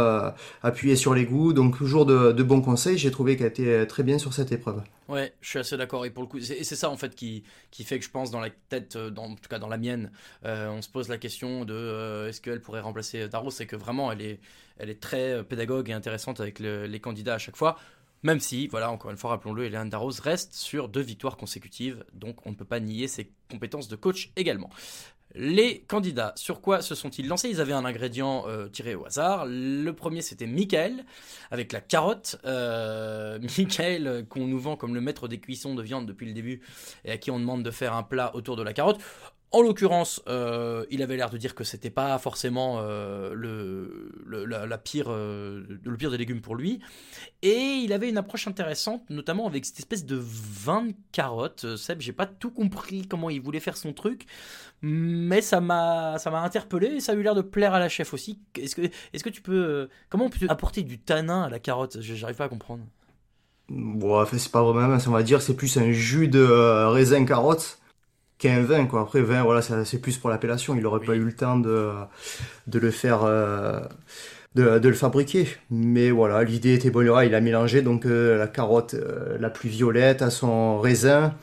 appuyer 0.61 0.95
sur 0.95 1.13
les 1.13 1.25
goûts. 1.25 1.53
Donc, 1.53 1.77
toujours 1.77 2.05
de, 2.05 2.43
bons 2.43 2.61
conseils. 2.61 2.97
J'ai 2.97 3.11
trouvé 3.11 3.37
qu'elle 3.37 3.47
était 3.47 3.85
très 3.87 4.03
bien 4.03 4.17
sur 4.17 4.33
cette 4.33 4.51
épreuve. 4.51 4.81
Ouais, 5.11 5.33
je 5.41 5.49
suis 5.49 5.59
assez 5.59 5.75
d'accord. 5.75 6.05
Et 6.05 6.09
pour 6.09 6.23
le 6.23 6.29
coup, 6.29 6.39
c'est 6.39 6.63
ça 6.63 6.89
en 6.89 6.95
fait 6.95 7.15
qui, 7.15 7.43
qui 7.69 7.83
fait 7.83 7.99
que 7.99 8.05
je 8.05 8.09
pense 8.09 8.31
dans 8.31 8.39
la 8.39 8.49
tête, 8.49 8.95
euh, 8.95 9.13
en 9.17 9.35
tout 9.35 9.49
cas 9.49 9.59
dans 9.59 9.67
la 9.67 9.77
mienne, 9.77 10.09
euh, 10.45 10.69
on 10.69 10.81
se 10.81 10.87
pose 10.87 11.09
la 11.09 11.17
question 11.17 11.65
de 11.65 11.73
euh, 11.73 12.29
est-ce 12.29 12.39
qu'elle 12.39 12.61
pourrait 12.61 12.79
remplacer 12.79 13.27
Darros 13.27 13.51
C'est 13.51 13.65
que 13.65 13.75
vraiment, 13.75 14.11
elle 14.13 14.21
est, 14.21 14.39
elle 14.77 14.89
est 14.89 15.01
très 15.01 15.43
pédagogue 15.43 15.89
et 15.89 15.93
intéressante 15.93 16.39
avec 16.39 16.59
les 16.59 16.99
candidats 17.01 17.35
à 17.35 17.39
chaque 17.39 17.57
fois. 17.57 17.77
Même 18.23 18.39
si, 18.39 18.67
voilà, 18.67 18.89
encore 18.89 19.11
une 19.11 19.17
fois, 19.17 19.31
rappelons-le, 19.31 19.65
Hélène 19.65 19.89
Darros 19.89 20.11
reste 20.23 20.53
sur 20.53 20.87
deux 20.87 21.01
victoires 21.01 21.35
consécutives, 21.35 22.05
donc 22.13 22.45
on 22.45 22.51
ne 22.51 22.55
peut 22.55 22.65
pas 22.65 22.79
nier 22.79 23.07
ses 23.07 23.31
compétences 23.49 23.87
de 23.89 23.95
coach 23.97 24.31
également. 24.37 24.69
Les 25.35 25.81
candidats, 25.87 26.33
sur 26.35 26.61
quoi 26.61 26.81
se 26.81 26.93
sont-ils 26.93 27.27
lancés? 27.27 27.49
Ils 27.49 27.61
avaient 27.61 27.73
un 27.73 27.85
ingrédient 27.85 28.45
euh, 28.47 28.67
tiré 28.67 28.95
au 28.95 29.05
hasard. 29.05 29.45
Le 29.47 29.91
premier, 29.91 30.21
c'était 30.21 30.47
Michael, 30.47 31.05
avec 31.51 31.71
la 31.71 31.79
carotte. 31.79 32.37
Euh, 32.45 33.39
Michael, 33.57 34.07
euh, 34.07 34.23
qu'on 34.23 34.47
nous 34.47 34.59
vend 34.59 34.75
comme 34.75 34.93
le 34.93 35.01
maître 35.01 35.27
des 35.27 35.39
cuissons 35.39 35.73
de 35.73 35.83
viande 35.83 36.05
depuis 36.05 36.25
le 36.25 36.33
début, 36.33 36.61
et 37.05 37.11
à 37.11 37.17
qui 37.17 37.31
on 37.31 37.39
demande 37.39 37.63
de 37.63 37.71
faire 37.71 37.93
un 37.93 38.03
plat 38.03 38.35
autour 38.35 38.57
de 38.57 38.63
la 38.63 38.73
carotte. 38.73 38.99
En 39.53 39.61
l'occurrence, 39.61 40.21
euh, 40.29 40.85
il 40.91 41.01
avait 41.03 41.17
l'air 41.17 41.29
de 41.29 41.37
dire 41.37 41.55
que 41.55 41.65
c'était 41.65 41.89
pas 41.89 42.17
forcément 42.19 42.77
euh, 42.79 43.33
le, 43.35 44.45
la, 44.45 44.77
pire, 44.77 45.07
euh, 45.09 45.65
le 45.83 45.97
pire 45.97 46.09
des 46.09 46.17
légumes 46.17 46.39
pour 46.39 46.55
lui. 46.55 46.79
Et 47.41 47.81
il 47.83 47.91
avait 47.91 48.07
une 48.07 48.17
approche 48.17 48.47
intéressante, 48.47 49.03
notamment 49.09 49.45
avec 49.47 49.65
cette 49.65 49.79
espèce 49.79 50.05
de 50.05 50.17
vin 50.17 50.85
de 50.85 50.93
carottes. 51.11 51.75
Seb, 51.75 51.99
j'ai 51.99 52.13
pas 52.13 52.27
tout 52.27 52.51
compris 52.51 53.07
comment 53.09 53.29
il 53.29 53.41
voulait 53.41 53.59
faire 53.59 53.75
son 53.75 53.91
truc, 53.91 54.25
mais 54.81 55.41
ça 55.41 55.59
m'a, 55.59 56.17
ça 56.17 56.31
m'a 56.31 56.39
interpellé 56.39 56.87
et 56.87 56.99
ça 57.01 57.11
a 57.11 57.15
eu 57.15 57.21
l'air 57.21 57.35
de 57.35 57.41
plaire 57.41 57.73
à 57.73 57.79
la 57.79 57.89
chef 57.89 58.13
aussi. 58.13 58.39
Est-ce 58.57 58.75
que, 58.75 58.83
est-ce 59.11 59.23
que 59.23 59.29
tu 59.29 59.41
peux, 59.41 59.89
comment 60.07 60.25
on 60.25 60.29
peut 60.29 60.45
apporter 60.47 60.83
du 60.83 60.97
tanin 60.97 61.43
à 61.43 61.49
la 61.49 61.59
carotte? 61.59 61.97
J'arrive 61.99 62.37
pas 62.37 62.45
à 62.45 62.49
comprendre. 62.49 62.85
Bon, 63.67 64.25
c'est 64.25 64.51
pas 64.51 64.63
vraiment, 64.63 64.97
on 65.05 65.11
va 65.11 65.23
dire, 65.23 65.41
c'est 65.41 65.55
plus 65.55 65.75
un 65.75 65.91
jus 65.91 66.29
de 66.29 66.41
raisin 66.85 67.25
carotte 67.25 67.80
qu'un 68.41 68.63
vin 68.63 68.85
quoi. 68.87 69.01
Après 69.01 69.21
vin 69.21 69.43
voilà 69.43 69.61
c'est 69.61 69.99
plus 70.01 70.17
pour 70.17 70.29
l'appellation. 70.29 70.75
Il 70.75 70.81
n'aurait 70.81 71.05
pas 71.05 71.15
eu 71.15 71.23
le 71.23 71.33
temps 71.33 71.57
de 71.57 71.91
de 72.67 72.79
le 72.79 72.91
faire 72.91 73.23
euh, 73.23 73.79
de, 74.55 74.79
de, 74.79 74.89
le 74.89 74.95
fabriquer. 74.95 75.47
Mais 75.69 76.11
voilà 76.11 76.43
l'idée 76.43 76.73
était 76.73 76.89
bonne. 76.89 77.07
Il 77.25 77.35
a 77.35 77.41
mélangé 77.41 77.81
donc 77.81 78.05
euh, 78.05 78.37
la 78.37 78.47
carotte 78.47 78.95
euh, 78.95 79.37
la 79.39 79.49
plus 79.49 79.69
violette 79.69 80.21
à 80.21 80.29
son 80.31 80.79
raisin 80.79 81.35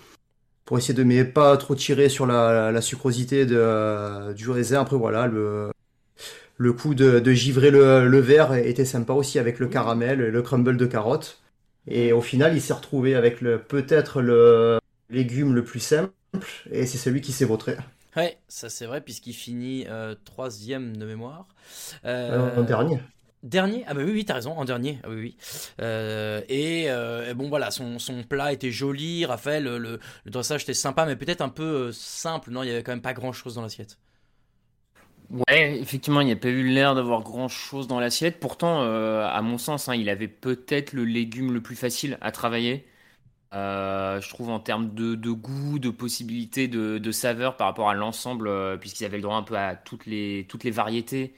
pour 0.66 0.78
essayer 0.78 0.94
de 0.94 1.04
ne 1.04 1.22
pas 1.22 1.56
trop 1.56 1.74
tirer 1.74 2.08
sur 2.08 2.26
la, 2.26 2.72
la 2.72 2.80
sucrosité 2.82 3.46
de, 3.46 4.32
du 4.34 4.50
raisin. 4.50 4.80
Après 4.82 4.96
voilà 4.96 5.26
le 5.26 5.70
le 6.58 6.72
coup 6.72 6.94
de, 6.94 7.20
de 7.20 7.32
givrer 7.32 7.70
le, 7.70 8.08
le 8.08 8.18
verre 8.18 8.54
était 8.54 8.84
sympa 8.84 9.12
aussi 9.12 9.38
avec 9.38 9.61
le 9.61 9.68
caramel 9.68 10.20
et 10.20 10.30
le 10.30 10.42
crumble 10.42 10.76
de 10.76 10.87
carotte. 10.87 11.40
Et 11.87 12.12
au 12.12 12.20
final, 12.20 12.54
il 12.54 12.61
s'est 12.61 12.74
retrouvé 12.74 13.14
avec 13.14 13.40
le 13.40 13.58
peut-être 13.58 14.20
le 14.20 14.78
légume 15.11 15.54
le 15.54 15.64
plus 15.64 15.80
simple 15.80 16.11
et 16.71 16.87
c'est 16.87 16.99
celui 16.99 17.21
qui 17.21 17.33
s'est 17.33 17.45
vautré. 17.45 17.77
Ouais, 18.17 18.38
ça 18.49 18.69
c'est 18.69 18.87
vrai, 18.87 19.01
puisqu'il 19.01 19.35
finit 19.35 19.87
euh, 19.88 20.14
troisième 20.25 20.97
de 20.97 21.07
mémoire. 21.07 21.47
Euh, 22.05 22.62
dernier. 22.62 22.99
Dernier? 23.45 23.85
Ah 23.87 23.95
bah 23.95 24.01
oui, 24.05 24.11
oui, 24.12 24.25
t'as 24.25 24.35
raison, 24.35 24.53
en 24.53 24.64
dernier. 24.64 24.99
Ah 25.05 25.09
oui, 25.11 25.17
oui. 25.17 25.37
Euh, 25.81 26.41
et, 26.49 26.91
euh, 26.91 27.31
et 27.31 27.35
bon 27.35 27.49
voilà, 27.49 27.71
son, 27.71 28.01
son 28.01 28.25
plat 28.25 28.53
était 28.53 28.73
joli, 28.73 29.25
Raphaël, 29.25 29.62
le, 29.62 29.79
le, 29.79 30.01
le 30.25 30.31
dressage 30.31 30.64
était 30.64 30.75
sympa, 30.75 31.07
mais 31.07 31.14
peut-être 31.14 31.41
un 31.43 31.49
peu 31.49 31.62
euh, 31.62 31.93
simple, 31.93 32.51
non 32.51 32.64
Il 32.64 32.69
y 32.69 32.73
avait 32.73 32.83
quand 32.83 32.93
même 32.93 33.03
pas 33.03 33.14
grand-chose 33.14 33.55
dans 33.55 33.62
l'assiette. 33.62 33.99
Ouais, 35.31 35.79
effectivement, 35.79 36.23
il 36.23 36.27
n'y 36.27 36.33
a 36.33 36.37
pas 36.37 36.49
eu 36.49 36.67
l'air 36.67 36.95
d'avoir 36.95 37.23
grand-chose 37.23 37.87
dans 37.87 38.01
l'assiette. 38.01 38.41
Pourtant, 38.41 38.83
euh, 38.83 39.27
à 39.27 39.43
mon 39.43 39.59
sens, 39.59 39.88
hein, 39.88 39.95
il 39.95 40.09
avait 40.09 40.27
peut-être 40.27 40.95
le 40.95 41.05
légume 41.05 41.53
le 41.53 41.61
plus 41.61 41.77
facile 41.77 42.17
à 42.23 42.33
travailler. 42.33 42.87
Euh, 43.54 44.20
je 44.20 44.28
trouve 44.28 44.50
en 44.50 44.61
termes 44.61 44.94
de, 44.94 45.30
goût, 45.30 45.78
de 45.78 45.90
possibilités, 45.90 46.68
de, 46.68 47.12
saveur 47.12 47.56
par 47.56 47.66
rapport 47.68 47.88
à 47.88 47.94
l'ensemble, 47.94 48.48
euh, 48.48 48.76
puisqu'ils 48.76 49.04
avaient 49.04 49.16
le 49.16 49.22
droit 49.22 49.37
un 49.37 49.42
peu 49.42 49.56
à 49.56 49.74
toutes 49.74 50.06
les, 50.06 50.46
variétés 50.70 51.34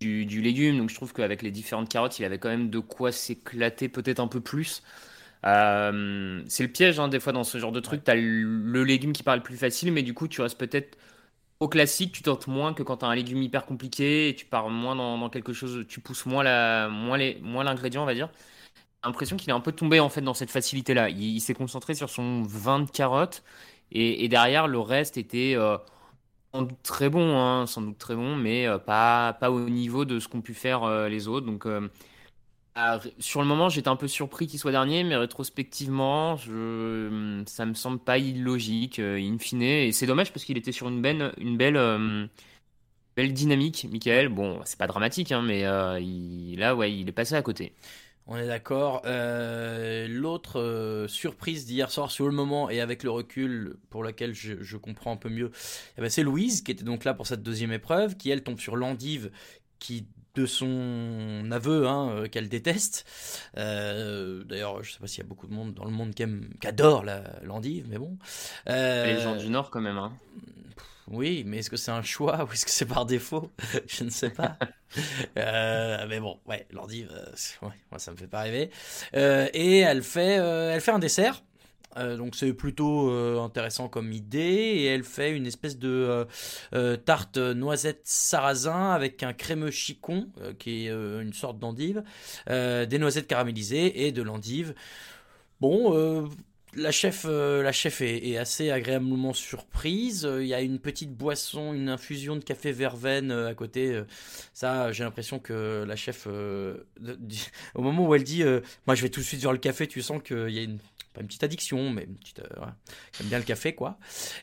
du, 0.00 0.24
légume. 0.42 0.78
Donc 0.78 0.90
je 0.90 0.94
trouve 0.94 1.12
qu'avec 1.12 1.42
les 1.42 1.50
différentes 1.50 1.88
carottes, 1.88 2.18
il 2.18 2.24
avait 2.24 2.38
quand 2.38 2.48
même 2.48 2.70
de 2.70 2.80
quoi 2.80 3.12
s'éclater 3.12 3.88
peut-être 3.88 4.20
un 4.20 4.28
peu 4.28 4.40
plus. 4.40 4.82
Euh, 5.44 6.42
c'est 6.48 6.64
le 6.64 6.70
piège, 6.72 6.98
hein, 6.98 7.08
des 7.08 7.20
fois, 7.20 7.32
dans 7.32 7.44
ce 7.44 7.58
genre 7.58 7.72
de 7.72 7.80
truc. 7.80 8.02
T'as 8.04 8.14
le, 8.16 8.42
le 8.42 8.84
légume 8.84 9.12
qui 9.12 9.22
paraît 9.22 9.38
le 9.38 9.42
plus 9.42 9.56
facile, 9.56 9.92
mais 9.92 10.02
du 10.02 10.14
coup, 10.14 10.28
tu 10.28 10.40
restes 10.42 10.58
peut-être 10.58 10.98
au 11.60 11.68
classique, 11.68 12.12
tu 12.12 12.22
tentes 12.22 12.46
moins 12.48 12.74
que 12.74 12.82
quand 12.82 12.98
tu 12.98 13.04
as 13.04 13.08
un 13.08 13.14
légume 13.14 13.42
hyper 13.42 13.64
compliqué 13.66 14.34
tu 14.36 14.44
pars 14.46 14.68
moins 14.68 14.94
dans, 14.96 15.30
quelque 15.30 15.52
chose, 15.52 15.86
tu 15.88 16.00
pousses 16.00 16.26
moins 16.26 16.44
l'ingrédient, 16.44 18.02
on 18.02 18.06
va 18.06 18.14
dire. 18.14 18.30
L'impression 19.06 19.36
qu'il 19.36 19.50
est 19.50 19.52
un 19.52 19.60
peu 19.60 19.70
tombé 19.70 20.00
en 20.00 20.08
fait 20.08 20.20
dans 20.20 20.34
cette 20.34 20.50
facilité-là. 20.50 21.10
Il, 21.10 21.40
s'est 21.40 21.54
concentré 21.54 21.94
sur 21.94 22.10
son 22.10 22.42
vin 22.42 22.80
de 22.80 22.90
carottes 22.90 23.44
et, 23.92 24.28
derrière 24.28 24.66
le 24.66 24.80
reste 24.80 25.16
était 25.16 25.54
euh, 25.54 25.78
sans 26.52 26.62
doute 26.62 26.82
très 26.82 27.08
bon, 27.08 27.38
hein, 27.38 27.66
sans 27.66 27.82
doute 27.82 27.98
très 27.98 28.16
bon, 28.16 28.34
mais 28.34 28.66
euh, 28.66 28.78
pas, 28.78 29.32
pas 29.34 29.52
au 29.52 29.68
niveau 29.70 30.04
de 30.04 30.18
ce 30.18 30.26
qu'ont 30.26 30.40
pu 30.40 30.54
faire 30.54 30.82
euh, 30.82 31.08
les 31.08 31.28
autres. 31.28 31.46
Donc 31.46 31.68
sur 33.20 33.40
le 33.40 33.46
moment, 33.46 33.68
j'étais 33.68 33.88
un 33.88 33.96
peu 33.96 34.08
surpris 34.08 34.48
qu'il 34.48 34.58
soit 34.58 34.72
dernier, 34.72 35.04
mais 35.04 35.16
rétrospectivement, 35.16 36.36
je, 36.36 37.42
ça 37.46 37.64
me 37.64 37.74
semble 37.74 38.00
pas 38.00 38.18
illogique, 38.18 38.98
in 38.98 39.38
fine. 39.38 39.62
Et 39.62 39.92
c'est 39.92 40.06
dommage 40.06 40.32
parce 40.32 40.44
qu'il 40.44 40.58
était 40.58 40.72
sur 40.72 40.88
une 40.88 41.00
belle, 41.00 41.32
une 41.38 41.56
belle, 41.56 42.28
belle 43.14 43.32
dynamique, 43.32 43.86
Michael. 43.90 44.28
Bon, 44.30 44.60
c'est 44.64 44.78
pas 44.78 44.88
dramatique, 44.88 45.30
hein, 45.32 45.42
mais 45.42 45.62
là, 45.62 46.74
ouais, 46.74 46.92
il 46.92 47.08
est 47.08 47.12
passé 47.12 47.36
à 47.36 47.42
côté. 47.42 47.72
On 48.28 48.36
est 48.36 48.46
d'accord. 48.46 49.02
Euh, 49.06 50.08
L'autre 50.08 50.60
euh, 50.60 51.06
surprise 51.06 51.64
d'hier 51.64 51.90
soir 51.90 52.10
sur 52.10 52.26
le 52.26 52.32
moment 52.32 52.68
et 52.68 52.80
avec 52.80 53.02
le 53.02 53.10
recul 53.10 53.76
pour 53.88 54.02
laquelle 54.02 54.34
je, 54.34 54.76
comprends 54.76 55.12
un 55.12 55.16
peu 55.16 55.28
mieux, 55.28 55.52
eh 55.96 56.00
ben, 56.00 56.10
c'est 56.10 56.22
Louise 56.22 56.62
qui 56.62 56.72
était 56.72 56.84
donc 56.84 57.04
là 57.04 57.14
pour 57.14 57.26
cette 57.26 57.42
deuxième 57.42 57.72
épreuve, 57.72 58.16
qui 58.16 58.30
elle 58.30 58.42
tombe 58.42 58.58
sur 58.58 58.76
l'endive 58.76 59.30
qui 59.78 60.06
de 60.34 60.44
son 60.44 61.48
aveu 61.50 61.86
hein, 61.86 62.10
euh, 62.10 62.28
qu'elle 62.28 62.48
déteste. 62.50 63.06
D'ailleurs, 63.54 64.82
je 64.82 64.92
sais 64.92 64.98
pas 64.98 65.06
s'il 65.06 65.22
y 65.22 65.26
a 65.26 65.28
beaucoup 65.28 65.46
de 65.46 65.54
monde 65.54 65.72
dans 65.72 65.84
le 65.84 65.90
monde 65.90 66.12
qui, 66.14 66.24
aime, 66.24 66.50
adore 66.64 67.04
l'endive, 67.42 67.86
mais 67.88 67.96
bon. 67.96 68.18
Les 68.66 69.18
gens 69.20 69.36
du 69.36 69.48
Nord, 69.48 69.70
quand 69.70 69.80
même. 69.80 69.96
Hein. 69.96 70.12
Oui, 71.08 71.44
mais 71.46 71.58
est-ce 71.58 71.70
que 71.70 71.76
c'est 71.76 71.90
un 71.90 72.02
choix 72.02 72.44
ou 72.48 72.52
est-ce 72.52 72.64
que 72.64 72.70
c'est 72.70 72.86
par 72.86 73.06
défaut? 73.06 73.50
Je 73.86 74.04
ne 74.04 74.10
sais 74.10 74.30
pas. 74.30 74.58
Euh, 75.36 76.06
mais 76.08 76.20
bon, 76.20 76.38
ouais, 76.46 76.66
l'endive, 76.70 77.10
euh, 77.12 77.66
ouais, 77.66 77.74
moi 77.90 77.98
ça 77.98 78.12
me 78.12 78.16
fait 78.16 78.28
pas 78.28 78.42
rêver. 78.42 78.70
Euh, 79.14 79.46
et 79.52 79.80
elle 79.80 80.02
fait, 80.02 80.36
elle 80.36 80.80
fait 80.80 80.92
un 80.92 81.00
dessert. 81.00 81.42
Donc 81.96 82.36
c'est 82.36 82.52
plutôt 82.52 83.10
intéressant 83.40 83.88
comme 83.88 84.12
idée 84.12 84.38
et 84.38 84.84
elle 84.86 85.02
fait 85.02 85.32
une 85.32 85.46
espèce 85.46 85.76
de 85.76 86.26
tarte 87.04 87.36
noisette 87.36 88.02
sarrasin 88.04 88.92
avec 88.92 89.22
un 89.22 89.32
crémeux 89.32 89.70
chicon 89.70 90.28
qui 90.58 90.86
est 90.86 90.90
une 90.90 91.32
sorte 91.32 91.58
d'endive, 91.58 92.04
des 92.46 92.98
noisettes 92.98 93.26
caramélisées 93.26 94.06
et 94.06 94.12
de 94.12 94.22
l'endive. 94.22 94.74
Bon, 95.60 95.96
euh, 95.96 96.26
la 96.76 96.90
chef, 96.90 97.24
euh, 97.28 97.62
la 97.62 97.70
est, 97.70 98.36
assez 98.36 98.70
agréablement 98.70 99.32
surprise. 99.32 100.24
Euh, 100.26 100.42
Il 100.42 100.48
y 100.48 100.54
a 100.54 100.60
une 100.60 100.78
petite 100.78 101.12
boisson, 101.12 101.72
une 101.72 101.88
infusion 101.88 102.36
de 102.36 102.44
café 102.44 102.72
verveine 102.72 103.30
euh, 103.30 103.48
à 103.48 103.54
côté. 103.54 104.02
Ça, 104.52 104.92
j'ai 104.92 105.04
l'impression 105.04 105.38
que 105.38 105.84
la 105.86 105.96
chef, 105.96 106.26
au 106.26 107.82
moment 107.82 108.06
où 108.06 108.14
elle 108.14 108.24
dit, 108.24 108.44
moi 108.86 108.94
je 108.94 109.02
vais 109.02 109.10
tout 109.10 109.20
de 109.20 109.24
suite 109.24 109.40
vers 109.40 109.52
le 109.52 109.58
café, 109.58 109.86
tu 109.86 110.02
sens 110.02 110.22
qu'il 110.22 110.50
y 110.50 110.58
a 110.58 110.62
une, 110.62 110.78
petite 111.14 111.44
addiction, 111.44 111.90
mais 111.90 112.04
une 112.04 112.16
petite. 112.16 112.42
J'aime 113.18 113.28
bien 113.28 113.38
le 113.38 113.44
café, 113.44 113.74
quoi. 113.74 113.98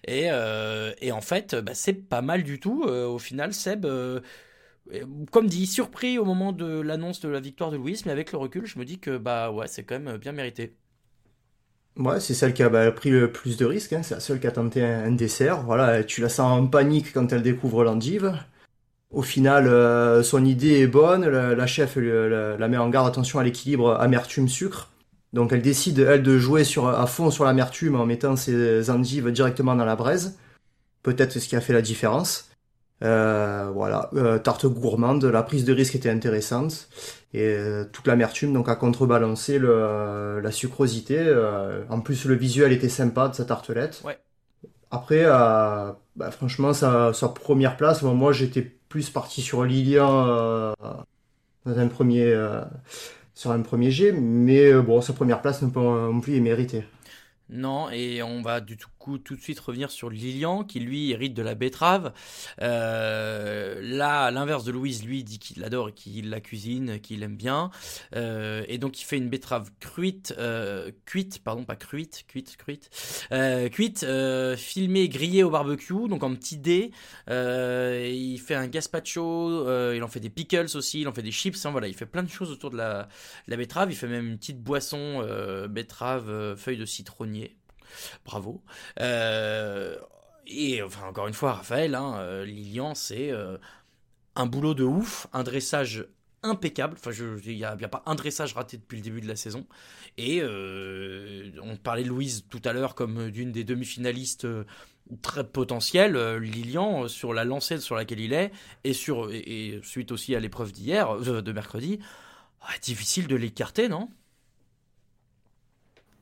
Et, 0.07 0.31
en 0.31 1.21
fait, 1.21 1.55
bah, 1.55 1.73
c'est 1.75 1.93
pas 1.93 2.21
mal 2.21 2.43
du 2.43 2.59
tout. 2.59 2.83
Au 2.83 3.19
final, 3.19 3.53
Seb. 3.53 3.85
comme 5.31 5.47
dit, 5.47 5.67
surpris 5.67 6.17
au 6.17 6.25
moment 6.25 6.51
de 6.51 6.81
l'annonce 6.81 7.19
de 7.21 7.29
la 7.29 7.39
victoire 7.39 7.71
de 7.71 7.77
Louis, 7.77 8.01
mais 8.05 8.11
avec 8.11 8.31
le 8.31 8.37
recul, 8.37 8.65
je 8.65 8.79
me 8.79 8.85
dis 8.85 8.99
que 8.99 9.17
bah 9.17 9.51
ouais, 9.51 9.67
c'est 9.67 9.83
quand 9.83 9.99
même 9.99 10.17
bien 10.17 10.31
mérité. 10.31 10.75
Ouais, 11.97 12.19
c'est 12.19 12.33
celle 12.33 12.53
qui 12.53 12.63
a 12.63 12.69
bah, 12.69 12.91
pris 12.91 13.11
le 13.11 13.31
plus 13.31 13.55
de 13.57 13.65
risques, 13.65 13.93
hein. 13.93 14.01
C'est 14.03 14.15
la 14.15 14.19
seule 14.19 14.39
qui 14.39 14.47
a 14.47 14.51
tenté 14.51 14.83
un, 14.83 15.11
dessert. 15.11 15.61
Voilà, 15.61 16.03
tu 16.03 16.21
la 16.21 16.29
sens 16.29 16.51
en 16.59 16.67
panique 16.67 17.13
quand 17.13 17.31
elle 17.31 17.43
découvre 17.43 17.83
l'endive. 17.83 18.33
Au 19.11 19.21
final, 19.21 19.67
euh, 19.67 20.23
son 20.23 20.43
idée 20.43 20.79
est 20.81 20.87
bonne. 20.87 21.27
La, 21.27 21.67
chef 21.67 21.97
euh, 21.97 22.57
la, 22.57 22.67
met 22.67 22.77
en 22.77 22.89
garde, 22.89 23.07
attention 23.07 23.37
à 23.39 23.43
l'équilibre 23.43 23.93
amertume-sucre. 23.99 24.89
Donc 25.33 25.51
elle 25.53 25.61
décide, 25.61 25.99
elle, 25.99 26.23
de 26.23 26.37
jouer 26.37 26.63
à 26.95 27.05
fond 27.07 27.29
sur 27.31 27.45
l'amertume 27.45 27.95
en 27.95 28.05
mettant 28.05 28.35
ses 28.35 28.89
endives 28.89 29.31
directement 29.31 29.75
dans 29.75 29.85
la 29.85 29.95
braise. 29.95 30.37
Peut-être 31.03 31.39
ce 31.39 31.47
qui 31.47 31.55
a 31.55 31.61
fait 31.61 31.73
la 31.73 31.81
différence. 31.81 32.49
Euh, 33.01 33.69
voilà, 33.73 34.09
Euh, 34.13 34.39
tarte 34.39 34.65
gourmande, 34.65 35.25
la 35.25 35.43
prise 35.43 35.65
de 35.65 35.73
risque 35.73 35.95
était 35.95 36.09
intéressante 36.09 36.87
et 37.33 37.41
euh, 37.41 37.83
toute 37.91 38.07
l'amertume 38.07 38.53
donc 38.53 38.69
a 38.69 38.75
contrebalancé 38.75 39.59
le, 39.59 40.39
la 40.39 40.51
sucrosité. 40.51 41.19
En 41.89 41.99
plus, 41.99 42.25
le 42.25 42.35
visuel 42.35 42.71
était 42.71 42.89
sympa 42.89 43.27
de 43.27 43.35
sa 43.35 43.45
tartelette. 43.45 44.01
Ouais. 44.05 44.17
Après, 44.91 45.23
bah, 45.25 46.31
franchement, 46.31 46.71
sa, 46.73 47.13
sa 47.13 47.29
première 47.29 47.75
place, 47.77 48.03
moi, 48.03 48.13
moi, 48.13 48.31
j'étais 48.31 48.61
plus 48.61 49.09
parti 49.09 49.41
sur 49.41 49.63
Lilian 49.63 50.73
dans 51.65 51.79
un 51.79 51.87
premier, 51.87 52.37
sur 53.33 53.51
un 53.51 53.61
premier 53.61 53.89
jet, 53.91 54.11
mais 54.13 54.71
bon, 54.73 55.01
sa 55.01 55.13
première 55.13 55.41
place 55.41 55.61
non 55.63 56.21
plus 56.21 56.37
est 56.37 56.41
méritée. 56.41 56.85
Non, 57.53 57.91
et 57.91 58.23
on 58.23 58.41
va 58.41 58.61
du 58.61 58.77
coup 58.97 59.19
tout 59.19 59.35
de 59.35 59.41
suite 59.41 59.59
revenir 59.59 59.91
sur 59.91 60.09
Lilian, 60.09 60.63
qui 60.63 60.79
lui 60.79 61.11
hérite 61.11 61.35
de 61.35 61.43
la 61.43 61.53
betterave. 61.53 62.11
Euh, 62.61 63.79
là, 63.83 64.31
l'inverse 64.31 64.63
de 64.63 64.71
Louise, 64.71 65.05
lui 65.05 65.23
dit 65.23 65.37
qu'il 65.37 65.61
l'adore 65.61 65.89
et 65.89 65.93
qu'il 65.93 66.31
la 66.31 66.41
cuisine, 66.41 66.99
qu'il 66.99 67.21
aime 67.21 67.35
bien. 67.35 67.69
Euh, 68.15 68.63
et 68.67 68.79
donc 68.79 68.99
il 68.99 69.03
fait 69.03 69.17
une 69.17 69.29
betterave 69.29 69.69
cuite, 69.79 70.33
euh, 70.39 70.89
cuite, 71.05 71.43
pardon, 71.43 71.63
pas 71.63 71.75
cuite, 71.75 72.25
cuite, 72.27 72.57
cuite, 72.57 72.89
cuite, 73.71 74.05
filmée, 74.57 75.07
grillée 75.07 75.43
au 75.43 75.51
barbecue, 75.51 76.07
donc 76.09 76.23
en 76.23 76.33
petit 76.33 76.57
dé. 76.57 76.91
Il 77.27 78.39
fait 78.39 78.55
un 78.55 78.67
gazpacho, 78.67 79.93
il 79.93 80.01
en 80.01 80.07
fait 80.07 80.19
des 80.19 80.31
pickles 80.31 80.75
aussi, 80.75 81.01
il 81.01 81.07
en 81.07 81.13
fait 81.13 81.21
des 81.21 81.31
chips. 81.31 81.63
hein, 81.67 81.69
voilà, 81.69 81.87
il 81.87 81.93
fait 81.93 82.07
plein 82.07 82.23
de 82.23 82.29
choses 82.29 82.49
autour 82.49 82.71
de 82.71 82.77
la, 82.77 83.03
de 83.45 83.51
la 83.51 83.57
betterave. 83.57 83.91
Il 83.91 83.95
fait 83.95 84.07
même 84.07 84.27
une 84.27 84.37
petite 84.39 84.59
boisson 84.59 85.23
betterave, 85.69 86.55
feuille 86.55 86.77
de 86.77 86.85
citronnier. 86.85 87.42
Bravo. 88.25 88.61
Euh, 88.99 89.97
et 90.47 90.81
encore 90.81 91.27
une 91.27 91.33
fois, 91.33 91.53
Raphaël, 91.53 91.95
hein, 91.95 92.15
euh, 92.17 92.45
Lilian, 92.45 92.95
c'est 92.95 93.31
euh, 93.31 93.57
un 94.35 94.45
boulot 94.45 94.73
de 94.73 94.83
ouf, 94.83 95.27
un 95.33 95.43
dressage 95.43 96.05
impeccable. 96.43 96.97
Enfin, 96.99 97.11
il 97.45 97.55
n'y 97.55 97.63
a, 97.63 97.75
pas 97.75 98.03
un 98.05 98.15
dressage 98.15 98.53
raté 98.53 98.77
depuis 98.77 98.97
le 98.97 99.03
début 99.03 99.21
de 99.21 99.27
la 99.27 99.35
saison. 99.35 99.65
Et 100.17 100.43
on 100.43 101.77
parlait 101.77 102.03
de 102.03 102.09
Louise 102.09 102.45
tout 102.49 102.61
à 102.65 102.73
l'heure 102.73 102.95
comme 102.95 103.31
d'une 103.31 103.51
des 103.51 103.63
demi-finalistes 103.63 104.45
très 105.21 105.45
potentielles. 105.45 106.17
Lilian, 106.35 107.07
sur 107.07 107.33
la 107.33 107.45
lancée 107.45 107.79
sur 107.79 107.95
laquelle 107.95 108.19
il 108.19 108.33
est, 108.33 108.51
et, 108.83 108.91
et, 108.91 109.79
suite 109.83 110.11
aussi 110.11 110.35
à 110.35 110.41
l'épreuve 110.41 110.73
d'hier, 110.73 111.17
de 111.17 111.51
mercredi, 111.53 111.99
ah, 112.61 112.73
difficile 112.81 113.27
de 113.27 113.37
l'écarter, 113.37 113.87
non? 113.87 114.09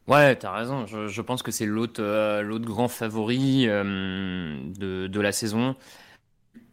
Ouais, 0.08 0.36
t'as 0.36 0.52
raison. 0.52 0.86
Je, 0.88 1.22
pense 1.22 1.44
que 1.44 1.52
c'est 1.52 1.66
l'autre 1.66 2.02
euh, 2.04 2.60
grand 2.60 2.88
favori 2.88 3.66
euh, 3.68 4.60
de, 4.76 5.20
la 5.20 5.32
saison. 5.32 5.76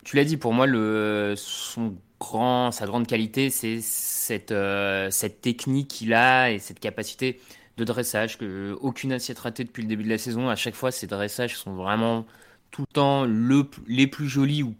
Tu 0.04 0.16
l'as 0.16 0.24
dit, 0.24 0.36
pour 0.36 0.54
moi, 0.54 0.66
son 1.36 1.96
grand, 2.18 2.72
sa 2.72 2.86
grande 2.86 3.06
qualité, 3.06 3.50
c'est 3.50 3.80
cette, 3.80 4.50
euh, 4.52 5.10
cette 5.10 5.40
technique 5.40 5.88
qu'il 5.88 6.14
a 6.14 6.50
et 6.50 6.58
cette 6.58 6.80
capacité 6.80 7.40
de 7.76 7.84
dressage 7.84 8.38
que 8.38 8.76
aucune 8.80 9.12
assiette 9.12 9.38
ratée 9.38 9.64
depuis 9.64 9.82
le 9.82 9.88
début 9.88 10.04
de 10.04 10.08
la 10.08 10.18
saison. 10.18 10.48
À 10.48 10.56
chaque 10.56 10.74
fois, 10.74 10.90
ces 10.90 11.06
dressages 11.06 11.56
sont 11.56 11.74
vraiment 11.74 12.26
tout 12.70 12.82
le 12.82 12.92
temps 12.92 13.24
le, 13.24 13.64
les 13.86 14.06
plus 14.06 14.28
jolis 14.28 14.62
ou 14.62 14.74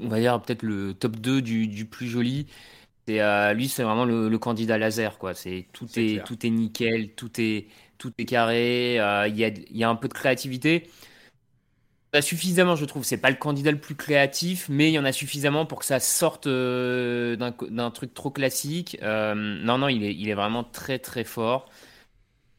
on 0.00 0.08
va 0.08 0.20
dire 0.20 0.40
peut-être 0.40 0.62
le 0.62 0.94
top 0.94 1.16
2 1.16 1.42
du, 1.42 1.66
du 1.68 1.84
plus 1.84 2.06
joli. 2.08 2.46
C'est, 3.06 3.20
euh, 3.20 3.52
lui, 3.52 3.68
c'est 3.68 3.82
vraiment 3.82 4.04
le, 4.06 4.28
le 4.28 4.38
candidat 4.38 4.78
laser, 4.78 5.18
quoi. 5.18 5.34
C'est 5.34 5.68
tout 5.72 5.88
est, 5.98 6.24
tout 6.24 6.46
est 6.46 6.50
nickel, 6.50 7.14
tout 7.14 7.30
est 7.40 7.68
tout 7.98 8.12
est 8.18 8.24
carré. 8.24 8.98
euh, 9.00 9.28
Il 9.28 9.36
y 9.36 9.44
a, 9.44 9.50
y 9.70 9.84
a 9.84 9.88
un 9.90 9.96
peu 9.96 10.08
de 10.08 10.14
créativité. 10.14 10.88
a 12.12 12.22
suffisamment, 12.22 12.76
je 12.76 12.84
trouve. 12.84 13.02
C'est 13.04 13.16
pas 13.18 13.30
le 13.30 13.36
candidat 13.36 13.72
le 13.72 13.80
plus 13.80 13.96
créatif, 13.96 14.68
mais 14.68 14.88
il 14.90 14.94
y 14.94 14.98
en 14.98 15.04
a 15.04 15.12
suffisamment 15.12 15.66
pour 15.66 15.80
que 15.80 15.84
ça 15.84 15.98
sorte 16.00 16.46
euh, 16.46 17.34
d'un 17.36 17.90
truc 17.90 18.14
trop 18.14 18.30
classique. 18.30 18.96
Non, 19.02 19.78
non, 19.78 19.88
il 19.88 20.04
est, 20.04 20.14
il 20.14 20.28
est 20.28 20.34
vraiment 20.34 20.62
très 20.64 20.98
très 20.98 21.24
fort. 21.24 21.68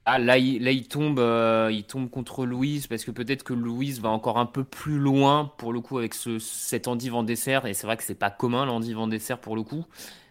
Ah, 0.06 0.20
là, 0.20 0.38
il, 0.38 0.64
là, 0.64 0.72
il 0.72 0.88
tombe, 0.88 1.20
euh, 1.20 1.70
il 1.74 1.84
tombe 1.86 2.10
contre 2.12 2.46
Louise 2.46 2.88
parce 2.88 3.04
que 3.06 3.12
peut-être 3.12 3.44
que 3.44 3.54
Louise 3.54 4.02
va 4.02 4.10
encore 4.10 4.38
un 4.38 4.46
peu 4.46 4.64
plus 4.64 5.00
loin 5.00 5.54
pour 5.58 5.74
le 5.74 5.82
coup 5.82 5.98
avec 5.98 6.14
ce, 6.14 6.40
cet 6.40 6.88
endive 6.88 7.16
en 7.16 7.24
dessert. 7.24 7.66
Et 7.66 7.74
c'est 7.74 7.88
vrai 7.88 7.98
que 7.98 8.04
c'est 8.04 8.16
pas 8.16 8.30
commun 8.32 8.66
l'endive 8.66 9.00
en 9.00 9.08
dessert 9.08 9.40
pour 9.42 9.56
le 9.56 9.64
coup. 9.64 9.86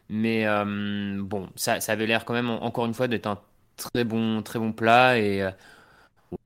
Mais 0.08 0.46
euh, 0.46 1.20
bon, 1.22 1.48
ça, 1.56 1.80
ça 1.80 1.92
avait 1.92 2.06
l'air 2.06 2.24
quand 2.24 2.34
même, 2.34 2.50
en- 2.50 2.62
encore 2.64 2.86
une 2.86 2.94
fois, 2.94 3.08
d'être 3.08 3.26
un 3.26 3.40
très 3.76 4.04
bon, 4.04 4.42
très 4.42 4.58
bon 4.58 4.72
plat. 4.72 5.18
Et 5.18 5.42
euh, 5.42 5.50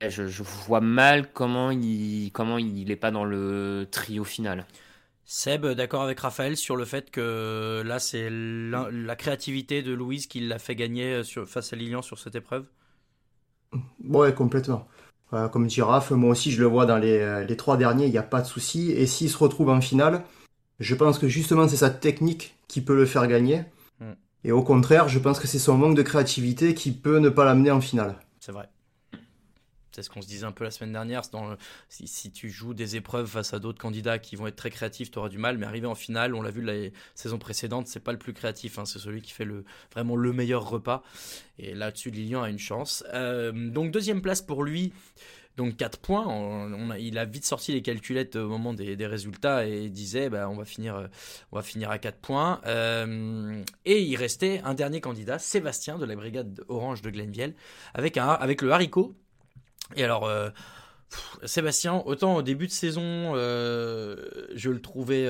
ouais, 0.01 0.09
je, 0.09 0.27
je 0.27 0.43
vois 0.43 0.81
mal 0.81 1.31
comment 1.33 1.71
il, 1.71 2.31
comment 2.33 2.57
il 2.57 2.91
est 2.91 2.95
pas 2.97 3.11
dans 3.11 3.25
le 3.25 3.87
trio 3.91 4.23
final. 4.23 4.65
Seb, 5.25 5.65
d'accord 5.67 6.01
avec 6.01 6.19
Raphaël 6.19 6.57
sur 6.57 6.75
le 6.75 6.83
fait 6.85 7.09
que 7.11 7.81
là, 7.85 7.99
c'est 7.99 8.29
la, 8.29 8.89
la 8.91 9.15
créativité 9.15 9.81
de 9.83 9.93
Louise 9.93 10.27
qui 10.27 10.39
l'a 10.41 10.59
fait 10.59 10.75
gagner 10.75 11.13
euh, 11.13 11.23
sur, 11.23 11.47
face 11.47 11.71
à 11.71 11.75
Lilian 11.77 12.01
sur 12.01 12.19
cette 12.19 12.35
épreuve? 12.35 12.65
Ouais, 14.07 14.33
complètement. 14.33 14.87
Euh, 15.33 15.47
comme 15.47 15.67
dit 15.67 15.81
Raph, 15.81 16.11
moi 16.11 16.31
aussi 16.31 16.51
je 16.51 16.59
le 16.61 16.67
vois 16.67 16.85
dans 16.85 16.97
les, 16.97 17.45
les 17.47 17.57
trois 17.57 17.77
derniers, 17.77 18.05
il 18.05 18.11
n'y 18.11 18.17
a 18.17 18.23
pas 18.23 18.41
de 18.41 18.47
souci. 18.47 18.91
Et 18.91 19.05
s'il 19.05 19.29
se 19.29 19.37
retrouve 19.37 19.69
en 19.69 19.81
finale, 19.81 20.23
je 20.79 20.95
pense 20.95 21.19
que 21.19 21.29
justement 21.29 21.67
c'est 21.67 21.77
sa 21.77 21.91
technique 21.91 22.55
qui 22.69 22.79
peut 22.79 22.95
le 22.95 23.05
faire 23.05 23.27
gagner. 23.27 23.63
Mm. 23.99 24.11
Et 24.45 24.53
au 24.53 24.63
contraire, 24.63 25.09
je 25.09 25.19
pense 25.19 25.37
que 25.41 25.47
c'est 25.47 25.59
son 25.59 25.77
manque 25.77 25.97
de 25.97 26.01
créativité 26.01 26.73
qui 26.73 26.93
peut 26.93 27.17
ne 27.19 27.27
pas 27.27 27.43
l'amener 27.43 27.71
en 27.71 27.81
finale. 27.81 28.15
C'est 28.39 28.53
vrai. 28.53 28.69
C'est 29.91 30.03
ce 30.03 30.09
qu'on 30.09 30.21
se 30.21 30.27
disait 30.27 30.45
un 30.45 30.51
peu 30.53 30.63
la 30.63 30.71
semaine 30.71 30.93
dernière. 30.93 31.25
c'est 31.25 31.33
Dans 31.33 31.49
le- 31.49 31.57
si, 31.89 32.07
si 32.07 32.31
tu 32.31 32.49
joues 32.49 32.73
des 32.73 32.95
épreuves 32.95 33.25
face 33.27 33.53
à 33.53 33.59
d'autres 33.59 33.79
candidats 33.81 34.17
qui 34.19 34.35
vont 34.37 34.47
être 34.47 34.55
très 34.55 34.69
créatifs, 34.69 35.11
tu 35.11 35.17
auras 35.19 35.27
du 35.29 35.39
mal. 35.39 35.57
Mais 35.57 35.65
arriver 35.65 35.87
en 35.87 35.95
finale, 35.95 36.35
on 36.35 36.41
l'a 36.41 36.51
vu 36.51 36.61
la 36.61 36.89
saison 37.15 37.37
précédente, 37.37 37.87
c'est 37.87 37.99
pas 37.99 38.13
le 38.13 38.19
plus 38.19 38.31
créatif. 38.33 38.79
hein, 38.79 38.85
c'est 38.85 38.99
celui 38.99 39.21
qui 39.21 39.31
fait 39.33 39.43
le, 39.45 39.65
vraiment 39.91 40.15
le 40.15 40.31
meilleur 40.31 40.69
repas. 40.69 41.03
Et 41.57 41.73
là-dessus, 41.73 42.11
Lilian 42.11 42.43
a 42.43 42.49
une 42.49 42.59
chance. 42.59 43.03
Euh, 43.13 43.51
donc, 43.51 43.91
deuxième 43.91 44.21
place 44.21 44.41
pour 44.41 44.63
lui. 44.63 44.93
Donc 45.57 45.75
4 45.75 45.99
points, 45.99 46.69
il 46.97 47.17
a 47.17 47.25
vite 47.25 47.43
sorti 47.43 47.73
les 47.73 47.81
calculettes 47.81 48.37
au 48.37 48.47
moment 48.47 48.73
des, 48.73 48.95
résultats 49.05 49.65
et 49.65 49.89
disait 49.89 50.29
bah, 50.29 50.47
on, 50.49 50.55
va 50.55 50.63
finir, 50.63 50.95
euh, 50.95 51.07
on 51.51 51.57
va 51.57 51.63
finir 51.63 51.91
à 51.91 51.97
4 51.97 52.17
points. 52.17 52.61
Euh, 52.65 53.61
et 53.83 54.01
il 54.01 54.15
restait 54.15 54.61
un 54.63 54.73
dernier 54.73 55.01
candidat, 55.01 55.37
Sébastien 55.37 55.97
de 55.97 56.05
la 56.05 56.15
brigade 56.15 56.63
orange 56.69 57.01
de 57.01 57.09
Glenville, 57.09 57.55
avec, 57.93 58.15
le 58.15 58.71
haricot. 58.71 59.15
Et 59.97 60.03
alors, 60.05 60.25
euh, 60.25 60.49
Sébastien, 61.43 62.03
autant 62.05 62.35
au 62.37 62.41
début 62.41 62.67
de 62.67 62.71
saison, 62.71 63.35
je 63.35 64.69
le 64.69 64.81
trouvais, 64.81 65.27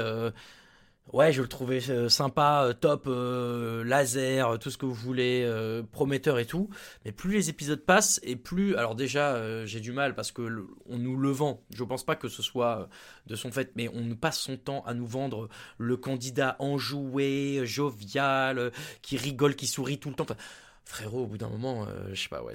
ouais, 1.13 1.31
je 1.33 1.41
le 1.41 1.47
trouvais 1.47 1.81
euh, 1.89 2.09
sympa, 2.09 2.63
euh, 2.65 2.73
top, 2.73 3.05
euh, 3.07 3.83
laser, 3.83 4.59
tout 4.59 4.69
ce 4.69 4.77
que 4.77 4.85
vous 4.85 4.93
voulez, 4.93 5.49
prometteur 5.91 6.39
et 6.39 6.45
tout. 6.45 6.69
Mais 7.05 7.11
plus 7.11 7.31
les 7.31 7.49
épisodes 7.49 7.83
passent 7.83 8.19
et 8.23 8.35
plus, 8.35 8.75
alors 8.75 8.95
déjà, 8.95 9.65
j'ai 9.65 9.79
du 9.79 9.91
mal 9.91 10.15
parce 10.15 10.31
que 10.31 10.67
on 10.87 10.97
nous 10.97 11.17
le 11.17 11.29
vend. 11.29 11.63
Je 11.73 11.83
pense 11.83 12.03
pas 12.03 12.15
que 12.15 12.27
ce 12.27 12.41
soit 12.41 12.89
de 13.27 13.35
son 13.35 13.51
fait, 13.51 13.71
mais 13.75 13.89
on 13.89 14.15
passe 14.15 14.39
son 14.39 14.57
temps 14.57 14.83
à 14.85 14.93
nous 14.93 15.07
vendre 15.07 15.49
le 15.77 15.97
candidat 15.97 16.55
enjoué, 16.59 17.61
jovial, 17.63 18.71
qui 19.01 19.17
rigole, 19.17 19.55
qui 19.55 19.67
sourit 19.67 19.99
tout 19.99 20.09
le 20.09 20.15
temps. 20.15 20.25
Frérot, 20.89 21.19
au 21.23 21.27
bout 21.27 21.37
d'un 21.37 21.49
moment, 21.49 21.85
euh, 21.87 22.09
je 22.13 22.23
sais 22.23 22.29
pas, 22.29 22.41
ouais, 22.41 22.53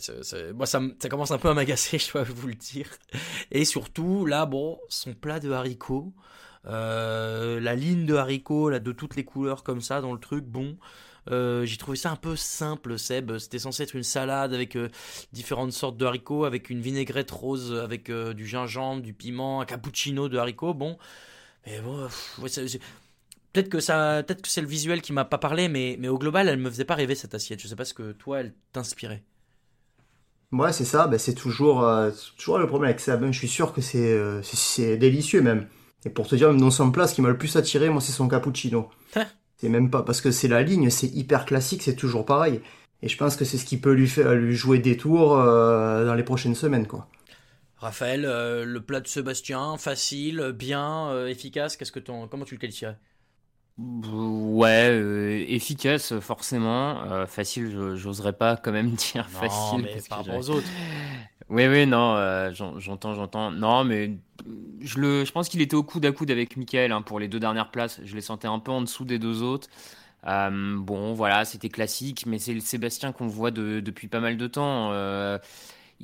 moi 0.55 0.67
ça, 0.67 0.81
me- 0.81 0.93
ça 0.99 1.09
commence 1.09 1.31
un 1.31 1.39
peu 1.39 1.49
à 1.51 1.55
m'agacer, 1.55 1.99
je 2.01 2.11
dois 2.13 2.25
vous 2.25 2.49
le 2.49 2.55
dire. 2.55 2.89
Et 3.53 3.65
surtout, 3.65 4.27
là, 4.27 4.45
bon, 4.45 4.81
son 4.89 5.15
plat 5.15 5.39
de 5.39 5.53
haricots, 5.53 6.13
euh, 6.67 7.61
la 7.61 7.77
ligne 7.77 8.07
de 8.07 8.15
haricots, 8.15 8.71
là, 8.71 8.81
de 8.81 8.91
toutes 8.91 9.15
les 9.15 9.25
couleurs 9.25 9.63
comme 9.63 9.81
ça 9.81 10.01
dans 10.01 10.13
le 10.13 10.19
truc, 10.19 10.45
bon. 10.47 10.77
euh, 11.31 11.65
j'ai 11.65 11.77
trouvé 11.77 11.97
ça 11.97 12.11
un 12.11 12.17
peu 12.17 12.35
simple, 12.35 12.99
Seb. 12.99 13.39
C'était 13.39 13.61
censé 13.61 13.85
être 13.85 13.95
une 13.95 14.03
salade 14.03 14.53
avec 14.53 14.77
différentes 15.33 15.73
sortes 15.73 15.97
de 15.97 16.05
haricots, 16.05 16.45
avec 16.45 16.71
une 16.71 16.81
vinaigrette 16.81 17.31
rose, 17.31 17.73
avec 17.75 18.11
du 18.11 18.47
gingembre, 18.49 19.01
du 19.03 19.15
piment, 19.15 19.61
un 19.61 19.65
cappuccino 19.65 20.29
de 20.29 20.39
haricots. 20.39 20.75
Bon, 20.75 20.99
mais 21.67 21.81
bon, 21.81 22.07
pff, 22.07 22.41
peut-être 23.55 23.71
que 23.71 23.81
ça, 23.81 24.23
peut-être 24.27 24.43
que 24.43 24.49
c'est 24.49 24.61
le 24.63 24.69
visuel 24.69 25.03
qui 25.03 25.15
m'a 25.15 25.25
pas 25.25 25.39
parlé, 25.39 25.69
mais, 25.69 25.97
mais 26.01 26.09
au 26.09 26.19
global, 26.19 26.49
elle 26.51 26.59
me 26.59 26.71
faisait 26.71 26.85
pas 26.85 26.97
rêver 26.97 27.15
cette 27.17 27.35
assiette. 27.35 27.61
Je 27.63 27.69
sais 27.69 27.77
pas 27.77 27.87
ce 27.87 27.95
que 27.95 28.13
toi, 28.13 28.41
elle 28.41 28.55
t'inspirait. 28.73 29.25
Ouais, 30.53 30.73
c'est 30.73 30.85
ça, 30.85 31.09
ben, 31.09 31.19
c'est 31.19 31.35
toujours, 31.35 31.83
euh, 31.85 32.11
toujours 32.39 32.59
le 32.59 32.67
problème 32.69 32.91
avec 32.91 33.01
ça. 33.01 33.17
Ben, 33.17 33.33
je 33.33 33.39
suis 33.39 33.49
sûr 33.49 33.73
que 33.73 33.81
c'est 33.81 34.13
euh, 34.13 34.41
c'est- 34.43 34.97
délicieux 34.97 35.43
même. 35.43 35.67
Et 36.05 36.11
pour 36.11 36.29
te 36.29 36.37
dire, 36.37 36.49
même 36.49 36.61
dans 36.61 36.71
son 36.71 36.93
plat, 36.93 37.07
ce 37.09 37.15
qui 37.15 37.23
m'a 37.23 37.29
le 37.31 37.39
plus 37.39 37.57
attiré, 37.57 37.89
moi, 37.91 38.01
c'est 38.01 38.13
son 38.13 38.29
cappuccino. 38.29 38.89
Hein 39.15 39.27
C'est 39.59 39.69
même 39.71 39.91
pas 39.91 40.03
parce 40.03 40.21
que 40.23 40.31
c'est 40.33 40.49
la 40.49 40.63
ligne, 40.63 40.91
c'est 40.91 41.09
hyper 41.09 41.47
classique, 41.47 41.83
c'est 41.83 41.97
toujours 41.97 42.27
pareil. 42.27 42.61
Et 43.03 43.09
je 43.09 43.17
pense 43.19 43.37
que 43.37 43.45
c'est 43.47 43.59
ce 43.59 43.67
qui 43.67 43.79
peut 43.79 43.93
lui 43.93 44.09
faire 44.09 44.35
lui 44.35 44.55
jouer 44.57 44.79
des 44.81 44.97
tours 44.97 45.39
euh, 45.39 46.07
dans 46.07 46.15
les 46.15 46.25
prochaines 46.25 46.55
semaines, 46.57 46.87
quoi. 46.89 47.09
Raphaël, 47.77 48.23
le 48.23 48.81
plat 48.81 49.01
de 49.01 49.07
Sébastien, 49.07 49.77
facile, 49.77 50.53
bien, 50.57 51.27
efficace. 51.27 51.77
Qu'est-ce 51.77 51.93
que 51.93 52.01
comment 52.01 52.45
tu 52.45 52.55
le 52.55 52.61
qualifierais? 52.61 52.99
Ouais, 53.77 54.89
euh, 54.91 55.45
efficace 55.49 56.19
forcément. 56.21 57.03
Euh, 57.11 57.27
facile, 57.27 57.95
j'oserais 57.97 58.33
pas 58.33 58.57
quand 58.57 58.73
même 58.73 58.91
dire 59.13 59.29
Non, 59.33 59.41
facile. 59.41 59.83
mais 59.83 59.97
par 60.09 60.19
rapport 60.19 60.37
aux 60.37 60.51
autres. 60.51 60.69
Oui, 61.51 61.67
oui, 61.67 61.87
non, 61.87 62.15
euh, 62.17 62.53
j'en- 62.55 62.79
j'entends, 62.79 63.15
j'entends. 63.15 63.51
Non, 63.51 63.85
mais 63.85 64.13
je, 64.81 64.99
le, 64.99 65.25
je 65.25 65.33
pense 65.33 65.49
qu'il 65.49 65.61
était 65.61 65.75
au 65.75 65.83
coude 65.83 66.07
à 66.07 66.13
coude 66.13 66.31
avec 66.31 66.57
Michael 66.57 66.93
hein, 66.93 67.03
pour 67.03 67.19
les 67.21 67.29
deux 67.29 67.41
dernières 67.41 67.71
places. 67.71 68.01
Je 68.05 68.15
les 68.15 68.21
sentais 68.23 68.49
un 68.49 68.59
peu 68.61 68.71
en 68.73 68.81
dessous 68.81 69.05
des 69.05 69.19
deux 69.19 69.43
autres. 69.43 69.69
Euh, 70.27 70.77
bon, 70.79 71.13
voilà, 71.13 71.45
c'était 71.45 71.69
classique, 71.69 72.25
mais 72.27 72.39
c'est 72.39 72.55
le 72.55 72.61
Sébastien 72.61 73.13
qu'on 73.13 73.27
voit 73.27 73.51
de- 73.51 73.81
depuis 73.81 74.09
pas 74.09 74.21
mal 74.21 74.37
de 74.39 74.47
temps. 74.47 74.91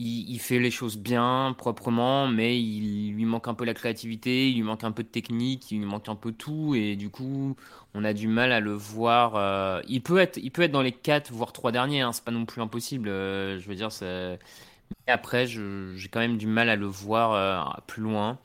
Il, 0.03 0.38
fait 0.38 0.59
les 0.59 0.70
choses 0.70 0.96
bien, 0.96 1.55
proprement, 1.59 2.26
mais 2.26 2.59
il 2.59 3.12
lui 3.12 3.26
manque 3.26 3.48
un 3.48 3.55
peu 3.55 3.66
la 3.66 3.74
créativité, 3.74 4.48
il 4.48 4.55
lui 4.57 4.62
manque 4.62 4.82
un 4.82 4.92
peu 4.92 5.03
de 5.03 5.09
technique, 5.09 5.70
il 5.70 5.80
lui 5.80 5.84
manque 5.84 6.09
un 6.09 6.14
peu 6.14 6.32
tout, 6.32 6.74
et 6.74 6.96
du 6.96 7.11
coup, 7.11 7.55
on 7.92 8.03
a 8.05 8.14
du 8.14 8.26
mal 8.26 8.53
à 8.53 8.61
le 8.61 8.72
voir. 8.72 9.36
euh, 9.36 9.82
il 9.88 10.03
peut 10.03 10.16
être, 10.18 10.38
il 10.38 10.51
peut 10.53 10.62
être 10.62 10.72
dans 10.72 10.80
les 10.80 10.92
4 10.92 11.30
voire 11.32 11.53
3 11.53 11.70
derniers, 11.70 12.01
hein, 12.01 12.12
c'est 12.12 12.24
pas 12.24 12.30
non 12.30 12.46
plus 12.46 12.62
impossible. 12.62 13.11
euh, 13.11 13.59
je 13.59 13.68
veux 13.68 13.74
dire. 13.74 13.90
Mais 14.01 15.12
après, 15.12 15.46
j'ai 15.46 16.09
quand 16.11 16.20
même 16.20 16.38
du 16.38 16.46
mal 16.46 16.70
à 16.70 16.76
le 16.76 16.86
voir 16.86 17.32
euh, 17.34 17.80
plus 17.86 18.03
loin. 18.03 18.38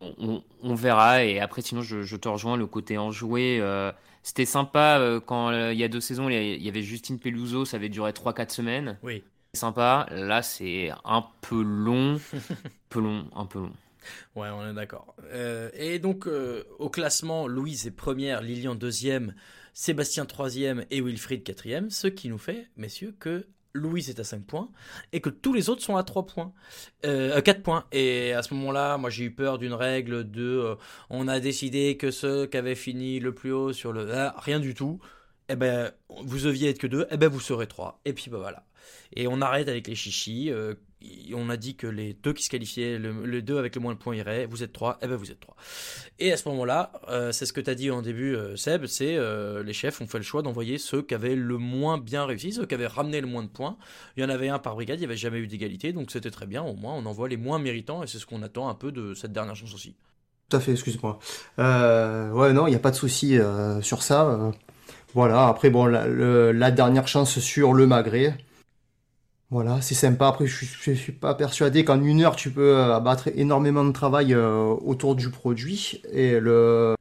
On, 0.00 0.74
verra. 0.74 1.24
Et 1.24 1.40
après, 1.40 1.62
sinon, 1.62 1.82
je, 1.82 2.02
je 2.02 2.16
te 2.16 2.28
rejoins 2.28 2.56
le 2.56 2.66
côté 2.66 2.98
enjoué. 2.98 3.62
c'était 4.24 4.44
sympa 4.44 5.20
quand 5.26 5.52
il 5.70 5.78
y 5.78 5.84
a 5.84 5.88
deux 5.88 6.00
saisons, 6.00 6.28
il 6.28 6.62
y 6.62 6.68
avait 6.68 6.82
Justine 6.82 7.20
Peluso, 7.20 7.64
ça 7.64 7.76
avait 7.76 7.88
duré 7.88 8.10
3-4 8.10 8.50
semaines. 8.50 8.98
Oui. 9.04 9.22
C'est 9.52 9.60
sympa. 9.60 10.06
Là, 10.10 10.42
c'est 10.42 10.90
un 11.04 11.24
peu 11.40 11.62
long. 11.62 12.20
un 12.34 12.56
peu 12.88 13.00
long, 13.00 13.28
un 13.34 13.46
peu 13.46 13.60
long. 13.60 13.72
Ouais, 14.36 14.48
on 14.48 14.68
est 14.68 14.74
d'accord. 14.74 15.14
Euh, 15.32 15.70
et 15.74 15.98
donc, 15.98 16.26
euh, 16.26 16.64
au 16.78 16.88
classement, 16.88 17.46
Louise 17.46 17.86
est 17.86 17.90
première, 17.92 18.42
Lilian 18.42 18.74
deuxième, 18.74 19.34
Sébastien 19.74 20.24
troisième 20.24 20.84
et 20.90 21.00
Wilfried 21.00 21.44
quatrième, 21.44 21.90
ce 21.90 22.08
qui 22.08 22.28
nous 22.28 22.38
fait, 22.38 22.68
messieurs, 22.76 23.14
que 23.18 23.46
Louise 23.74 24.10
est 24.10 24.18
à 24.18 24.24
5 24.24 24.44
points 24.44 24.70
et 25.12 25.20
que 25.20 25.30
tous 25.30 25.52
les 25.52 25.68
autres 25.68 25.82
sont 25.82 25.96
à 25.96 26.02
3 26.02 26.26
points, 26.26 26.52
euh, 27.06 27.36
à 27.36 27.42
4 27.42 27.62
points. 27.62 27.84
Et 27.92 28.32
à 28.32 28.42
ce 28.42 28.54
moment-là, 28.54 28.98
moi 28.98 29.10
j'ai 29.10 29.24
eu 29.24 29.30
peur 29.30 29.58
d'une 29.58 29.74
règle 29.74 30.30
de 30.30 30.42
euh, 30.42 30.74
on 31.10 31.28
a 31.28 31.40
décidé 31.40 31.96
que 31.96 32.10
ceux 32.10 32.46
qui 32.46 32.56
avaient 32.56 32.74
fini 32.74 33.20
le 33.20 33.34
plus 33.34 33.52
haut 33.52 33.72
sur 33.72 33.92
le. 33.92 34.12
Ah, 34.12 34.34
rien 34.38 34.60
du 34.60 34.74
tout. 34.74 34.98
Eh 35.48 35.56
ben, 35.56 35.92
vous 36.24 36.38
deviez 36.38 36.70
être 36.70 36.78
que 36.78 36.86
deux, 36.86 37.06
eh 37.10 37.16
ben 37.16 37.28
vous 37.28 37.40
serez 37.40 37.66
trois. 37.66 38.00
Et 38.04 38.12
puis 38.12 38.30
bah 38.30 38.38
voilà. 38.38 38.64
Et 39.14 39.26
on 39.26 39.40
arrête 39.40 39.68
avec 39.68 39.88
les 39.88 39.94
chichis. 39.94 40.50
euh, 40.50 40.74
on 41.32 41.48
a 41.48 41.56
dit 41.56 41.76
que 41.76 41.86
les 41.86 42.14
deux 42.14 42.32
qui 42.32 42.42
se 42.42 42.50
qualifiaient, 42.50 42.98
le, 42.98 43.24
les 43.24 43.40
deux 43.40 43.58
avec 43.58 43.76
le 43.76 43.80
moins 43.80 43.94
de 43.94 43.98
points 43.98 44.16
iraient. 44.16 44.46
Vous 44.46 44.62
êtes 44.62 44.72
trois, 44.72 44.98
eh 45.00 45.06
ben 45.06 45.16
vous 45.16 45.30
êtes 45.30 45.38
trois. 45.38 45.54
Et 46.18 46.32
à 46.32 46.36
ce 46.36 46.48
moment-là, 46.48 46.92
euh, 47.08 47.30
c'est 47.30 47.46
ce 47.46 47.52
que 47.52 47.60
tu 47.60 47.70
as 47.70 47.74
dit 47.74 47.90
en 47.90 48.02
début, 48.02 48.34
euh, 48.34 48.56
Seb, 48.56 48.86
c'est 48.86 49.16
les 49.64 49.72
chefs 49.72 50.00
ont 50.00 50.06
fait 50.06 50.18
le 50.18 50.24
choix 50.24 50.42
d'envoyer 50.42 50.78
ceux 50.78 51.02
qui 51.02 51.14
avaient 51.14 51.36
le 51.36 51.56
moins 51.58 51.98
bien 51.98 52.24
réussi, 52.24 52.52
ceux 52.52 52.66
qui 52.66 52.74
avaient 52.74 52.86
ramené 52.86 53.20
le 53.20 53.26
moins 53.26 53.42
de 53.42 53.48
points. 53.48 53.76
Il 54.16 54.22
y 54.22 54.26
en 54.26 54.28
avait 54.28 54.48
un 54.48 54.58
par 54.58 54.74
brigade, 54.74 54.98
il 54.98 55.00
n'y 55.00 55.06
avait 55.06 55.16
jamais 55.16 55.38
eu 55.38 55.46
d'égalité, 55.46 55.92
donc 55.92 56.10
c'était 56.10 56.30
très 56.30 56.46
bien. 56.46 56.62
Au 56.62 56.74
moins, 56.74 56.94
on 56.94 57.06
envoie 57.06 57.28
les 57.28 57.36
moins 57.36 57.58
méritants 57.58 58.02
et 58.02 58.06
c'est 58.06 58.18
ce 58.18 58.26
qu'on 58.26 58.42
attend 58.42 58.68
un 58.68 58.74
peu 58.74 58.90
de 58.90 59.14
cette 59.14 59.32
dernière 59.32 59.54
chance 59.54 59.74
aussi. 59.74 59.94
Tout 60.48 60.56
à 60.56 60.60
fait, 60.60 60.72
excuse-moi. 60.72 61.18
Ouais, 61.58 62.52
non, 62.52 62.66
il 62.66 62.70
n'y 62.70 62.76
a 62.76 62.80
pas 62.80 62.90
de 62.90 62.96
souci 62.96 63.38
sur 63.82 64.02
ça. 64.02 64.52
voilà, 65.14 65.46
après, 65.46 65.70
bon, 65.70 65.86
la, 65.86 66.70
dernière 66.70 67.06
chance 67.06 67.38
sur 67.38 67.72
le 67.72 67.86
magret. 67.86 68.36
Voilà, 69.50 69.80
c'est 69.80 69.94
sympa. 69.94 70.28
Après, 70.28 70.46
je 70.46 70.66
je 70.66 70.92
suis 70.92 71.12
pas 71.12 71.34
persuadé 71.34 71.84
qu'en 71.84 72.02
une 72.02 72.20
heure, 72.22 72.36
tu 72.36 72.50
peux 72.50 72.76
euh, 72.76 72.94
abattre 72.94 73.28
énormément 73.34 73.84
de 73.84 73.92
travail 73.92 74.34
euh, 74.34 74.58
autour 74.84 75.16
du 75.16 75.30
produit. 75.30 76.02
Et 76.12 76.38
le, 76.38 76.94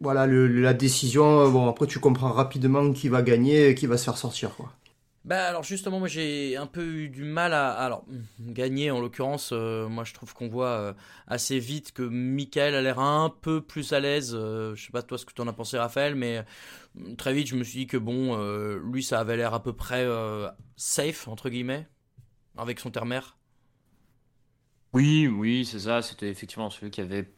voilà, 0.00 0.26
la 0.26 0.74
décision, 0.74 1.40
euh, 1.40 1.50
bon, 1.50 1.68
après, 1.68 1.86
tu 1.86 1.98
comprends 1.98 2.32
rapidement 2.32 2.92
qui 2.92 3.08
va 3.08 3.22
gagner 3.22 3.68
et 3.70 3.74
qui 3.74 3.86
va 3.86 3.96
se 3.98 4.04
faire 4.04 4.16
sortir, 4.18 4.54
quoi. 4.56 4.72
Bah 5.26 5.46
alors 5.46 5.62
justement 5.64 5.98
moi 5.98 6.08
j'ai 6.08 6.56
un 6.56 6.66
peu 6.66 6.82
eu 6.82 7.08
du 7.10 7.24
mal 7.24 7.52
à 7.52 7.72
alors 7.72 8.06
gagner 8.40 8.90
en 8.90 9.02
l'occurrence 9.02 9.52
moi 9.52 10.02
je 10.02 10.14
trouve 10.14 10.32
qu'on 10.32 10.48
voit 10.48 10.94
assez 11.26 11.58
vite 11.58 11.92
que 11.92 12.00
Michael 12.02 12.74
a 12.74 12.80
l'air 12.80 12.98
un 12.98 13.28
peu 13.28 13.60
plus 13.60 13.92
à 13.92 14.00
l'aise 14.00 14.34
euh, 14.34 14.74
je 14.74 14.86
sais 14.86 14.92
pas 14.92 15.02
toi 15.02 15.18
ce 15.18 15.26
que 15.26 15.34
tu 15.34 15.42
en 15.42 15.46
as 15.46 15.52
pensé 15.52 15.76
Raphaël 15.76 16.14
mais 16.14 16.42
très 17.16 17.34
vite 17.34 17.46
je 17.48 17.56
me 17.56 17.64
suis 17.64 17.80
dit 17.80 17.86
que 17.86 17.96
bon 17.96 18.36
euh, 18.38 18.80
lui 18.84 19.02
ça 19.02 19.20
avait 19.20 19.36
l'air 19.36 19.54
à 19.54 19.62
peu 19.62 19.72
près 19.74 20.04
euh, 20.04 20.50
safe 20.76 21.28
entre 21.28 21.48
guillemets 21.50 21.88
avec 22.58 22.80
son 22.80 22.90
terre-mère 22.90 23.38
Oui, 24.92 25.28
oui, 25.28 25.64
c'est 25.64 25.80
ça. 25.80 26.02
C'était 26.02 26.28
effectivement 26.30 26.68
celui 26.70 26.90
qui 26.90 27.00
avait 27.00 27.32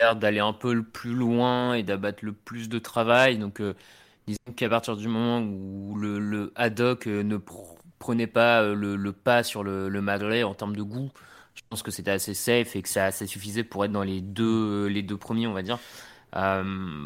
l'air 0.00 0.16
d'aller 0.16 0.40
un 0.40 0.52
peu 0.52 0.74
le 0.74 0.82
plus 0.84 1.14
loin 1.14 1.74
et 1.74 1.82
d'abattre 1.82 2.24
le 2.24 2.32
plus 2.32 2.68
de 2.68 2.78
travail. 2.78 3.38
Donc, 3.38 3.60
euh, 3.60 3.74
disons 4.26 4.54
qu'à 4.56 4.68
partir 4.68 4.96
du 4.96 5.06
moment 5.08 5.40
où 5.40 5.96
le, 5.96 6.18
le 6.18 6.52
haddock 6.56 7.06
ne 7.06 7.36
pr- 7.38 7.76
prenait 7.98 8.26
pas 8.26 8.62
le, 8.74 9.12
pas 9.12 9.42
sur 9.44 9.62
le, 9.62 9.88
le 9.88 10.44
en 10.44 10.54
termes 10.54 10.74
de 10.76 10.82
goût, 10.82 11.12
je 11.54 11.62
pense 11.68 11.82
que 11.82 11.90
c'était 11.92 12.10
assez 12.10 12.34
safe 12.34 12.74
et 12.76 12.82
que 12.82 12.88
ça, 12.88 13.12
ça 13.12 13.26
suffisait 13.26 13.64
pour 13.64 13.84
être 13.84 13.92
dans 13.92 14.02
les 14.02 14.20
deux, 14.20 14.86
les 14.88 15.02
deux 15.02 15.16
premiers, 15.16 15.46
on 15.46 15.52
va 15.54 15.62
dire. 15.62 15.78
Euh, 16.34 16.62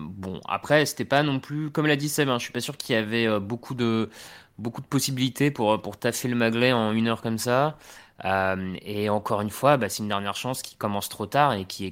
bon, 0.08 0.40
après, 0.48 0.86
c'était 0.86 1.04
pas 1.04 1.22
non 1.22 1.40
plus, 1.40 1.70
comme 1.70 1.86
l'a 1.86 1.96
dit 1.96 2.08
Seb, 2.08 2.28
hein, 2.28 2.38
je 2.38 2.44
suis 2.44 2.52
pas 2.52 2.60
sûr 2.60 2.76
qu'il 2.76 2.94
y 2.94 2.98
avait 2.98 3.26
euh, 3.26 3.38
beaucoup 3.40 3.74
de, 3.74 4.10
beaucoup 4.58 4.80
de 4.80 4.86
possibilités 4.86 5.50
pour, 5.50 5.80
pour 5.82 5.98
taffer 5.98 6.28
le 6.28 6.34
magret 6.36 6.72
en 6.72 6.92
une 6.92 7.08
heure 7.08 7.22
comme 7.22 7.38
ça. 7.38 7.78
Euh, 8.24 8.76
et 8.82 9.08
encore 9.10 9.40
une 9.40 9.50
fois, 9.50 9.76
bah, 9.76 9.88
c'est 9.88 10.02
une 10.02 10.08
dernière 10.08 10.36
chance 10.36 10.62
qui 10.62 10.76
commence 10.76 11.08
trop 11.08 11.26
tard 11.26 11.52
et 11.54 11.64
qui 11.64 11.84
est 11.86 11.88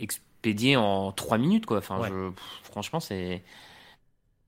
expédiée 0.00 0.76
en 0.76 1.12
trois 1.12 1.38
minutes, 1.38 1.66
quoi. 1.66 1.78
Enfin, 1.78 2.00
Ouais. 2.00 2.08
je- 2.08 2.30
pff, 2.30 2.44
franchement, 2.64 3.00
c'est. 3.00 3.42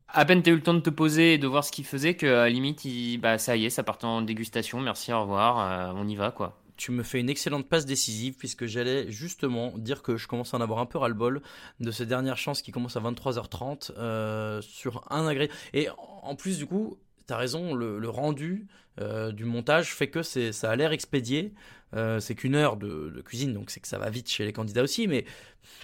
À 0.07 0.25
peine 0.25 0.43
t'as 0.45 0.53
eu 0.53 0.55
le 0.55 0.63
temps 0.63 0.75
de 0.75 0.81
te 0.81 0.91
poser 0.91 1.35
et 1.35 1.39
de 1.39 1.47
voir 1.49 1.65
ce 1.65 1.73
qu'il 1.73 1.85
faisait 1.85 2.15
que, 2.15 2.27
à 2.27 2.45
la 2.45 2.51
limite, 2.51 2.85
il- 2.85 3.19
bah, 3.19 3.37
ça 3.39 3.57
y 3.57 3.65
est, 3.67 3.71
ça 3.71 3.83
part 3.83 3.99
en 4.05 4.23
dégustation. 4.23 4.81
Merci, 4.81 5.13
au 5.13 5.23
revoir, 5.23 5.59
euh, 5.59 5.93
on 5.97 6.07
y 6.07 6.15
va, 6.17 6.31
quoi. 6.31 6.62
Tu 6.83 6.91
me 6.91 7.05
fais 7.05 7.21
une 7.21 7.31
excellente 7.31 7.69
passe 7.69 7.87
décisive 7.87 8.35
puisque 8.37 8.67
j'allais 8.67 9.09
justement 9.09 9.73
dire 9.79 10.03
que 10.03 10.17
je 10.17 10.27
commence 10.27 10.53
à 10.53 10.57
en 10.57 10.61
avoir 10.61 10.81
un 10.81 10.87
peu 10.87 10.99
ras-le-bol 10.99 11.41
de 11.79 11.91
ces 11.93 12.07
dernières 12.07 12.39
chances 12.39 12.61
qui 12.61 12.73
commencent 12.73 12.97
à 12.97 13.01
23h30 13.01 13.93
euh, 13.97 14.61
sur 14.63 15.05
un 15.09 15.25
ingrédient. 15.29 15.55
Et 15.75 15.87
en 15.97 16.35
plus, 16.35 16.59
du 16.59 16.67
coup, 16.67 16.99
tu 17.29 17.33
as 17.33 17.37
raison, 17.37 17.73
le, 17.73 18.09
rendu 18.09 18.67
euh, 19.01 19.31
du 19.31 19.45
montage 19.45 19.95
fait 19.95 20.09
que 20.09 20.23
ça 20.23 20.71
a 20.73 20.75
l'air 20.75 20.91
expédié. 20.91 21.55
Euh, 21.95 22.19
c'est 22.19 22.35
qu'une 22.35 22.57
heure 22.57 22.77
de, 22.77 23.23
cuisine, 23.25 23.53
donc 23.55 23.71
c'est 23.71 23.79
que 23.79 23.87
ça 23.87 23.99
va 23.99 24.11
vite 24.11 24.29
chez 24.29 24.45
les 24.45 24.53
candidats 24.53 24.83
aussi, 24.83 25.07
mais 25.07 25.25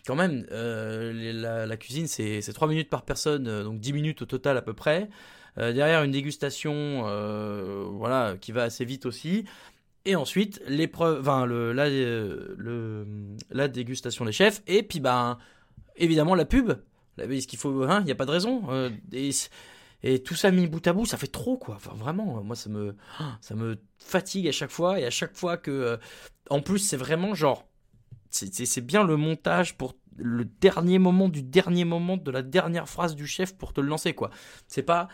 quand 0.04 0.16
même, 0.16 0.46
la, 0.50 1.76
cuisine, 1.76 2.08
c'est, 2.08 2.40
c'est 2.40 2.52
3 2.52 2.66
minutes 2.66 2.90
par 2.90 3.04
personne, 3.04 3.62
donc 3.62 3.78
10 3.78 3.92
minutes 3.92 4.22
au 4.22 4.26
total 4.26 4.56
à 4.56 4.62
peu 4.62 4.74
près. 4.74 5.08
Derrière, 5.56 6.02
une 6.02 6.12
dégustation 6.12 7.02
voilà, 7.92 8.36
qui 8.40 8.50
va 8.50 8.64
assez 8.64 8.84
vite 8.84 9.06
aussi. 9.06 9.44
Et 10.08 10.16
ensuite, 10.16 10.62
l'épreuve, 10.66 11.20
enfin, 11.20 11.44
le, 11.44 11.74
la, 11.74 11.84
euh, 11.84 13.04
la 13.50 13.68
dégustation 13.68 14.24
des 14.24 14.32
chefs. 14.32 14.62
Et 14.66 14.82
puis, 14.82 15.00
ben, 15.00 15.36
évidemment, 15.96 16.34
la 16.34 16.46
pub. 16.46 16.72
Parce 17.18 17.44
qu'il 17.44 17.58
faut, 17.58 17.82
hein, 17.82 18.00
il 18.00 18.06
n'y 18.06 18.10
a 18.10 18.14
pas 18.14 18.24
de 18.24 18.30
raison. 18.30 18.62
euh, 18.70 18.88
et, 20.02 20.22
tout 20.22 20.34
ça 20.34 20.50
mis 20.50 20.66
bout 20.66 20.86
à 20.86 20.94
bout, 20.94 21.04
ça 21.04 21.18
fait 21.18 21.26
trop, 21.26 21.58
quoi. 21.58 21.76
Vraiment, 21.94 22.42
moi, 22.42 22.56
ça 22.56 22.70
me, 22.70 22.96
ça 23.42 23.54
me 23.54 23.76
fatigue 23.98 24.48
à 24.48 24.52
chaque 24.52 24.70
fois. 24.70 24.98
Et 24.98 25.04
à 25.04 25.10
chaque 25.10 25.36
fois 25.36 25.58
que, 25.58 25.70
euh, 25.70 25.96
en 26.48 26.62
plus, 26.62 26.78
c'est 26.78 26.96
vraiment 26.96 27.34
genre, 27.34 27.68
c'est 28.30 28.80
bien 28.80 29.04
le 29.04 29.18
montage 29.18 29.76
pour 29.76 29.94
le 30.16 30.46
dernier 30.46 30.98
moment 30.98 31.28
du 31.28 31.42
dernier 31.42 31.84
moment 31.84 32.16
de 32.16 32.30
la 32.30 32.40
dernière 32.40 32.88
phrase 32.88 33.14
du 33.14 33.26
chef 33.26 33.54
pour 33.58 33.74
te 33.74 33.82
le 33.82 33.88
lancer, 33.88 34.14
quoi. 34.14 34.30
C'est 34.68 34.82
pas, 34.82 35.08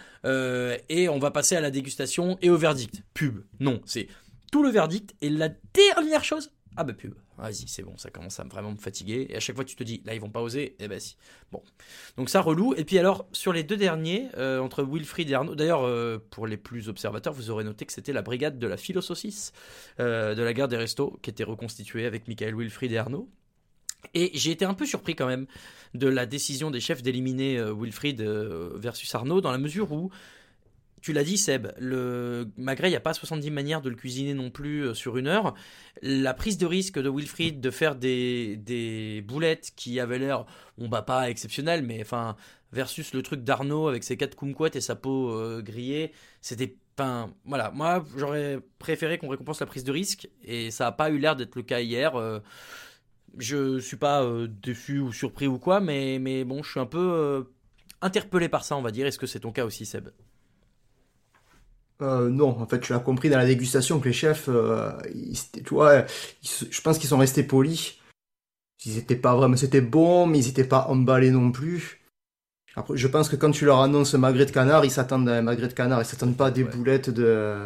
et 0.88 1.08
on 1.08 1.18
va 1.18 1.32
passer 1.32 1.56
à 1.56 1.60
la 1.60 1.72
dégustation 1.72 2.38
et 2.42 2.48
au 2.48 2.56
verdict. 2.56 3.02
Pub. 3.12 3.44
Non, 3.58 3.80
c'est 3.86 4.06
tout 4.54 4.62
le 4.62 4.70
verdict 4.70 5.16
et 5.20 5.30
la 5.30 5.48
dernière 5.48 6.22
chose. 6.22 6.52
Ah 6.76 6.84
bah 6.84 6.92
pub. 6.92 7.14
Vas-y, 7.38 7.66
c'est 7.66 7.82
bon, 7.82 7.96
ça 7.96 8.10
commence 8.10 8.38
à 8.38 8.44
vraiment 8.44 8.70
me 8.70 8.76
fatiguer. 8.76 9.26
Et 9.28 9.34
à 9.34 9.40
chaque 9.40 9.56
fois, 9.56 9.64
tu 9.64 9.74
te 9.74 9.82
dis, 9.82 10.00
là, 10.04 10.14
ils 10.14 10.20
vont 10.20 10.30
pas 10.30 10.42
oser. 10.42 10.76
Eh 10.78 10.86
ben 10.86 11.00
si. 11.00 11.16
Bon. 11.50 11.60
Donc 12.16 12.30
ça 12.30 12.40
relou. 12.40 12.72
Et 12.76 12.84
puis 12.84 12.96
alors, 12.96 13.26
sur 13.32 13.52
les 13.52 13.64
deux 13.64 13.76
derniers, 13.76 14.28
euh, 14.36 14.60
entre 14.60 14.84
Wilfried 14.84 15.28
et 15.28 15.34
Arnaud, 15.34 15.56
d'ailleurs, 15.56 15.84
euh, 15.84 16.24
pour 16.30 16.46
les 16.46 16.56
plus 16.56 16.88
observateurs, 16.88 17.32
vous 17.32 17.50
aurez 17.50 17.64
noté 17.64 17.84
que 17.84 17.92
c'était 17.92 18.12
la 18.12 18.22
brigade 18.22 18.60
de 18.60 18.66
la 18.68 18.76
philosaucisse 18.76 19.50
euh, 19.98 20.36
de 20.36 20.42
la 20.44 20.52
guerre 20.52 20.68
des 20.68 20.76
restos 20.76 21.18
qui 21.20 21.30
était 21.30 21.42
reconstituée 21.42 22.06
avec 22.06 22.28
Michael 22.28 22.54
Wilfried 22.54 22.92
et 22.92 22.98
Arnaud. 22.98 23.28
Et 24.14 24.30
j'ai 24.34 24.52
été 24.52 24.64
un 24.64 24.74
peu 24.74 24.86
surpris 24.86 25.16
quand 25.16 25.26
même 25.26 25.48
de 25.94 26.06
la 26.06 26.26
décision 26.26 26.70
des 26.70 26.78
chefs 26.78 27.02
d'éliminer 27.02 27.58
euh, 27.58 27.74
Wilfried 27.74 28.22
versus 28.22 29.12
Arnaud, 29.16 29.40
dans 29.40 29.50
la 29.50 29.58
mesure 29.58 29.90
où 29.90 30.12
tu 31.04 31.12
l'as 31.12 31.22
dit, 31.22 31.36
Seb, 31.36 31.70
le 31.76 32.48
magret, 32.56 32.88
il 32.88 32.92
n'y 32.92 32.96
a 32.96 33.00
pas 33.00 33.12
70 33.12 33.50
manières 33.50 33.82
de 33.82 33.90
le 33.90 33.94
cuisiner 33.94 34.32
non 34.32 34.48
plus 34.48 34.86
euh, 34.86 34.94
sur 34.94 35.18
une 35.18 35.26
heure. 35.26 35.52
La 36.00 36.32
prise 36.32 36.56
de 36.56 36.64
risque 36.64 36.98
de 36.98 37.10
Wilfried 37.10 37.60
de 37.60 37.70
faire 37.70 37.94
des, 37.94 39.22
boulettes 39.28 39.72
qui 39.76 40.00
avaient 40.00 40.18
l'air, 40.18 40.46
bon 40.78 40.88
bah 40.88 41.02
pas 41.02 41.28
exceptionnelles, 41.28 41.82
mais 41.82 42.00
enfin, 42.00 42.36
versus 42.72 43.12
le 43.12 43.20
truc 43.20 43.44
d'Arnaud 43.44 43.86
avec 43.86 44.02
ses 44.02 44.16
quatre 44.16 44.34
kumquats 44.34 44.70
et 44.72 44.80
sa 44.80 44.96
peau 44.96 45.28
euh, 45.30 45.60
grillée, 45.60 46.12
c'était. 46.40 46.74
Enfin, 46.96 47.34
voilà, 47.44 47.70
moi 47.70 48.02
j'aurais 48.16 48.60
préféré 48.78 49.18
qu'on 49.18 49.28
récompense 49.28 49.60
la 49.60 49.66
prise 49.66 49.84
de 49.84 49.92
risque 49.92 50.30
et 50.42 50.70
ça 50.70 50.84
n'a 50.84 50.92
pas 50.92 51.10
eu 51.10 51.18
l'air 51.18 51.36
d'être 51.36 51.54
le 51.56 51.64
cas 51.64 51.80
hier. 51.80 52.16
euh, 52.16 52.40
je 53.36 53.78
suis 53.78 53.98
pas 53.98 54.22
euh, 54.22 54.48
déçu 54.48 55.00
ou 55.00 55.12
surpris 55.12 55.48
ou 55.48 55.58
quoi, 55.58 55.80
mais, 55.80 56.18
mais 56.18 56.44
bon, 56.44 56.62
je 56.62 56.70
suis 56.70 56.80
un 56.80 56.86
peu 56.86 57.46
interpellé 58.00 58.48
par 58.48 58.64
ça, 58.64 58.74
on 58.78 58.82
va 58.82 58.90
dire. 58.90 59.06
Est-ce 59.06 59.18
que 59.18 59.26
c'est 59.26 59.40
ton 59.40 59.52
cas 59.52 59.66
aussi, 59.66 59.84
Seb? 59.84 60.08
Euh, 62.02 62.28
non, 62.28 62.48
en 62.60 62.66
fait, 62.66 62.80
tu 62.80 62.92
l'as 62.92 62.98
compris 62.98 63.30
dans 63.30 63.38
la 63.38 63.46
dégustation 63.46 64.00
que 64.00 64.08
les 64.08 64.12
chefs, 64.14 64.48
euh, 64.48 64.92
ils, 65.14 65.38
tu 65.64 65.74
vois, 65.74 66.04
ils 66.42 66.48
je 66.70 66.80
pense 66.80 66.98
qu'ils 66.98 67.08
sont 67.08 67.18
restés 67.18 67.44
polis. 67.44 67.98
Ils 68.86 68.98
étaient 68.98 69.16
pas 69.16 69.34
vraiment, 69.36 69.56
c'était 69.56 69.80
bon, 69.80 70.26
mais 70.26 70.38
ils 70.40 70.48
étaient 70.48 70.64
pas 70.68 70.86
emballés 70.88 71.30
non 71.30 71.52
plus. 71.52 72.00
Après, 72.76 72.96
je 72.96 73.08
pense 73.08 73.28
que 73.28 73.36
quand 73.36 73.52
tu 73.52 73.66
leur 73.66 73.80
annonces 73.82 74.14
magret 74.14 74.46
de 74.46 74.52
canard, 74.52 74.84
ils 74.84 74.90
s'attendent 74.92 75.28
à 75.28 75.36
un 75.38 75.42
magret 75.42 75.68
de 75.68 75.74
canard, 75.74 76.02
ils 76.02 76.06
s'attendent 76.06 76.36
pas 76.36 76.48
à 76.48 76.50
des 76.52 76.64
Ouais. 76.64 76.64
boulettes 76.64 77.10
de, 77.10 77.56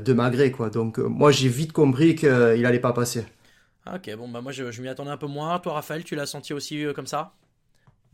de 0.00 0.12
magret, 0.14 0.52
quoi. 0.52 0.70
Donc, 0.70 0.98
euh, 1.00 1.08
moi, 1.08 1.32
j'ai 1.32 1.48
vite 1.48 1.72
compris 1.72 2.16
qu'il 2.16 2.30
allait 2.30 2.80
pas 2.80 2.92
passer. 2.94 3.24
Ah, 3.86 3.96
Ok, 3.96 4.10
bon, 4.16 4.28
bah 4.28 4.40
moi 4.40 4.52
je, 4.52 4.70
je 4.70 4.80
m'y 4.82 4.88
attendais 4.88 5.10
un 5.10 5.16
peu 5.18 5.26
moins. 5.26 5.58
Toi, 5.58 5.74
Raphaël, 5.74 6.04
tu 6.04 6.14
l'as 6.14 6.26
senti 6.26 6.52
aussi 6.54 6.84
euh, 6.84 6.92
comme 6.94 7.06
ça? 7.06 7.34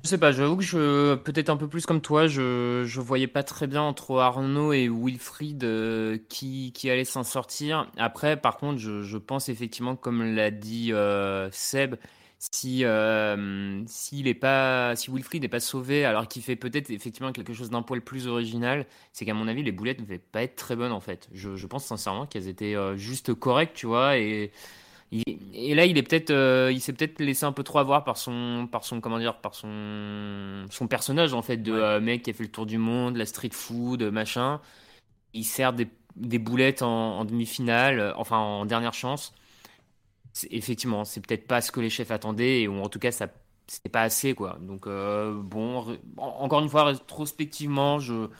Je 0.05 0.11
sais 0.11 0.19
pas, 0.19 0.31
j'avoue 0.31 0.57
que 0.57 0.63
je, 0.63 1.17
peut-être 1.17 1.49
un 1.51 1.57
peu 1.57 1.69
plus 1.69 1.85
comme 1.85 2.01
toi, 2.01 2.29
je, 2.29 2.85
je 2.87 3.01
voyais 3.01 3.27
pas 3.27 3.43
très 3.43 3.67
bien 3.67 3.83
entre 3.83 4.19
Arnaud 4.21 4.73
et 4.73 4.89
Wilfried 4.89 5.65
euh, 5.65 6.17
qui, 6.29 6.71
qui 6.73 6.91
allait 6.91 7.05
s'en 7.05 7.25
sortir. 7.25 7.91
Après, 7.97 8.37
par 8.41 8.57
contre, 8.57 8.79
je, 8.79 9.03
je 9.03 9.19
pense 9.19 9.49
effectivement, 9.49 9.97
comme 9.97 10.23
l'a 10.37 10.53
dit 10.53 10.93
euh, 10.93 11.49
Seb, 11.51 11.97
si, 12.39 12.85
euh, 12.85 13.83
est 14.13 14.35
pas, 14.35 14.95
si 14.95 15.11
Wilfried 15.11 15.43
n'est 15.43 15.49
pas 15.49 15.59
sauvé, 15.59 16.05
alors 16.05 16.29
qu'il 16.29 16.43
fait 16.43 16.55
peut-être 16.57 16.91
effectivement 16.91 17.33
quelque 17.33 17.53
chose 17.53 17.71
d'un 17.71 17.83
poil 17.83 18.01
plus 18.01 18.29
original, 18.29 18.87
c'est 19.13 19.25
qu'à 19.25 19.35
mon 19.35 19.49
avis, 19.49 19.65
les 19.65 19.73
boulettes 19.73 19.99
ne 19.99 20.05
devaient 20.05 20.19
pas 20.21 20.43
être 20.45 20.55
très 20.55 20.77
bonnes 20.77 20.93
en 20.93 21.01
fait. 21.01 21.29
Je, 21.33 21.57
je 21.57 21.67
pense 21.67 21.85
sincèrement 21.85 22.27
qu'elles 22.27 22.47
étaient 22.47 22.77
juste 22.97 23.35
correctes, 23.35 23.75
tu 23.75 23.87
vois, 23.87 24.19
et. 24.19 24.53
Il- 25.13 25.23
et 25.55 25.75
là, 25.75 25.87
il 25.87 25.97
est 25.99 26.03
peut-être, 26.03 26.31
euh, 26.31 26.71
il 26.73 26.81
s'est 26.81 26.93
peut-être 26.93 27.21
laissé 27.21 27.45
un 27.45 27.53
peu 27.53 27.63
trop 27.63 27.79
avoir 27.79 28.05
par 28.05 28.17
son, 28.17 28.69
par 28.71 28.85
son, 28.85 29.01
comment 29.01 29.19
dire, 29.19 29.41
par 29.41 29.55
son, 29.55 30.67
son 30.71 30.89
personnage 30.89 31.33
en 31.33 31.43
fait 31.43 31.59
de 31.59 31.73
Ouais. 31.73 31.79
euh, 31.81 32.01
mec 32.01 32.23
qui 32.23 32.31
a 32.31 32.33
fait 32.35 32.43
le 32.45 32.51
tour 32.51 32.67
du 32.67 32.79
monde, 32.79 33.17
la 33.17 33.27
street 33.27 33.51
food, 33.53 34.03
machin. 34.03 34.61
Il 35.35 35.45
sert 35.45 35.73
des, 35.75 35.89
des 36.17 36.39
boulettes 36.39 36.83
en, 36.83 37.21
en 37.21 37.25
demi-finale, 37.27 38.01
euh, 38.01 38.15
enfin 38.17 38.39
en 38.39 38.67
dernière 38.67 38.95
chance. 38.95 39.35
C'est- 40.33 40.49
effectivement, 40.53 41.05
c'est 41.05 41.21
peut-être 41.27 41.47
pas 41.47 41.61
ce 41.61 41.73
que 41.73 41.81
les 41.81 41.91
chefs 41.91 42.11
attendaient, 42.11 42.63
et, 42.63 42.69
ou 42.69 42.81
en 42.83 42.89
tout 42.89 42.99
cas, 42.99 43.13
ça, 43.13 43.29
c'était 43.67 43.89
pas 43.89 44.03
assez 44.03 44.35
quoi. 44.35 44.59
Donc 44.61 44.87
euh, 44.87 45.35
bon, 45.43 45.81
re- 45.83 45.99
en- 46.19 46.27
encore 46.45 46.61
une 46.61 46.69
fois, 46.69 46.85
rétrospectivement, 46.85 47.99
je, 47.99 48.15
ça 48.25 48.31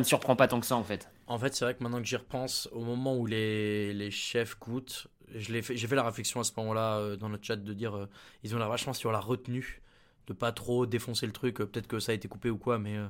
me 0.00 0.04
surprend 0.04 0.34
pas 0.36 0.48
tant 0.48 0.60
que 0.60 0.66
ça 0.66 0.76
en 0.76 0.82
fait. 0.84 1.08
En 1.28 1.38
fait, 1.38 1.54
c'est 1.54 1.64
vrai 1.64 1.74
que 1.74 1.82
maintenant 1.82 1.98
que 2.00 2.06
j'y 2.06 2.16
repense, 2.16 2.68
au 2.72 2.80
moment 2.80 3.14
où 3.16 3.26
les, 3.26 4.10
chefs 4.10 4.54
fait, 4.54 5.08
j'ai 5.34 5.60
fait 5.60 5.94
la 5.94 6.02
réflexion 6.02 6.40
à 6.40 6.44
ce 6.44 6.52
moment-là 6.56 6.98
euh, 6.98 7.16
dans 7.16 7.28
notre 7.28 7.44
chat 7.44 7.56
de 7.56 7.74
dire 7.74 7.94
euh, 7.94 8.08
ils 8.42 8.54
ont 8.54 8.58
l'air 8.58 8.68
vachement 8.70 8.94
sur 8.94 9.12
la 9.12 9.20
retenue, 9.20 9.82
de 10.26 10.32
pas 10.32 10.52
trop 10.52 10.86
défoncer 10.86 11.26
le 11.26 11.32
truc. 11.32 11.60
euh, 11.60 11.66
Peut-être 11.66 11.86
que 11.86 12.00
ça 12.00 12.12
a 12.12 12.14
été 12.14 12.28
coupé 12.28 12.48
ou 12.48 12.56
quoi, 12.56 12.78
mais 12.78 12.96
euh, 12.96 13.06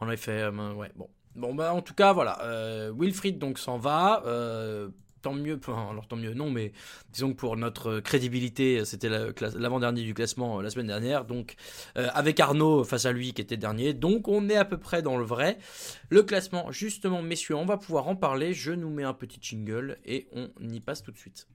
en 0.00 0.10
effet, 0.10 0.50
bon. 0.50 1.08
Bon, 1.34 1.54
bah 1.54 1.72
en 1.72 1.80
tout 1.80 1.94
cas, 1.94 2.12
voilà. 2.12 2.90
Wilfried 2.94 3.38
donc 3.38 3.58
s'en 3.58 3.78
va. 3.78 4.22
Tant 5.22 5.32
mieux, 5.32 5.58
alors 5.68 6.06
tant 6.06 6.16
mieux, 6.16 6.34
non, 6.34 6.50
mais 6.50 6.72
disons 7.12 7.32
que 7.32 7.36
pour 7.36 7.56
notre 7.56 8.00
crédibilité, 8.00 8.84
c'était 8.84 9.08
l'avant-dernier 9.08 10.02
du 10.02 10.14
classement 10.14 10.58
euh, 10.58 10.62
la 10.62 10.70
semaine 10.70 10.88
dernière. 10.88 11.24
Donc, 11.24 11.54
euh, 11.96 12.08
avec 12.12 12.40
Arnaud 12.40 12.84
face 12.84 13.06
à 13.06 13.12
lui 13.12 13.32
qui 13.32 13.40
était 13.40 13.56
dernier. 13.56 13.94
Donc, 13.94 14.28
on 14.28 14.48
est 14.48 14.56
à 14.56 14.64
peu 14.64 14.76
près 14.76 15.00
dans 15.02 15.16
le 15.16 15.24
vrai. 15.24 15.58
Le 16.10 16.22
classement, 16.22 16.70
justement, 16.72 17.22
messieurs, 17.22 17.56
on 17.56 17.64
va 17.64 17.76
pouvoir 17.76 18.08
en 18.08 18.16
parler. 18.16 18.52
Je 18.52 18.72
nous 18.72 18.90
mets 18.90 19.04
un 19.04 19.14
petit 19.14 19.38
jingle 19.40 19.98
et 20.04 20.26
on 20.32 20.50
y 20.68 20.80
passe 20.80 21.02
tout 21.02 21.12
de 21.12 21.18
suite. 21.18 21.46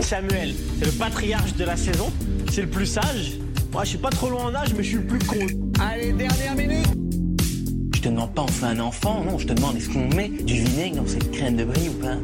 Samuel. 0.00 0.54
C'est 0.78 0.86
le 0.86 0.98
patriarche 0.98 1.54
de 1.54 1.64
la 1.64 1.76
saison. 1.76 2.12
C'est 2.50 2.62
le 2.62 2.68
plus 2.68 2.86
sage? 2.86 3.38
Moi, 3.72 3.84
je 3.84 3.90
suis 3.90 3.98
pas 3.98 4.10
trop 4.10 4.28
loin 4.28 4.46
en 4.46 4.54
âge, 4.54 4.74
mais 4.74 4.82
je 4.82 4.88
suis 4.88 4.98
le 4.98 5.06
plus 5.06 5.18
con. 5.20 5.46
Allez, 5.80 6.12
dernière 6.12 6.56
minute. 6.56 6.88
Je 7.94 8.00
te 8.00 8.08
demande 8.08 8.34
pas 8.34 8.42
on 8.42 8.48
fait 8.48 8.66
un 8.66 8.80
enfant, 8.80 9.22
non, 9.22 9.38
je 9.38 9.46
te 9.46 9.52
demande 9.52 9.76
est-ce 9.76 9.90
qu'on 9.90 10.08
met 10.08 10.28
du 10.28 10.54
vinaigre 10.54 10.96
dans 10.96 11.06
cette 11.06 11.30
crème 11.30 11.56
de 11.56 11.64
brie 11.64 11.88
ou 11.88 12.00
pas? 12.00 12.16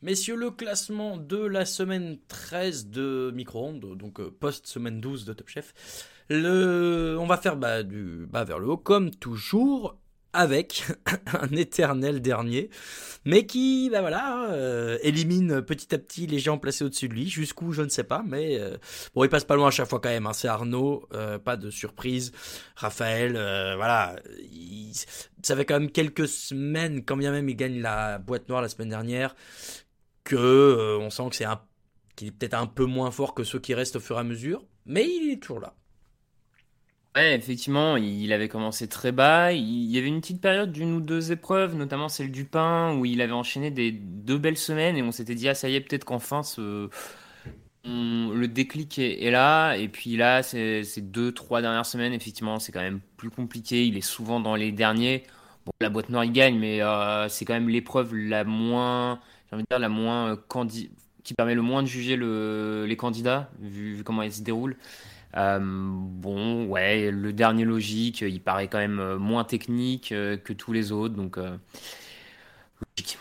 Messieurs, 0.00 0.36
le 0.36 0.50
classement 0.50 1.16
de 1.16 1.36
la 1.36 1.64
semaine 1.66 2.18
13 2.28 2.88
de 2.88 3.30
Micro-ondes, 3.34 3.96
donc 3.96 4.20
euh, 4.20 4.30
post-semaine 4.30 5.00
12 5.00 5.26
de 5.26 5.32
Top 5.32 5.48
Chef. 5.48 5.74
Le... 6.30 7.16
On 7.20 7.26
va 7.26 7.36
faire 7.36 7.56
bah, 7.56 7.82
du 7.82 8.26
bas 8.30 8.44
vers 8.44 8.58
le 8.58 8.68
haut, 8.68 8.76
comme 8.78 9.10
toujours, 9.10 9.98
avec 10.32 10.84
un 11.40 11.54
éternel 11.56 12.20
dernier, 12.22 12.70
mais 13.24 13.46
qui, 13.46 13.90
bah 13.90 14.00
voilà, 14.00 14.50
euh, 14.50 14.98
élimine 15.02 15.62
petit 15.62 15.94
à 15.94 15.98
petit 15.98 16.26
les 16.26 16.38
gens 16.38 16.58
placés 16.58 16.84
au-dessus 16.84 17.08
de 17.08 17.14
lui. 17.14 17.28
Jusqu'où, 17.28 17.72
je 17.72 17.82
ne 17.82 17.88
sais 17.88 18.04
pas, 18.04 18.22
mais 18.26 18.58
euh, 18.58 18.76
bon, 19.14 19.24
il 19.24 19.28
passe 19.28 19.44
pas 19.44 19.56
loin 19.56 19.68
à 19.68 19.70
chaque 19.70 19.88
fois 19.88 20.00
quand 20.00 20.08
même. 20.08 20.26
Hein. 20.26 20.32
C'est 20.32 20.48
Arnaud, 20.48 21.08
pas 21.44 21.56
de 21.56 21.70
surprise. 21.70 22.32
Raphaël, 22.76 23.32
voilà, 23.76 24.16
ça 25.42 25.56
fait 25.56 25.64
quand 25.64 25.78
même 25.78 25.90
quelques 25.90 26.28
semaines, 26.28 27.04
quand 27.04 27.16
bien 27.16 27.32
même 27.32 27.48
il 27.48 27.56
gagne 27.56 27.80
la 27.80 28.18
boîte 28.18 28.48
noire 28.48 28.62
la 28.62 28.68
semaine 28.68 28.88
dernière 28.88 29.34
que 30.24 30.36
euh, 30.36 30.98
on 30.98 31.10
sent 31.10 31.30
que 31.30 31.36
c'est 31.36 31.44
un 31.44 31.60
qu'il 32.14 32.28
est 32.28 32.32
peut-être 32.32 32.54
un 32.54 32.66
peu 32.66 32.84
moins 32.84 33.10
fort 33.10 33.34
que 33.34 33.42
ceux 33.42 33.58
qui 33.58 33.72
restent 33.74 33.96
au 33.96 34.00
fur 34.00 34.16
et 34.16 34.20
à 34.20 34.24
mesure, 34.24 34.64
mais 34.84 35.08
il 35.08 35.32
est 35.32 35.42
toujours 35.42 35.60
là. 35.60 35.74
Ouais, 37.14 37.34
effectivement, 37.34 37.98
il 37.98 38.32
avait 38.32 38.48
commencé 38.48 38.88
très 38.88 39.12
bas. 39.12 39.52
Il 39.52 39.84
y 39.90 39.98
avait 39.98 40.08
une 40.08 40.22
petite 40.22 40.40
période 40.40 40.72
d'une 40.72 40.94
ou 40.94 41.00
deux 41.00 41.30
épreuves, 41.30 41.76
notamment 41.76 42.08
celle 42.08 42.30
du 42.30 42.46
pain, 42.46 42.94
où 42.96 43.04
il 43.04 43.20
avait 43.20 43.32
enchaîné 43.32 43.70
des 43.70 43.92
deux 43.92 44.38
belles 44.38 44.56
semaines 44.56 44.96
et 44.96 45.02
on 45.02 45.12
s'était 45.12 45.34
dit 45.34 45.46
ah 45.48 45.54
ça 45.54 45.68
y 45.68 45.74
est 45.74 45.82
peut-être 45.82 46.06
qu'enfin 46.06 46.42
ce 46.42 46.88
le 47.84 48.46
déclic 48.46 48.98
est, 48.98 49.30
là. 49.30 49.74
Et 49.74 49.88
puis 49.88 50.16
là, 50.16 50.42
ces, 50.42 50.84
deux 50.98 51.32
trois 51.32 51.60
dernières 51.62 51.86
semaines, 51.86 52.12
effectivement, 52.12 52.58
c'est 52.58 52.72
quand 52.72 52.80
même 52.80 53.00
plus 53.16 53.30
compliqué. 53.30 53.86
Il 53.86 53.96
est 53.96 54.00
souvent 54.00 54.40
dans 54.40 54.54
les 54.54 54.72
derniers. 54.72 55.24
Bon, 55.66 55.72
la 55.80 55.90
boîte 55.90 56.08
noire 56.08 56.24
il 56.24 56.32
gagne, 56.32 56.58
mais 56.58 56.82
euh, 56.82 57.28
c'est 57.28 57.44
quand 57.44 57.54
même 57.54 57.68
l'épreuve 57.68 58.14
la 58.14 58.44
moins 58.44 59.20
j'ai 59.48 59.56
envie 59.56 59.62
de 59.64 59.68
dire, 59.70 59.78
la 59.78 59.88
moins 59.88 60.32
euh, 60.32 60.64
qui 61.24 61.34
permet 61.34 61.54
le 61.54 61.62
moins 61.62 61.82
de 61.82 61.88
juger 61.88 62.16
le, 62.16 62.84
les 62.86 62.96
candidats, 62.96 63.50
vu, 63.60 64.02
comment 64.04 64.22
ils 64.22 64.32
se 64.32 64.42
déroulent. 64.42 64.76
Euh, 65.36 65.58
bon, 65.62 66.66
ouais, 66.66 67.10
le 67.10 67.32
dernier 67.32 67.64
logique, 67.64 68.20
il 68.20 68.40
paraît 68.42 68.68
quand 68.68 68.78
même 68.78 69.00
euh, 69.00 69.18
moins 69.18 69.44
technique 69.44 70.08
que 70.10 70.52
tous 70.52 70.72
les 70.72 70.92
autres, 70.92 71.14
donc 71.14 71.36
logique. 71.36 73.18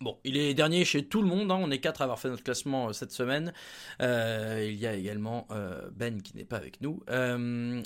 Bon, 0.00 0.18
il 0.24 0.36
est 0.36 0.54
dernier 0.54 0.84
chez 0.84 1.04
tout 1.04 1.22
le 1.22 1.28
monde. 1.28 1.50
Hein. 1.50 1.58
On 1.60 1.70
est 1.70 1.78
quatre 1.78 2.00
à 2.00 2.04
avoir 2.04 2.18
fait 2.18 2.28
notre 2.28 2.42
classement 2.42 2.88
euh, 2.88 2.92
cette 2.92 3.12
semaine. 3.12 3.52
Euh, 4.02 4.66
il 4.68 4.76
y 4.76 4.86
a 4.86 4.94
également 4.94 5.46
euh, 5.50 5.88
Ben 5.92 6.20
qui 6.20 6.36
n'est 6.36 6.44
pas 6.44 6.56
avec 6.56 6.80
nous. 6.80 7.02
le, 7.08 7.82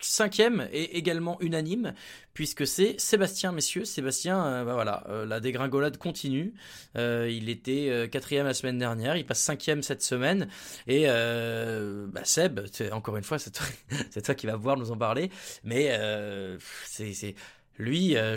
cinquième 0.00 0.68
est 0.72 0.96
également 0.96 1.40
unanime 1.40 1.94
puisque 2.32 2.66
c'est 2.66 2.98
Sébastien, 2.98 3.52
messieurs. 3.52 3.84
Sébastien, 3.84 4.64
bah 4.64 4.74
voilà, 4.74 5.04
la 5.26 5.40
dégringolade 5.40 5.98
continue. 5.98 6.54
il 6.96 7.48
était 7.48 8.08
quatrième 8.10 8.46
la 8.46 8.54
semaine 8.54 8.78
dernière. 8.78 9.16
Il 9.16 9.24
passe 9.24 9.40
cinquième 9.40 9.82
cette 9.82 10.02
semaine. 10.02 10.48
Et 10.88 11.06
bah 11.06 12.24
Seb, 12.24 12.60
encore 12.92 13.16
une 13.16 13.24
fois, 13.24 13.38
c'est 13.38 13.52
toi, 13.52 13.66
toi, 14.24 14.34
qui 14.34 14.46
va 14.46 14.54
pouvoir 14.54 14.76
nous 14.76 14.90
en 14.90 14.96
parler. 14.96 15.30
Mais 15.62 15.96
c'est 16.86 17.34
lui, 17.78 18.16
euh, 18.16 18.36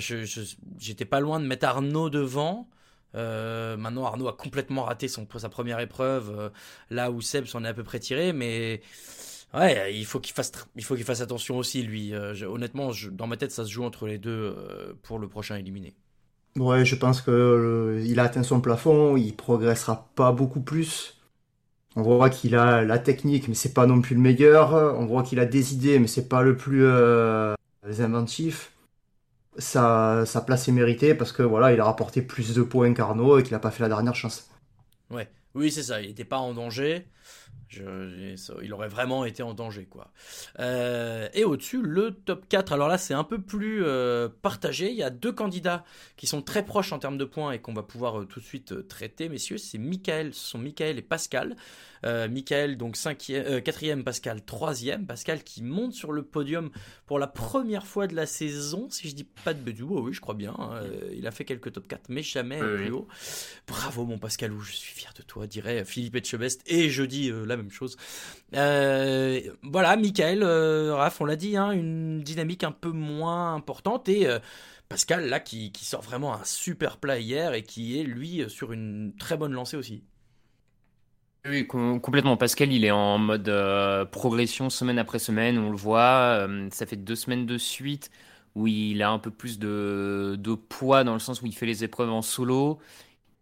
j'étais 0.79 1.05
pas 1.05 1.19
loin 1.19 1.39
de 1.39 1.45
mettre 1.45 1.67
Arnaud 1.67 2.09
devant. 2.09 2.67
Euh, 3.15 3.77
maintenant, 3.77 4.05
Arnaud 4.05 4.27
a 4.27 4.33
complètement 4.33 4.83
raté 4.83 5.07
son, 5.07 5.27
sa 5.37 5.49
première 5.49 5.79
épreuve, 5.79 6.35
euh, 6.37 6.49
là 6.89 7.11
où 7.11 7.21
Seb 7.21 7.45
s'en 7.45 7.63
est 7.63 7.67
à 7.67 7.73
peu 7.73 7.83
près 7.83 7.99
tiré, 7.99 8.33
mais 8.33 8.81
ouais, 9.53 9.95
il 9.95 10.05
faut 10.05 10.19
qu'il 10.19 10.33
fasse, 10.33 10.51
il 10.75 10.83
faut 10.83 10.95
qu'il 10.95 11.05
fasse 11.05 11.21
attention 11.21 11.57
aussi, 11.57 11.83
lui. 11.83 12.13
honnêtement, 12.15 12.91
dans 13.11 13.27
ma 13.27 13.37
tête, 13.37 13.51
ça 13.51 13.63
se 13.63 13.71
joue 13.71 13.83
entre 13.83 14.07
les 14.07 14.17
deux 14.17 14.55
pour 15.03 15.19
le 15.19 15.27
prochain 15.27 15.55
éliminé. 15.55 15.95
Ouais, 16.57 16.85
je 16.85 16.95
pense 16.95 17.21
que 17.21 18.01
il 18.03 18.19
a 18.19 18.23
atteint 18.23 18.43
son 18.43 18.61
plafond, 18.61 19.15
il 19.15 19.35
progressera 19.35 20.09
pas 20.15 20.31
beaucoup 20.31 20.61
plus. 20.61 21.13
On 21.95 22.01
voit 22.01 22.29
qu'il 22.29 22.55
a 22.55 22.83
la 22.83 22.99
technique, 22.99 23.47
mais 23.47 23.55
c'est 23.55 23.73
pas 23.73 23.85
non 23.85 24.01
plus 24.01 24.15
le 24.15 24.21
meilleur. 24.21 24.73
On 24.73 25.05
voit 25.05 25.23
qu'il 25.23 25.39
a 25.39 25.45
des 25.45 25.73
idées, 25.73 25.99
mais 25.99 26.07
c'est 26.07 26.27
pas 26.27 26.41
le 26.41 26.55
plus 26.55 26.87
inventif 27.99 28.71
sa, 29.57 30.25
sa 30.25 30.41
place 30.41 30.67
est 30.67 30.71
méritée 30.71 31.15
parce 31.15 31.31
que 31.31 31.43
voilà, 31.43 31.73
il 31.73 31.79
a 31.79 31.85
rapporté 31.85 32.21
plus 32.21 32.53
de 32.53 32.61
points 32.61 32.93
qu'Arnaud 32.93 33.39
et 33.39 33.43
qu'il 33.43 33.53
n'a 33.53 33.59
pas 33.59 33.71
fait 33.71 33.83
la 33.83 33.89
dernière 33.89 34.15
chance. 34.15 34.49
Ouais, 35.09 35.29
oui, 35.55 35.71
c'est 35.71 35.83
ça, 35.83 36.01
il 36.01 36.07
n'était 36.07 36.25
pas 36.25 36.37
en 36.37 36.53
danger. 36.53 37.05
Je, 37.67 38.35
il 38.63 38.73
aurait 38.73 38.87
vraiment 38.87 39.25
été 39.25 39.43
en 39.43 39.53
danger, 39.53 39.85
quoi. 39.85 40.11
Euh, 40.59 41.27
et 41.33 41.43
au-dessus, 41.43 41.81
le 41.81 42.11
top 42.11 42.47
4. 42.47 42.71
Alors 42.71 42.87
là, 42.87 42.97
c'est 42.97 43.13
un 43.13 43.25
peu 43.25 43.41
plus 43.41 43.83
euh, 43.83 44.29
partagé. 44.41 44.89
Il 44.89 44.95
y 44.95 45.03
a 45.03 45.09
deux 45.09 45.33
candidats 45.33 45.83
qui 46.15 46.27
sont 46.27 46.41
très 46.41 46.63
proches 46.63 46.93
en 46.93 46.99
termes 46.99 47.17
de 47.17 47.25
points 47.25 47.51
et 47.51 47.59
qu'on 47.59 47.73
va 47.73 47.83
pouvoir 47.83 48.21
euh, 48.21 48.25
tout 48.25 48.39
de 48.39 48.45
suite 48.45 48.87
traiter, 48.87 49.27
messieurs. 49.27 49.57
C'est 49.57 49.77
Michael, 49.77 50.33
ce 50.33 50.51
sont 50.51 50.57
Michael 50.57 50.97
et 50.97 51.01
Pascal. 51.01 51.57
Euh, 52.05 52.27
Michael, 52.27 52.77
donc 52.77 52.97
4 52.97 53.59
quatrième, 53.59 54.03
Pascal 54.03 54.43
troisième. 54.43 55.05
Pascal 55.05 55.43
qui 55.43 55.63
monte 55.63 55.93
sur 55.93 56.11
le 56.11 56.23
podium 56.23 56.69
pour 57.05 57.19
la 57.19 57.27
première 57.27 57.85
fois 57.85 58.07
de 58.07 58.15
la 58.15 58.25
saison, 58.25 58.87
si 58.89 59.09
je 59.09 59.15
dis 59.15 59.27
pas 59.43 59.53
de 59.53 59.59
bêtises. 59.59 59.83
oui, 59.83 60.13
je 60.13 60.21
crois 60.21 60.35
bien. 60.35 60.55
Hein. 60.57 60.81
il 61.13 61.25
a 61.27 61.31
fait 61.31 61.45
quelques 61.45 61.71
top 61.71 61.87
4, 61.87 62.09
mais 62.09 62.23
jamais 62.23 62.59
plus 62.59 62.91
haut. 62.91 63.07
Bravo, 63.67 64.05
mon 64.05 64.17
Pascal, 64.17 64.51
je 64.61 64.71
suis 64.71 64.93
fier 64.93 65.13
de 65.15 65.23
toi, 65.23 65.47
dirait 65.47 65.85
Philippe 65.85 66.15
Etchebest. 66.15 66.61
Et 66.65 66.89
je 66.89 67.03
dis 67.03 67.31
la 67.45 67.57
même 67.57 67.71
chose. 67.71 67.97
Euh, 68.53 69.41
voilà, 69.63 69.95
Michael, 69.97 70.41
euh, 70.43 70.95
Raph, 70.95 71.19
on 71.21 71.25
l'a 71.25 71.35
dit, 71.35 71.57
hein, 71.57 71.71
une 71.71 72.21
dynamique 72.21 72.63
un 72.63 72.71
peu 72.71 72.91
moins 72.91 73.55
importante 73.55 74.07
et 74.07 74.27
euh, 74.27 74.39
Pascal 74.89 75.27
là 75.27 75.39
qui, 75.39 75.71
sort 75.81 76.01
vraiment 76.01 76.33
un 76.33 76.43
super 76.45 76.97
plat 76.97 77.19
hier 77.19 77.53
et 77.53 77.63
qui 77.63 77.99
est 77.99 78.03
lui 78.03 78.45
sur 78.49 78.71
une 78.71 79.13
très 79.19 79.35
bonne 79.35 79.51
lancée 79.51 79.75
aussi. 79.75 80.03
Oui, 81.47 81.65
complètement. 81.67 82.37
Pascal, 82.37 82.71
il 82.71 82.83
est 82.85 82.91
en 82.91 83.17
mode 83.17 83.51
progression 84.11 84.69
semaine 84.69 84.99
après 84.99 85.19
semaine. 85.19 85.57
On 85.57 85.71
le 85.71 85.77
voit. 85.77 86.47
ça 86.71 86.85
fait 86.85 86.95
deux 86.95 87.15
semaines 87.15 87.45
de 87.45 87.57
suite 87.57 88.11
où 88.55 88.67
il 88.67 89.01
a 89.03 89.09
un 89.11 89.19
peu 89.19 89.31
plus 89.31 89.59
de, 89.59 90.35
de 90.37 90.53
poids 90.55 91.03
dans 91.03 91.13
le 91.13 91.19
sens 91.19 91.41
où 91.41 91.45
il 91.45 91.55
fait 91.55 91.67
les 91.67 91.83
épreuves 91.83 92.11
en 92.11 92.21
solo. 92.21 92.79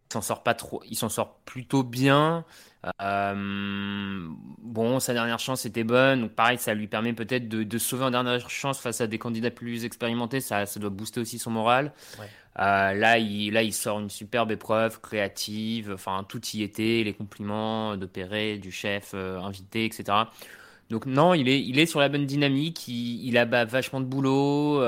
Il 0.10 0.14
s'en 0.14 0.22
sort 0.22 0.44
pas 0.44 0.54
trop. 0.54 0.84
Il 0.90 0.96
s'en 0.96 1.10
sort 1.10 1.40
plutôt 1.46 1.84
bien. 1.84 2.46
Euh, 3.02 4.28
bon, 4.60 5.00
sa 5.00 5.14
dernière 5.14 5.40
chance 5.40 5.66
était 5.66 5.84
bonne, 5.84 6.22
donc 6.22 6.32
pareil, 6.34 6.58
ça 6.58 6.74
lui 6.74 6.88
permet 6.88 7.14
peut-être 7.14 7.48
de, 7.48 7.78
sauver 7.78 8.04
en 8.04 8.12
dernière 8.12 8.50
chance 8.50 8.80
face 8.80 9.02
à 9.02 9.08
des 9.08 9.18
candidats 9.18 9.52
plus 9.52 9.86
expérimentés, 9.86 10.42
ça, 10.42 10.66
ça 10.66 10.80
doit 10.80 10.90
booster 10.90 11.20
aussi 11.20 11.40
son 11.40 11.52
moral. 11.52 11.94
Euh, 12.60 12.94
là, 12.94 13.18
il, 13.18 13.52
là, 13.54 13.64
il 13.64 13.74
sort 13.74 14.00
une 14.00 14.10
superbe 14.10 14.52
épreuve 14.52 15.02
créative, 15.02 15.92
enfin, 15.94 16.26
tout 16.28 16.42
y 16.54 16.64
était, 16.64 17.04
les 17.04 17.14
compliments 17.14 17.98
de 17.98 18.06
Perret, 18.06 18.58
du 18.58 18.72
chef 18.72 19.12
euh, 19.14 19.40
invité, 19.40 19.86
etc. 19.86 20.30
Donc 20.90 21.06
non, 21.06 21.34
il 21.34 21.50
est, 21.50 21.62
il 21.62 21.80
est 21.80 21.86
sur 21.86 22.00
la 22.00 22.10
bonne 22.10 22.26
dynamique, 22.26 22.88
il, 22.88 23.26
il 23.28 23.38
a 23.38 23.46
vachement 23.66 24.00
de 24.02 24.06
boulot. 24.06 24.82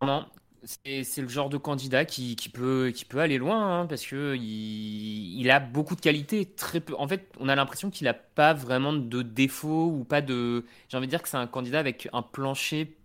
vraiment, 0.00 0.26
c'est 0.64 1.18
le 1.20 1.28
genre 1.28 1.48
de 1.48 1.56
candidat 1.56 2.04
qui, 2.04 2.36
peut, 2.52 2.92
qui 2.94 3.04
peut 3.04 3.18
aller 3.18 3.38
loin, 3.38 3.80
hein, 3.80 3.86
parce 3.86 4.06
que 4.06 4.36
il, 4.36 5.50
a 5.50 5.58
beaucoup 5.60 5.96
de 5.96 6.00
qualités. 6.00 6.46
Très 6.46 6.80
peu. 6.80 6.94
En 6.98 7.08
fait, 7.08 7.28
on 7.40 7.48
a 7.48 7.54
l'impression 7.56 7.90
qu'il 7.90 8.04
n'a 8.04 8.14
pas 8.14 8.54
vraiment 8.54 8.92
de 8.92 9.22
défauts 9.22 9.88
ou 9.88 10.04
pas 10.04 10.20
de. 10.20 10.64
J'ai 10.88 10.96
envie 10.96 11.06
de 11.06 11.10
dire 11.10 11.22
que 11.22 11.28
c'est 11.28 11.36
un 11.36 11.46
candidat 11.46 11.80
avec 11.80 12.08
un 12.12 12.22
plancher 12.22 12.96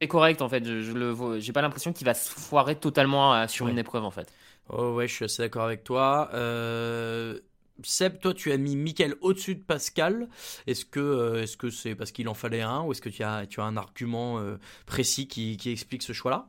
très 0.00 0.08
correct, 0.08 0.42
en 0.42 0.48
fait. 0.48 0.64
Je, 0.64 0.80
je 0.80 0.92
le 0.92 1.40
J'ai 1.40 1.52
pas 1.52 1.62
l'impression 1.62 1.92
qu'il 1.92 2.06
va 2.06 2.14
se 2.14 2.30
foirer 2.30 2.74
totalement 2.74 3.34
euh, 3.34 3.46
sur 3.46 3.68
une 3.68 3.78
épreuve, 3.78 4.04
en 4.04 4.10
fait. 4.10 4.32
Oh 4.68 4.94
ouais, 4.94 5.08
je 5.08 5.14
suis 5.14 5.24
assez 5.24 5.42
d'accord 5.42 5.64
avec 5.64 5.84
toi. 5.84 6.30
Euh, 6.32 7.38
Seb, 7.82 8.20
toi, 8.20 8.34
tu 8.34 8.52
as 8.52 8.56
mis 8.56 8.76
Mickaël 8.76 9.16
au-dessus 9.20 9.56
de 9.56 9.62
Pascal. 9.62 10.28
Est-ce 10.66 10.84
que 10.84 11.00
euh, 11.00 11.42
est-ce 11.42 11.56
que 11.56 11.70
c'est 11.70 11.94
parce 11.94 12.12
qu'il 12.12 12.28
en 12.28 12.34
fallait 12.34 12.62
un 12.62 12.82
ou 12.82 12.92
est-ce 12.92 13.02
que 13.02 13.08
tu 13.08 13.22
as, 13.22 13.46
tu 13.46 13.60
as 13.60 13.64
un 13.64 13.76
argument 13.76 14.38
euh, 14.38 14.58
précis 14.86 15.28
qui, 15.28 15.58
explique 15.66 16.02
ce 16.02 16.12
choix-là? 16.12 16.48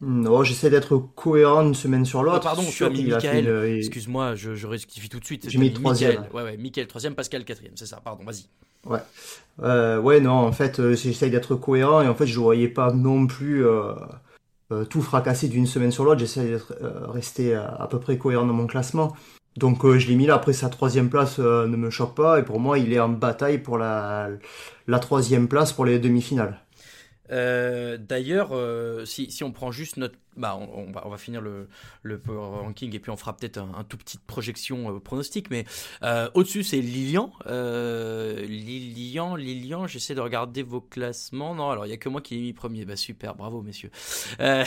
Non, 0.00 0.42
j'essaie 0.44 0.70
d'être 0.70 0.96
cohérent 0.96 1.62
une 1.62 1.74
semaine 1.74 2.04
sur 2.04 2.22
l'autre. 2.22 2.38
Ah, 2.40 2.54
pardon, 2.54 2.62
tu 2.62 2.84
as 2.84 2.90
mis 2.90 3.04
Mickaël. 3.04 3.76
Excuse-moi, 3.78 4.34
je, 4.34 4.54
je, 4.54 4.66
rectifie 4.66 5.08
tout 5.08 5.20
de 5.20 5.24
suite. 5.24 5.48
J'ai 5.48 5.58
mis 5.58 5.72
troisième. 5.72 6.24
Ouais, 6.32 6.42
ouais, 6.42 6.86
troisième, 6.86 7.14
Pascal 7.14 7.44
quatrième, 7.44 7.74
c'est 7.76 7.86
ça. 7.86 8.00
Pardon, 8.02 8.24
vas-y. 8.24 8.46
Ouais. 8.86 9.00
Euh, 9.62 10.00
ouais, 10.00 10.20
non, 10.20 10.32
en 10.32 10.52
fait, 10.52 10.94
j'essaie 10.94 11.28
d'être 11.28 11.54
cohérent 11.54 12.00
et 12.00 12.08
en 12.08 12.14
fait, 12.14 12.26
je 12.26 12.38
ne 12.38 12.42
voyais 12.42 12.68
pas 12.68 12.92
non 12.92 13.26
plus. 13.26 13.64
tout 14.88 15.02
fracasser 15.02 15.48
d'une 15.48 15.66
semaine 15.66 15.90
sur 15.90 16.04
l'autre, 16.04 16.20
j'essaie 16.20 16.46
de 16.46 16.60
rester 17.08 17.54
à 17.54 17.86
peu 17.90 18.00
près 18.00 18.16
cohérent 18.16 18.46
dans 18.46 18.54
mon 18.54 18.66
classement. 18.66 19.14
Donc 19.56 19.84
euh, 19.84 19.98
je 19.98 20.08
l'ai 20.08 20.14
mis 20.14 20.26
là, 20.26 20.34
après 20.34 20.52
sa 20.52 20.68
troisième 20.68 21.10
place 21.10 21.36
euh, 21.38 21.66
ne 21.66 21.76
me 21.76 21.90
choque 21.90 22.14
pas, 22.14 22.38
et 22.38 22.44
pour 22.44 22.60
moi 22.60 22.78
il 22.78 22.92
est 22.92 23.00
en 23.00 23.08
bataille 23.08 23.58
pour 23.58 23.78
la, 23.78 24.28
la 24.86 24.98
troisième 25.00 25.48
place 25.48 25.72
pour 25.72 25.84
les 25.84 25.98
demi-finales. 25.98 26.60
Euh, 27.30 27.96
D'ailleurs, 27.98 28.50
euh, 28.52 29.04
si, 29.04 29.30
si 29.30 29.44
on 29.44 29.52
prend 29.52 29.70
juste 29.70 29.96
notre... 29.96 30.16
Bah, 30.40 30.56
on, 30.56 30.90
va, 30.90 31.18
finir 31.18 31.40
le, 31.40 31.68
le 32.02 32.20
ranking 32.26 32.94
et 32.94 32.98
puis 32.98 33.10
on 33.10 33.16
fera 33.16 33.36
peut-être 33.36 33.58
un, 33.58 33.84
tout 33.84 33.96
petite 33.96 34.22
projection 34.22 34.96
euh, 34.96 34.98
pronostic. 34.98 35.50
Mais 35.50 35.64
euh, 36.02 36.28
au-dessus, 36.34 36.62
c'est 36.62 36.80
Lilian. 36.80 37.32
Euh, 37.46 38.40
Lilian, 38.46 39.36
Lilian, 39.36 39.86
j'essaie 39.86 40.14
de 40.14 40.20
regarder 40.20 40.62
vos 40.62 40.80
classements. 40.80 41.54
Non, 41.54 41.70
alors 41.70 41.86
il 41.86 41.90
y 41.90 41.92
a 41.92 41.96
que 41.96 42.08
moi 42.08 42.20
qui 42.20 42.34
l'ai 42.34 42.40
mis 42.40 42.52
premier. 42.52 42.84
Bah 42.84 42.96
super, 42.96 43.34
bravo 43.34 43.62
messieurs. 43.62 43.90
Euh, 44.40 44.64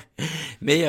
mais 0.60 0.84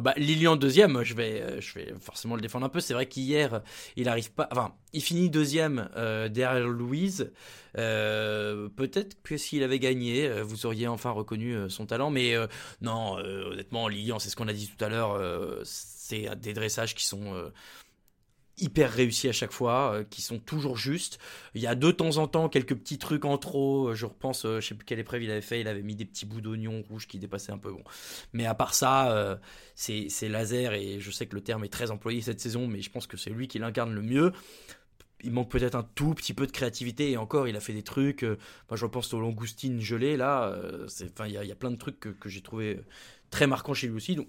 bah, 0.00 0.14
Lilian 0.16 0.56
deuxième, 0.56 1.02
je 1.02 1.14
vais, 1.14 1.60
je 1.60 1.74
vais 1.74 1.94
forcément 2.00 2.34
le 2.34 2.40
défendre 2.40 2.66
un 2.66 2.70
peu. 2.70 2.80
C'est 2.80 2.94
vrai 2.94 3.06
qu'hier, 3.06 3.62
il 3.96 4.08
arrive 4.08 4.32
pas... 4.32 4.48
Enfin, 4.50 4.72
il 4.92 5.02
finit 5.02 5.28
deuxième 5.28 5.88
derrière 6.30 6.66
Louise. 6.66 7.30
Peut-être 7.74 9.22
que 9.22 9.36
s'il 9.36 9.62
avait 9.62 9.78
gagné, 9.78 10.30
vous 10.42 10.64
auriez 10.64 10.88
enfin 10.88 11.10
reconnu 11.10 11.68
son 11.68 11.84
talent. 11.86 12.10
Mais 12.10 12.34
non, 12.80 13.18
Lilian, 13.88 14.18
c'est 14.18 14.30
ce 14.30 14.36
qu'on 14.36 14.48
a 14.48 14.52
dit 14.52 14.68
tout 14.68 14.84
à 14.84 14.88
l'heure. 14.88 15.12
euh, 15.12 15.60
c'est 15.64 16.34
des 16.36 16.52
dressages 16.52 16.94
qui 16.94 17.04
sont 17.06 17.34
euh, 17.34 17.50
hyper 18.58 18.90
réussis 18.90 19.28
à 19.28 19.32
chaque 19.32 19.52
fois, 19.52 19.92
euh, 19.94 20.04
qui 20.04 20.22
sont 20.22 20.38
toujours 20.38 20.76
justes. 20.76 21.18
Il 21.54 21.60
y 21.60 21.66
a 21.66 21.74
de 21.74 21.90
temps 21.90 22.16
en 22.16 22.26
temps 22.26 22.48
quelques 22.48 22.74
petits 22.74 22.98
trucs 22.98 23.24
en 23.24 23.36
trop. 23.38 23.94
Je 23.94 24.06
repense, 24.06 24.42
je 24.44 24.60
sais 24.60 24.74
plus 24.74 24.84
quelle 24.84 24.98
épreuve 24.98 25.22
il 25.22 25.30
avait 25.30 25.42
fait. 25.42 25.60
Il 25.60 25.68
avait 25.68 25.82
mis 25.82 25.94
des 25.96 26.04
petits 26.06 26.26
bouts 26.26 26.40
d'oignon 26.40 26.82
rouge 26.88 27.06
qui 27.06 27.18
dépassaient 27.18 27.52
un 27.52 27.58
peu. 27.58 27.72
Bon, 27.72 27.84
mais 28.32 28.46
à 28.46 28.54
part 28.54 28.74
ça, 28.74 29.38
c'est 29.74 30.28
laser 30.28 30.72
et 30.72 31.00
je 31.00 31.10
sais 31.10 31.26
que 31.26 31.34
le 31.34 31.42
terme 31.42 31.64
est 31.64 31.68
très 31.72 31.90
employé 31.90 32.22
cette 32.22 32.40
saison, 32.40 32.66
mais 32.66 32.80
je 32.80 32.90
pense 32.90 33.06
que 33.06 33.16
c'est 33.16 33.30
lui 33.30 33.48
qui 33.48 33.58
l'incarne 33.58 33.92
le 33.94 34.02
mieux 34.02 34.32
il 35.24 35.32
manque 35.32 35.50
peut-être 35.50 35.74
un 35.74 35.82
tout 35.94 36.12
petit 36.14 36.34
peu 36.34 36.46
de 36.46 36.52
créativité 36.52 37.10
et 37.10 37.16
encore 37.16 37.48
il 37.48 37.56
a 37.56 37.60
fait 37.60 37.72
des 37.72 37.82
trucs 37.82 38.24
je 38.24 38.84
repense 38.84 39.12
aux 39.14 39.20
langoustines 39.20 39.80
gelées 39.80 40.16
là 40.16 40.54
il 41.24 41.30
y, 41.32 41.50
a- 41.50 41.54
plein 41.56 41.70
de 41.70 41.76
trucs 41.76 41.98
que 41.98 42.28
j'ai 42.28 42.42
trouvé 42.42 42.80
très 43.30 43.46
marquants 43.46 43.74
chez 43.74 43.88
lui 43.88 43.96
aussi. 43.96 44.16
Donc 44.16 44.28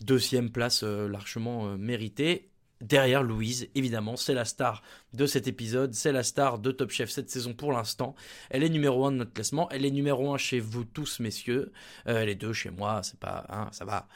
deuxième 0.00 0.50
place 0.50 0.82
euh, 0.82 1.08
largement 1.08 1.66
euh, 1.66 1.76
méritée. 1.76 2.48
Derrière 2.80 3.22
Louise 3.22 3.68
évidemment 3.76 4.16
c'est 4.16 4.34
la 4.34 4.44
star 4.44 4.82
de 5.12 5.24
cet 5.26 5.46
épisode 5.46 5.94
c'est 5.94 6.10
la 6.10 6.24
star 6.24 6.58
de 6.58 6.72
Top 6.72 6.90
Chef 6.90 7.10
cette 7.10 7.30
saison 7.30 7.54
pour 7.54 7.72
l'instant. 7.72 8.16
Elle 8.50 8.64
est 8.64 8.68
numéro 8.68 9.06
un 9.06 9.12
de 9.12 9.18
notre 9.18 9.32
classement. 9.32 9.68
Elle 9.70 9.86
est 9.86 9.90
numéro 9.92 10.34
un 10.34 10.36
chez 10.36 10.58
vous 10.58 10.84
tous 10.84 11.20
messieurs. 11.20 11.72
Euh, 12.08 12.22
elle 12.22 12.28
est 12.28 12.34
deux 12.34 12.52
chez 12.52 12.70
moi 12.70 13.02
c'est 13.04 13.20
pas 13.20 13.46
hein, 13.50 13.68
ça 13.70 13.84
va. 13.84 14.08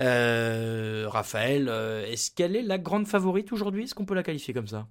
Euh, 0.00 1.04
Raphaël 1.06 1.68
est-ce 2.08 2.30
qu'elle 2.30 2.56
est 2.56 2.62
la 2.62 2.78
grande 2.78 3.06
favorite 3.06 3.52
aujourd'hui? 3.52 3.84
Est-ce 3.84 3.94
qu'on 3.94 4.06
peut 4.06 4.14
la 4.14 4.22
qualifier 4.22 4.54
comme 4.54 4.68
ça? 4.68 4.88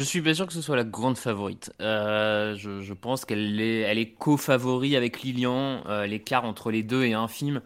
Je 0.00 0.04
suis 0.06 0.22
pas 0.22 0.32
sûr 0.32 0.46
que 0.46 0.54
ce 0.54 0.62
soit 0.62 0.76
la 0.76 0.84
grande 0.84 1.18
favorite. 1.18 1.74
Euh, 1.82 2.56
je, 2.56 2.80
je 2.80 2.94
pense 2.94 3.26
qu'elle 3.26 3.60
est, 3.60 3.80
elle 3.80 3.98
est 3.98 4.12
co-favori 4.14 4.96
avec 4.96 5.20
Lilian. 5.20 5.82
Euh, 5.88 6.06
L'écart 6.06 6.46
entre 6.46 6.70
les 6.70 6.82
deux 6.82 7.04
est 7.04 7.12
infime. 7.12 7.60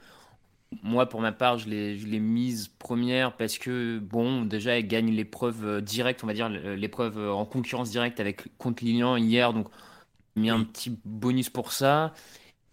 Moi, 0.82 1.06
pour 1.08 1.20
ma 1.20 1.32
part, 1.32 1.58
je 1.58 1.68
l'ai, 1.68 2.20
mise 2.20 2.68
première 2.68 3.36
parce 3.36 3.58
que, 3.58 3.98
bon, 4.00 4.42
déjà, 4.44 4.78
elle 4.78 4.88
gagne 4.88 5.12
l'épreuve 5.12 5.64
euh, 5.64 5.80
directe, 5.80 6.24
on 6.24 6.26
va 6.26 6.34
dire, 6.34 6.48
l'épreuve 6.48 7.18
en 7.30 7.44
concurrence 7.46 7.90
directe 7.90 8.18
avec 8.18 8.56
contre 8.58 8.84
Lilian 8.84 9.16
hier. 9.16 9.52
Donc, 9.52 9.68
j'ai 10.36 10.42
mis 10.42 10.50
un 10.50 10.64
petit 10.64 10.98
bonus 11.04 11.50
pour 11.50 11.72
ça. 11.72 12.14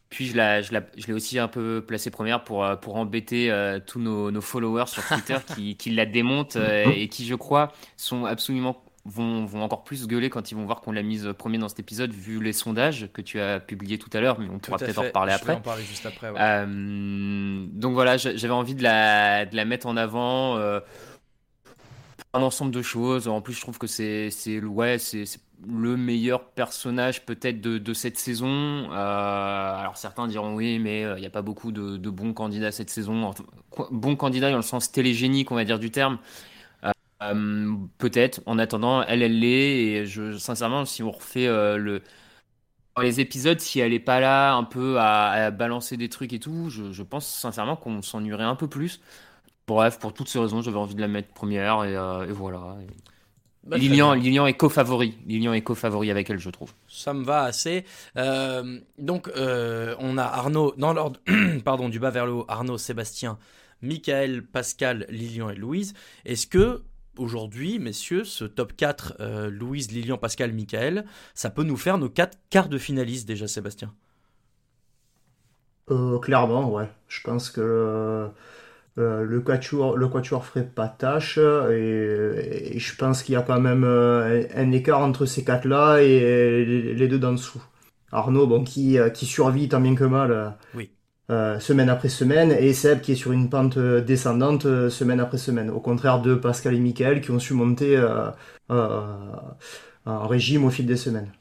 Puis, 0.09 0.27
je, 0.27 0.37
la, 0.37 0.61
je, 0.61 0.73
la- 0.73 0.85
je 0.97 1.07
l'ai 1.07 1.13
aussi 1.13 1.39
un 1.39 1.47
peu 1.47 1.83
placée 1.87 2.11
première 2.11 2.43
pour, 2.43 2.65
pour 2.81 2.97
embêter 2.97 3.51
euh, 3.51 3.79
tous 3.85 3.99
nos, 3.99 4.31
nos 4.31 4.41
followers 4.41 4.87
sur 4.87 5.05
Twitter 5.07 5.37
qui, 5.55 5.77
qui 5.77 5.91
la 5.91 6.05
démontent 6.05 6.57
euh, 6.57 6.91
et 6.95 7.07
qui, 7.09 7.25
je 7.27 7.35
crois, 7.35 7.71
sont 7.97 8.25
absolument 8.25 8.83
vont, 9.05 9.45
vont 9.45 9.61
encore 9.63 9.83
plus 9.83 10.07
gueuler 10.07 10.29
quand 10.29 10.51
ils 10.51 10.55
vont 10.55 10.65
voir 10.65 10.81
qu'on 10.81 10.91
l'a 10.91 11.01
mise 11.03 11.33
premier 11.37 11.57
dans 11.57 11.69
cet 11.69 11.79
épisode, 11.79 12.11
vu 12.13 12.41
les 12.41 12.53
sondages 12.53 13.09
que 13.13 13.21
tu 13.21 13.39
as 13.39 13.59
publiés 13.59 13.97
tout 13.97 14.09
à 14.13 14.21
l'heure, 14.21 14.39
mais 14.39 14.47
on 14.51 14.59
pourra 14.59 14.77
Tout 14.77 14.85
peut-être 14.85 14.99
en 14.99 15.03
reparler 15.03 15.31
Je 15.33 15.37
vais 15.37 15.41
après. 15.41 15.53
en 15.55 15.61
parler 15.61 15.83
juste 15.83 16.05
après, 16.05 16.29
ouais. 16.29 16.39
Euh, 16.39 17.65
donc 17.71 17.93
voilà, 17.93 18.17
j'a- 18.17 18.35
j'avais 18.35 18.53
envie 18.53 18.75
de 18.75 18.83
la, 18.83 19.45
de 19.45 19.55
la 19.55 19.65
mettre 19.65 19.87
en 19.87 19.97
avant. 19.97 20.57
euh, 20.57 20.79
un 22.33 22.41
ensemble 22.41 22.71
de 22.71 22.81
choses. 22.81 23.27
En 23.27 23.41
plus, 23.41 23.53
je 23.53 23.61
trouve 23.61 23.77
que 23.77 23.87
c'est 23.87 24.29
ouais, 24.63 24.97
c'est 24.99 25.25
le 25.67 25.97
meilleur 25.97 26.45
personnage 26.51 27.25
peut-être 27.25 27.59
de, 27.61 27.77
de 27.77 27.93
cette 27.93 28.17
saison. 28.17 28.47
Euh, 28.91 29.75
alors 29.75 29.97
certains 29.97 30.27
diront 30.27 30.55
oui, 30.55 30.79
mais 30.79 31.03
euh, 31.03 31.17
il 31.17 31.21
n'y 31.21 31.27
a 31.27 31.31
pas 31.31 31.41
beaucoup 31.41 31.71
de, 31.73 31.97
de 31.97 32.09
bons 32.09 32.33
candidats 32.33 32.71
cette 32.71 32.89
saison. 32.89 33.23
Enfin, 33.25 33.43
bons 33.91 34.15
candidats 34.15 34.49
dans 34.49 34.55
le 34.55 34.61
sens 34.63 34.91
télégénique, 34.91 35.51
on 35.51 35.55
va 35.55 35.65
dire 35.65 35.77
du 35.79 35.91
terme. 35.91 36.19
Euh, 37.21 37.75
peut-être. 37.97 38.41
En 38.45 38.57
attendant, 38.59 39.03
elle, 39.03 39.21
elle 39.21 39.39
l'est. 39.39 39.77
Et 39.83 40.05
je, 40.05 40.37
sincèrement, 40.37 40.85
si 40.85 41.03
on 41.03 41.11
refait 41.11 41.47
euh, 41.47 41.77
le 41.77 42.01
dans 42.95 43.03
les 43.03 43.19
épisodes, 43.21 43.59
si 43.59 43.79
elle 43.79 43.93
est 43.93 43.99
pas 43.99 44.19
là 44.19 44.53
un 44.53 44.63
peu 44.63 44.99
à, 44.99 45.29
à 45.31 45.51
balancer 45.51 45.97
des 45.97 46.09
trucs 46.09 46.33
et 46.33 46.39
tout, 46.39 46.69
je, 46.69 46.91
je 46.91 47.03
pense 47.03 47.27
sincèrement 47.27 47.75
qu'on 47.77 48.01
s'ennuierait 48.01 48.43
un 48.43 48.55
peu 48.55 48.67
plus. 48.67 49.01
Bref, 49.67 49.99
pour 49.99 50.13
toutes 50.13 50.29
ces 50.29 50.39
raisons, 50.39 50.61
j'avais 50.61 50.77
envie 50.77 50.95
de 50.95 51.01
la 51.01 51.07
mettre 51.07 51.33
première 51.33 51.83
et, 51.85 51.95
euh, 51.95 52.27
et 52.27 52.33
voilà. 52.33 52.77
Bah, 53.63 53.79
très 53.79 53.79
Lilian. 53.79 54.13
Lilian 54.13 54.47
est 54.47 54.55
co-favori. 54.55 55.17
Lilian 55.25 55.53
est 55.53 55.61
co-favori 55.61 56.11
avec 56.11 56.29
elle, 56.29 56.39
je 56.39 56.49
trouve. 56.49 56.73
Ça 56.87 57.13
me 57.13 57.23
va 57.23 57.43
assez. 57.43 57.85
Euh, 58.17 58.79
donc, 58.97 59.27
euh, 59.29 59.95
on 59.99 60.17
a 60.17 60.23
Arnaud, 60.23 60.73
dans 60.77 60.93
l'ordre, 60.93 61.19
pardon, 61.63 61.89
du 61.89 61.99
bas 61.99 62.09
vers 62.09 62.25
le 62.25 62.33
haut, 62.33 62.45
Arnaud, 62.47 62.77
Sébastien, 62.77 63.37
Michael, 63.81 64.43
Pascal, 64.45 65.05
Lilian 65.09 65.49
et 65.49 65.55
Louise. 65.55 65.93
Est-ce 66.25 66.47
que, 66.47 66.83
aujourd'hui, 67.21 67.79
messieurs, 67.79 68.23
ce 68.23 68.45
top 68.45 68.75
4, 68.75 69.15
euh, 69.19 69.49
Louise, 69.49 69.91
Lilian, 69.91 70.17
Pascal, 70.17 70.53
Michael, 70.53 71.05
ça 71.33 71.49
peut 71.49 71.63
nous 71.63 71.77
faire 71.77 71.97
nos 71.97 72.09
quatre 72.09 72.37
quarts 72.49 72.69
de 72.69 72.77
finalistes 72.77 73.27
déjà, 73.27 73.47
Sébastien 73.47 73.93
Euh, 75.89 76.19
clairement, 76.19 76.71
ouais. 76.71 76.89
Je 77.07 77.21
pense 77.21 77.49
que 77.49 77.61
euh, 77.61 78.27
euh, 78.97 79.23
le 79.23 79.41
quatuor, 79.41 79.97
le 79.97 80.07
quatuor 80.07 80.45
ferait 80.45 80.65
pas 80.67 80.87
tâche 80.89 81.37
et, 81.37 82.73
et 82.75 82.79
je 82.79 82.95
pense 82.95 83.23
qu'il 83.23 83.33
y 83.33 83.37
a 83.37 83.41
quand 83.41 83.59
même 83.61 83.83
un, 83.83 84.43
un 84.55 84.71
écart 84.71 85.01
entre 85.01 85.25
ces 85.25 85.43
quatre-là 85.43 85.99
et 86.01 86.65
les, 86.65 86.93
les 86.95 87.07
deux 87.07 87.19
d'en 87.19 87.33
dessous. 87.33 87.63
Arnaud, 88.11 88.47
bon, 88.47 88.63
qui, 88.63 88.97
qui 89.13 89.25
survit 89.25 89.69
tant 89.69 89.81
bien 89.81 89.95
que 89.95 90.03
mal 90.05 90.57
Oui. 90.73 90.91
Euh, 91.29 91.59
semaine 91.59 91.89
après 91.89 92.09
semaine 92.09 92.51
et 92.51 92.73
Seb 92.73 93.01
qui 93.01 93.13
est 93.13 93.15
sur 93.15 93.31
une 93.31 93.49
pente 93.49 93.77
euh, 93.77 94.01
descendante 94.01 94.65
euh, 94.65 94.89
semaine 94.89 95.19
après 95.19 95.37
semaine. 95.37 95.69
Au 95.69 95.79
contraire 95.79 96.21
de 96.21 96.35
Pascal 96.35 96.75
et 96.75 96.79
Mickaël 96.79 97.21
qui 97.21 97.31
ont 97.31 97.39
su 97.39 97.53
monter 97.53 97.97
en 100.05 100.27
régime 100.27 100.65
au 100.65 100.69
fil 100.69 100.85
des 100.85 100.97
semaines. 100.97 101.31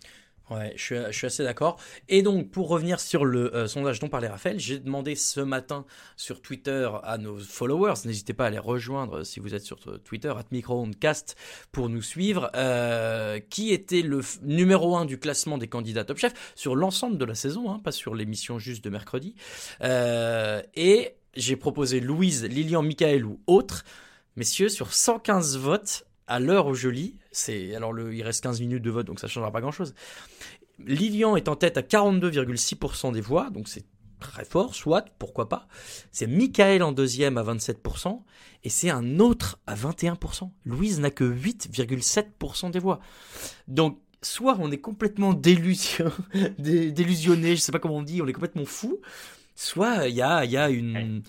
Ouais, 0.51 0.73
je 0.75 1.13
suis, 1.13 1.27
assez 1.27 1.45
d'accord. 1.45 1.79
Et 2.09 2.23
donc, 2.23 2.51
pour 2.51 2.69
revenir 2.69 2.99
sur 2.99 3.25
le 3.25 3.55
euh, 3.55 3.69
sondage 3.69 4.01
dont 4.01 4.09
parlait 4.09 4.27
Raphaël, 4.27 4.59
j'ai 4.59 4.81
demandé 4.81 5.15
ce 5.15 5.39
matin 5.39 5.85
sur 6.17 6.43
Twitter 6.43 6.91
à 7.05 7.19
nos 7.19 7.39
followers, 7.39 7.95
n'hésitez 8.05 8.33
pas 8.33 8.47
à 8.47 8.51
les 8.51 8.59
rejoindre 8.59 9.23
si 9.23 9.39
vous 9.39 9.55
êtes 9.55 9.63
sur 9.63 9.79
Twitter, 10.03 10.31
at 10.37 10.47
microondcast, 10.51 11.37
pour 11.71 11.89
nous 11.89 12.03
suivre, 12.03 12.51
euh, 12.57 13.39
qui 13.39 13.73
était 13.73 14.03
le 14.03 14.23
numéro 14.43 14.97
1 14.97 15.05
du 15.05 15.19
classement 15.19 15.57
des 15.57 15.69
candidats 15.69 16.05
Top 16.05 16.19
Chef 16.19 16.53
sur 16.57 16.75
l'ensemble 16.75 17.17
de 17.17 17.25
la 17.25 17.37
saison, 17.37 17.71
hein, 17.71 17.79
pas 17.79 17.93
sur 17.93 18.17
l'émission 18.17 18.59
juste 18.59 18.83
de 18.83 18.91
mercredi. 18.91 19.37
Euh, 19.83 20.63
et 20.75 21.15
j'ai 21.37 21.55
proposé 21.55 22.01
Louise, 22.01 22.45
Lilian, 22.45 22.83
Michael 22.83 23.25
ou 23.25 23.41
autre. 23.47 23.85
Messieurs, 24.35 24.69
sur 24.69 24.93
115 24.93 25.59
votes, 25.59 26.07
à 26.31 26.41
l'heure 26.41 26.67
où 26.69 26.75
je 26.75 26.89
lis, 26.89 27.17
c'est 27.33 27.75
alors 27.75 27.99
il 27.99 28.23
reste 28.23 28.43
15 28.43 28.61
minutes 28.61 28.83
de 28.83 28.91
vote, 28.91 29.07
donc 29.07 29.21
ça 29.21 29.29
changera 29.29 29.51
pas 29.51 29.61
grand-chose. 29.61 29.95
Lilian 30.79 31.37
est 31.37 31.49
en 31.49 31.57
tête 31.57 31.77
à 31.77 31.83
42,6% 31.83 33.13
des 33.13 33.21
voix, 33.21 33.51
donc 33.51 33.69
c'est 33.69 33.85
très 34.21 34.45
fort, 34.45 34.75
soit, 34.75 35.07
pourquoi 35.19 35.49
pas. 35.49 35.67
C'est 36.13 36.27
Michael 36.27 36.83
en 36.83 36.93
deuxième 36.93 37.37
à 37.37 37.43
27%, 37.43 38.23
et 38.65 38.69
c'est 38.69 38.91
un 38.91 39.19
autre 39.19 39.59
à 39.67 39.75
21%. 39.75 40.51
Louise 40.65 41.01
n'a 41.01 41.11
que 41.11 41.25
8,7% 41.25 42.71
des 42.71 42.79
voix. 42.79 43.01
Donc, 43.67 43.99
soit 44.23 44.57
on 44.61 44.71
est 44.71 44.79
complètement 44.79 45.35
délusion, 45.35 46.13
dé- 46.59 46.93
délusionné, 46.93 47.57
je 47.57 47.61
sais 47.61 47.73
pas 47.73 47.79
comment 47.79 47.97
on 47.97 48.03
dit, 48.03 48.23
on 48.23 48.29
est 48.29 48.33
complètement 48.33 48.67
fou, 48.67 49.01
soit 49.55 50.07
il 50.09 50.15
y 50.15 50.23
a 50.23 50.71
une... 50.71 51.23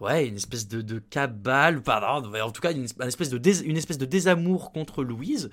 Ouais, 0.00 0.26
une 0.28 0.36
espèce 0.36 0.68
de, 0.68 0.82
de 0.82 0.98
cabale, 0.98 1.82
pardon, 1.82 2.30
en 2.38 2.50
tout 2.50 2.60
cas 2.60 2.72
une, 2.72 2.84
espèce 2.84 3.30
de 3.30 3.64
une 3.64 3.76
espèce 3.76 3.98
de 3.98 4.04
désamour 4.04 4.72
contre 4.72 5.02
Louise. 5.02 5.50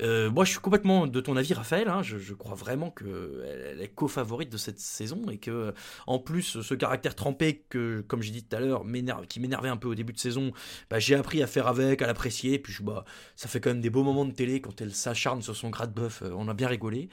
Euh, 0.00 0.30
moi, 0.30 0.44
je 0.44 0.52
suis 0.52 0.60
complètement 0.60 1.06
de 1.06 1.20
ton 1.20 1.36
avis, 1.36 1.52
Raphaël. 1.54 1.88
hein. 1.88 2.02
je, 2.02 2.34
crois 2.34 2.54
vraiment 2.54 2.90
que 2.90 3.44
elle 3.72 3.80
est 3.82 3.88
co-favorite 3.88 4.50
de 4.50 4.56
cette 4.56 4.78
saison 4.78 5.22
et 5.30 5.38
que, 5.38 5.74
en 6.06 6.18
plus, 6.18 6.60
ce 6.62 6.74
caractère 6.74 7.14
trempé 7.14 7.64
que, 7.68 8.04
comme 8.06 8.22
j'ai 8.22 8.30
dit 8.32 8.44
tout 8.44 8.56
à 8.56 8.60
l'heure, 8.60 8.84
qui 9.28 9.40
m'énervait 9.40 9.68
un 9.68 9.76
peu 9.76 9.88
au 9.88 9.94
début 9.94 10.12
de 10.12 10.18
saison, 10.18 10.52
bah, 10.90 10.98
j'ai 10.98 11.14
appris 11.14 11.42
à 11.42 11.46
faire 11.46 11.66
avec, 11.66 12.02
à 12.02 12.06
l'apprécier. 12.06 12.58
Puis, 12.58 12.72
je- 12.72 12.82
bah, 12.82 13.04
ça 13.36 13.48
fait 13.48 13.60
quand 13.60 13.70
même 13.70 13.80
des 13.80 13.90
beaux 13.90 14.04
moments 14.04 14.24
de 14.24 14.32
télé 14.32 14.60
quand 14.60 14.80
elle 14.80 14.94
s'acharne 14.94 15.42
sur 15.42 15.56
son 15.56 15.70
gratte-bœuf. 15.70 16.22
euh, 16.22 16.30
on 16.36 16.48
a 16.48 16.54
bien 16.54 16.68
rigolé. 16.68 17.08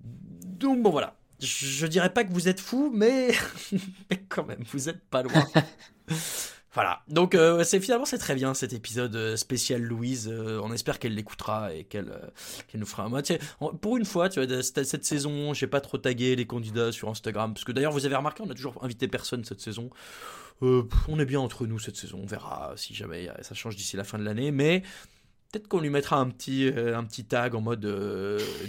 Donc 0.00 0.82
bon, 0.82 0.90
voilà. 0.90 1.19
Je, 1.40 1.66
je 1.66 1.86
dirais 1.86 2.12
pas 2.12 2.24
que 2.24 2.32
vous 2.32 2.48
êtes 2.48 2.60
fou, 2.60 2.90
mais, 2.94 3.30
mais 4.10 4.22
quand 4.28 4.46
même, 4.46 4.62
vous 4.72 4.88
êtes 4.88 5.02
pas 5.08 5.22
loin. 5.22 5.44
Voilà, 6.72 7.02
donc 7.08 7.34
euh, 7.34 7.64
c'est 7.64 7.80
finalement 7.80 8.04
c'est 8.04 8.18
très 8.18 8.36
bien 8.36 8.54
cet 8.54 8.72
épisode 8.72 9.16
euh, 9.16 9.34
spécial 9.36 9.82
Louise. 9.82 10.28
Euh, 10.32 10.60
on 10.62 10.72
espère 10.72 11.00
qu'elle 11.00 11.16
l'écoutera 11.16 11.74
et 11.74 11.82
qu'elle 11.82 12.10
euh, 12.10 12.28
nous 12.74 12.86
fera 12.86 13.02
un 13.06 13.22
on- 13.60 13.74
Pour 13.76 13.96
une 13.96 14.04
fois, 14.04 14.28
tu 14.28 14.38
vois, 14.38 14.46
de- 14.46 14.62
cette, 14.62 14.84
cette 14.84 15.04
saison, 15.04 15.52
j'ai 15.52 15.66
pas 15.66 15.80
trop 15.80 15.98
tagué 15.98 16.36
les 16.36 16.46
candidats 16.46 16.92
sur 16.92 17.08
Instagram 17.08 17.54
parce 17.54 17.64
que 17.64 17.72
d'ailleurs 17.72 17.90
vous 17.90 18.06
avez 18.06 18.14
remarqué, 18.14 18.44
on 18.46 18.50
a 18.50 18.54
toujours 18.54 18.78
invité 18.84 19.08
personne 19.08 19.44
cette 19.44 19.60
saison. 19.60 19.90
On 20.62 21.18
est 21.18 21.24
bien 21.24 21.40
entre 21.40 21.66
nous 21.66 21.80
cette 21.80 21.96
saison. 21.96 22.20
On 22.22 22.26
verra 22.26 22.74
si 22.76 22.94
jamais 22.94 23.28
ça 23.42 23.54
change 23.56 23.74
d'ici 23.74 23.96
la 23.96 24.04
fin 24.04 24.18
de 24.18 24.24
l'année, 24.24 24.52
mais 24.52 24.82
peut-être 25.50 25.66
qu'on 25.66 25.80
lui 25.80 25.90
mettra 25.90 26.18
un 26.18 26.28
petit 26.30 26.68
un 26.68 27.02
petit 27.02 27.24
tag 27.24 27.56
en 27.56 27.60
mode 27.62 27.84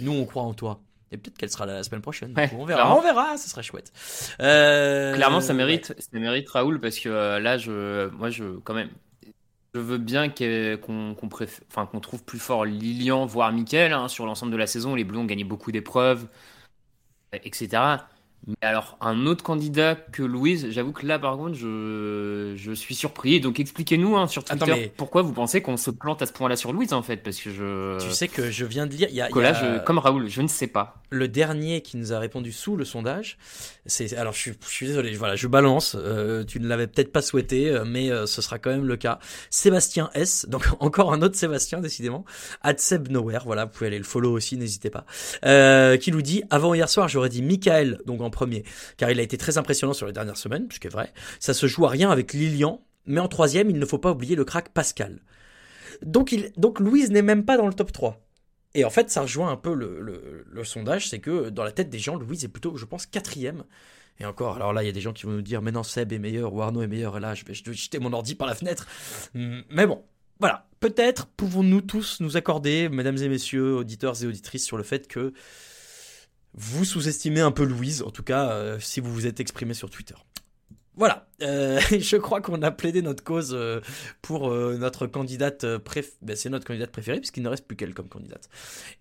nous 0.00 0.12
on 0.12 0.24
croit 0.24 0.42
en 0.42 0.54
toi. 0.54 0.82
Et 1.12 1.18
peut-être 1.18 1.36
qu'elle 1.36 1.50
sera 1.50 1.66
là 1.66 1.74
la 1.74 1.82
semaine 1.82 2.00
prochaine. 2.00 2.32
Ouais, 2.36 2.50
on 2.54 2.64
verra, 2.64 2.80
clairement. 2.80 2.98
on 2.98 3.02
verra, 3.02 3.36
ce 3.36 3.48
serait 3.48 3.62
chouette. 3.62 3.92
Euh, 4.40 5.14
Clairement, 5.14 5.40
ça 5.40 5.52
ouais. 5.52 5.58
mérite, 5.58 5.94
ça 5.98 6.18
mérite 6.18 6.48
Raoul 6.48 6.80
parce 6.80 6.98
que 6.98 7.10
euh, 7.10 7.38
là, 7.38 7.58
je, 7.58 8.08
moi, 8.08 8.30
je, 8.30 8.44
quand 8.64 8.74
même, 8.74 8.88
je 9.74 9.80
veux 9.80 9.98
bien 9.98 10.32
enfin, 10.32 11.86
qu'on 11.86 12.00
trouve 12.00 12.24
plus 12.24 12.38
fort 12.38 12.64
Lilian, 12.64 13.26
voire 13.26 13.52
Mickaël, 13.52 13.92
hein, 13.92 14.08
sur 14.08 14.26
l'ensemble 14.26 14.52
de 14.52 14.56
la 14.56 14.66
saison. 14.66 14.94
Les 14.94 15.04
Bleus 15.04 15.18
ont 15.18 15.24
gagné 15.24 15.44
beaucoup 15.44 15.70
d'épreuves, 15.70 16.26
etc. 17.32 17.82
Mais 18.48 18.54
alors, 18.62 18.96
un 19.00 19.26
autre 19.26 19.44
candidat 19.44 19.94
que 19.94 20.22
Louise, 20.24 20.66
j'avoue 20.70 20.90
que 20.92 21.06
là, 21.06 21.18
par 21.20 21.36
contre, 21.36 21.54
je, 21.54 22.54
je 22.56 22.72
suis 22.72 22.94
surpris. 22.96 23.40
Donc, 23.40 23.60
expliquez-nous 23.60 24.16
hein, 24.16 24.26
sur 24.26 24.42
Twitter 24.42 24.64
Attends, 24.64 24.74
mais- 24.76 24.92
pourquoi 24.96 25.22
vous 25.22 25.32
pensez 25.32 25.62
qu'on 25.62 25.76
se 25.76 25.90
plante 25.92 26.22
à 26.22 26.26
ce 26.26 26.32
point-là 26.32 26.56
sur 26.56 26.72
Louise, 26.72 26.92
en 26.92 27.02
fait, 27.02 27.18
parce 27.18 27.38
que 27.40 27.50
je. 27.50 28.04
Tu 28.04 28.10
sais 28.12 28.26
que 28.26 28.50
je 28.50 28.64
viens 28.64 28.86
de 28.86 28.92
lire. 28.94 29.08
Y 29.10 29.20
a, 29.20 29.26
il 29.26 29.30
y 29.30 29.32
que 29.32 29.38
là, 29.38 29.50
a- 29.56 29.78
je- 29.78 29.84
comme 29.84 29.98
Raoul, 29.98 30.28
je 30.28 30.42
ne 30.42 30.48
sais 30.48 30.66
pas. 30.66 30.96
le 31.10 31.28
dernier 31.28 31.82
qui 31.82 31.96
nous 31.98 32.12
a 32.12 32.18
répondu 32.18 32.50
sous 32.52 32.74
le 32.76 32.84
sondage, 32.84 33.38
c'est 33.86 34.14
alors 34.16 34.32
je 34.32 34.38
suis, 34.38 34.52
je 34.64 34.72
suis 34.72 34.86
désolé, 34.86 35.12
voilà, 35.14 35.34
je 35.34 35.48
balance. 35.48 35.96
euh, 35.98 36.44
tu 36.44 36.60
ne 36.60 36.68
l'avais 36.68 36.86
peut-être 36.86 37.10
pas 37.10 37.22
souhaité, 37.22 37.70
euh, 37.70 37.84
mais 37.84 38.10
euh, 38.10 38.26
ce 38.26 38.40
sera 38.40 38.58
quand 38.58 38.70
même 38.70 38.86
le 38.86 38.96
cas. 38.96 39.18
Sébastien 39.50 40.10
S, 40.14 40.46
donc 40.48 40.66
encore 40.80 41.12
un 41.12 41.20
autre 41.22 41.36
Sébastien 41.36 41.80
décidément. 41.80 42.24
Seb 42.76 43.08
Nowhere, 43.08 43.42
voilà, 43.44 43.64
vous 43.64 43.72
pouvez 43.72 43.88
aller 43.88 43.98
le 43.98 44.04
follow 44.04 44.32
aussi, 44.32 44.56
n'hésitez 44.56 44.90
pas. 44.90 45.04
Euh, 45.44 45.96
qui 45.96 46.12
nous 46.12 46.22
dit 46.22 46.42
avant 46.50 46.74
hier 46.74 46.88
soir, 46.88 47.08
j'aurais 47.08 47.28
dit 47.28 47.42
Michael, 47.42 48.00
donc 48.06 48.20
en 48.20 48.30
premier, 48.30 48.64
car 48.96 49.10
il 49.10 49.18
a 49.18 49.22
été 49.22 49.36
très 49.36 49.58
impressionnant 49.58 49.94
sur 49.94 50.06
les 50.06 50.12
dernières 50.12 50.36
semaines, 50.36 50.68
ce 50.70 50.78
qui 50.78 50.86
est 50.86 50.90
vrai. 50.90 51.12
Ça 51.40 51.52
se 51.52 51.66
joue 51.66 51.84
à 51.84 51.90
rien 51.90 52.10
avec 52.10 52.32
Lilian, 52.32 52.84
mais 53.06 53.20
en 53.20 53.28
troisième, 53.28 53.68
il 53.68 53.78
ne 53.78 53.86
faut 53.86 53.98
pas 53.98 54.12
oublier 54.12 54.36
le 54.36 54.44
crack 54.44 54.68
Pascal. 54.68 55.20
Donc, 56.02 56.32
il, 56.32 56.52
donc 56.56 56.80
Louise 56.80 57.10
n'est 57.10 57.22
même 57.22 57.44
pas 57.44 57.56
dans 57.56 57.66
le 57.66 57.74
top 57.74 57.92
3. 57.92 58.21
Et 58.74 58.84
en 58.84 58.90
fait, 58.90 59.10
ça 59.10 59.22
rejoint 59.22 59.50
un 59.50 59.56
peu 59.56 59.74
le, 59.74 60.64
sondage, 60.64 61.08
c'est 61.08 61.18
que 61.18 61.50
dans 61.50 61.64
la 61.64 61.72
tête 61.72 61.90
des 61.90 61.98
gens, 61.98 62.16
Louise 62.16 62.44
est 62.44 62.48
plutôt, 62.48 62.76
je 62.76 62.84
pense, 62.84 63.06
quatrième. 63.06 63.64
Et 64.18 64.24
encore, 64.24 64.56
alors 64.56 64.72
là, 64.72 64.82
il 64.82 64.86
y 64.86 64.88
a 64.88 64.92
des 64.92 65.00
gens 65.00 65.12
qui 65.12 65.24
vont 65.24 65.32
nous 65.32 65.42
dire, 65.42 65.62
mais 65.62 65.72
non, 65.72 65.82
Seb 65.82 66.12
est 66.12 66.18
meilleur 66.18 66.54
ou 66.54 66.62
Arnaud 66.62 66.82
est 66.82 66.86
meilleur, 66.86 67.16
et 67.16 67.20
là, 67.20 67.34
je 67.34 67.44
vais, 67.44 67.54
je 67.54 67.64
vais 67.64 67.74
jeter 67.74 67.98
mon 67.98 68.12
ordi 68.12 68.34
par 68.34 68.46
la 68.46 68.54
fenêtre. 68.54 68.86
Hum, 69.34 69.62
Mais 69.70 69.86
bon, 69.86 70.04
voilà. 70.40 70.68
Peut-être 70.80 71.26
pouvons-nous 71.26 71.80
tous 71.80 72.20
nous 72.20 72.36
accorder, 72.36 72.88
mesdames 72.88 73.18
et 73.18 73.28
messieurs, 73.28 73.76
auditeurs 73.76 74.20
et 74.22 74.26
auditrices, 74.26 74.64
sur 74.64 74.76
le 74.76 74.82
fait 74.82 75.06
que 75.06 75.32
vous 76.54 76.84
sous-estimez 76.84 77.40
un 77.40 77.52
peu 77.52 77.64
Louise, 77.64 78.02
en 78.02 78.10
tout 78.10 78.22
cas, 78.22 78.50
euh, 78.50 78.78
si 78.80 79.00
vous 79.00 79.12
vous 79.12 79.26
êtes 79.26 79.40
exprimé 79.40 79.74
sur 79.74 79.90
Twitter. 79.90 80.16
Voilà, 80.94 81.26
euh, 81.42 81.80
je 81.90 82.16
crois 82.16 82.40
qu'on 82.40 82.60
a 82.62 82.70
plaidé 82.70 83.02
notre 83.02 83.24
cause 83.24 83.52
euh, 83.54 83.80
pour 84.20 84.50
euh, 84.50 84.76
notre 84.78 85.06
candidate 85.06 85.78
préférée. 85.78 86.36
c'est 86.36 86.50
notre 86.50 86.66
candidate 86.66 86.90
préférée 86.90 87.18
puisqu'il 87.18 87.42
ne 87.42 87.48
reste 87.48 87.66
plus 87.66 87.76
qu'elle 87.76 87.94
comme 87.94 88.08
candidate. 88.08 88.48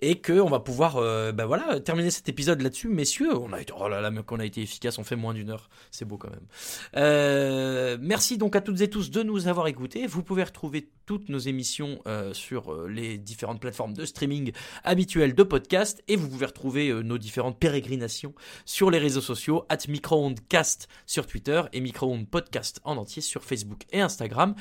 Et 0.01 0.19
que 0.19 0.33
on 0.33 0.49
va 0.49 0.59
pouvoir, 0.59 0.95
ben 1.33 1.45
voilà, 1.45 1.79
terminer 1.79 2.11
cet 2.11 2.29
épisode 2.29 2.61
là-dessus, 2.61 2.87
messieurs. 2.87 3.35
On 3.37 3.53
a 3.53 3.61
été, 3.61 3.73
oh 3.77 3.87
là 3.87 4.01
là, 4.01 4.11
qu'on 4.23 4.39
a 4.39 4.45
été 4.45 4.61
efficace, 4.61 4.97
on 4.99 5.03
fait 5.03 5.15
moins 5.15 5.33
d'une 5.33 5.49
heure, 5.49 5.69
c'est 5.91 6.05
beau 6.05 6.17
quand 6.17 6.29
même. 6.29 7.99
Merci 8.01 8.37
donc 8.37 8.55
à 8.55 8.61
toutes 8.61 8.81
et 8.81 8.89
tous 8.89 9.11
de 9.11 9.23
nous 9.23 9.47
avoir 9.47 9.67
écoutés. 9.67 10.07
Vous 10.07 10.23
pouvez 10.23 10.43
retrouver 10.43 10.89
toutes 11.05 11.29
nos 11.29 11.39
émissions 11.39 12.01
sur 12.33 12.87
les 12.87 13.17
différentes 13.17 13.59
plateformes 13.59 13.93
de 13.93 14.05
streaming 14.05 14.51
habituelles 14.83 15.35
de 15.35 15.43
podcast 15.43 16.03
et 16.07 16.15
vous 16.15 16.29
pouvez 16.29 16.45
retrouver 16.45 16.93
nos 17.03 17.17
différentes 17.17 17.59
pérégrinations 17.59 18.33
sur 18.65 18.91
les 18.91 18.99
réseaux 18.99 19.21
sociaux 19.21 19.65
at 19.69 19.79
microondcast 19.87 20.87
sur 21.05 21.27
Twitter 21.27 21.61
microonde 21.81 22.29
podcast 22.29 22.79
en 22.83 22.97
entier 22.97 23.21
sur 23.21 23.43
Facebook 23.43 23.81
et 23.91 24.01
Instagram. 24.01 24.55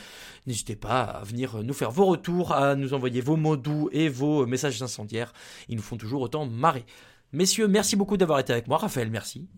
N'hésitez 0.47 0.77
pas 0.77 1.03
à 1.03 1.25
venir 1.25 1.63
nous 1.63 1.75
faire 1.75 1.91
vos 1.91 2.07
retours, 2.07 2.53
à 2.53 2.75
nous 2.75 2.95
envoyer 2.95 3.21
vos 3.21 3.37
mots 3.37 3.57
doux 3.57 3.89
et 3.93 4.09
vos 4.09 4.47
messages 4.47 4.83
incendiaires. 4.83 5.33
Ils 5.69 5.77
nous 5.77 5.83
font 5.83 5.97
toujours 5.97 6.23
autant 6.23 6.47
marrer. 6.47 6.85
Messieurs, 7.33 7.69
merci 7.69 7.95
beaucoup 7.95 8.17
d'avoir 8.17 8.41
été 8.41 8.53
avec 8.53 8.67
moi. 8.67 8.79
Raphaël, 8.79 9.11
merci. 9.11 9.49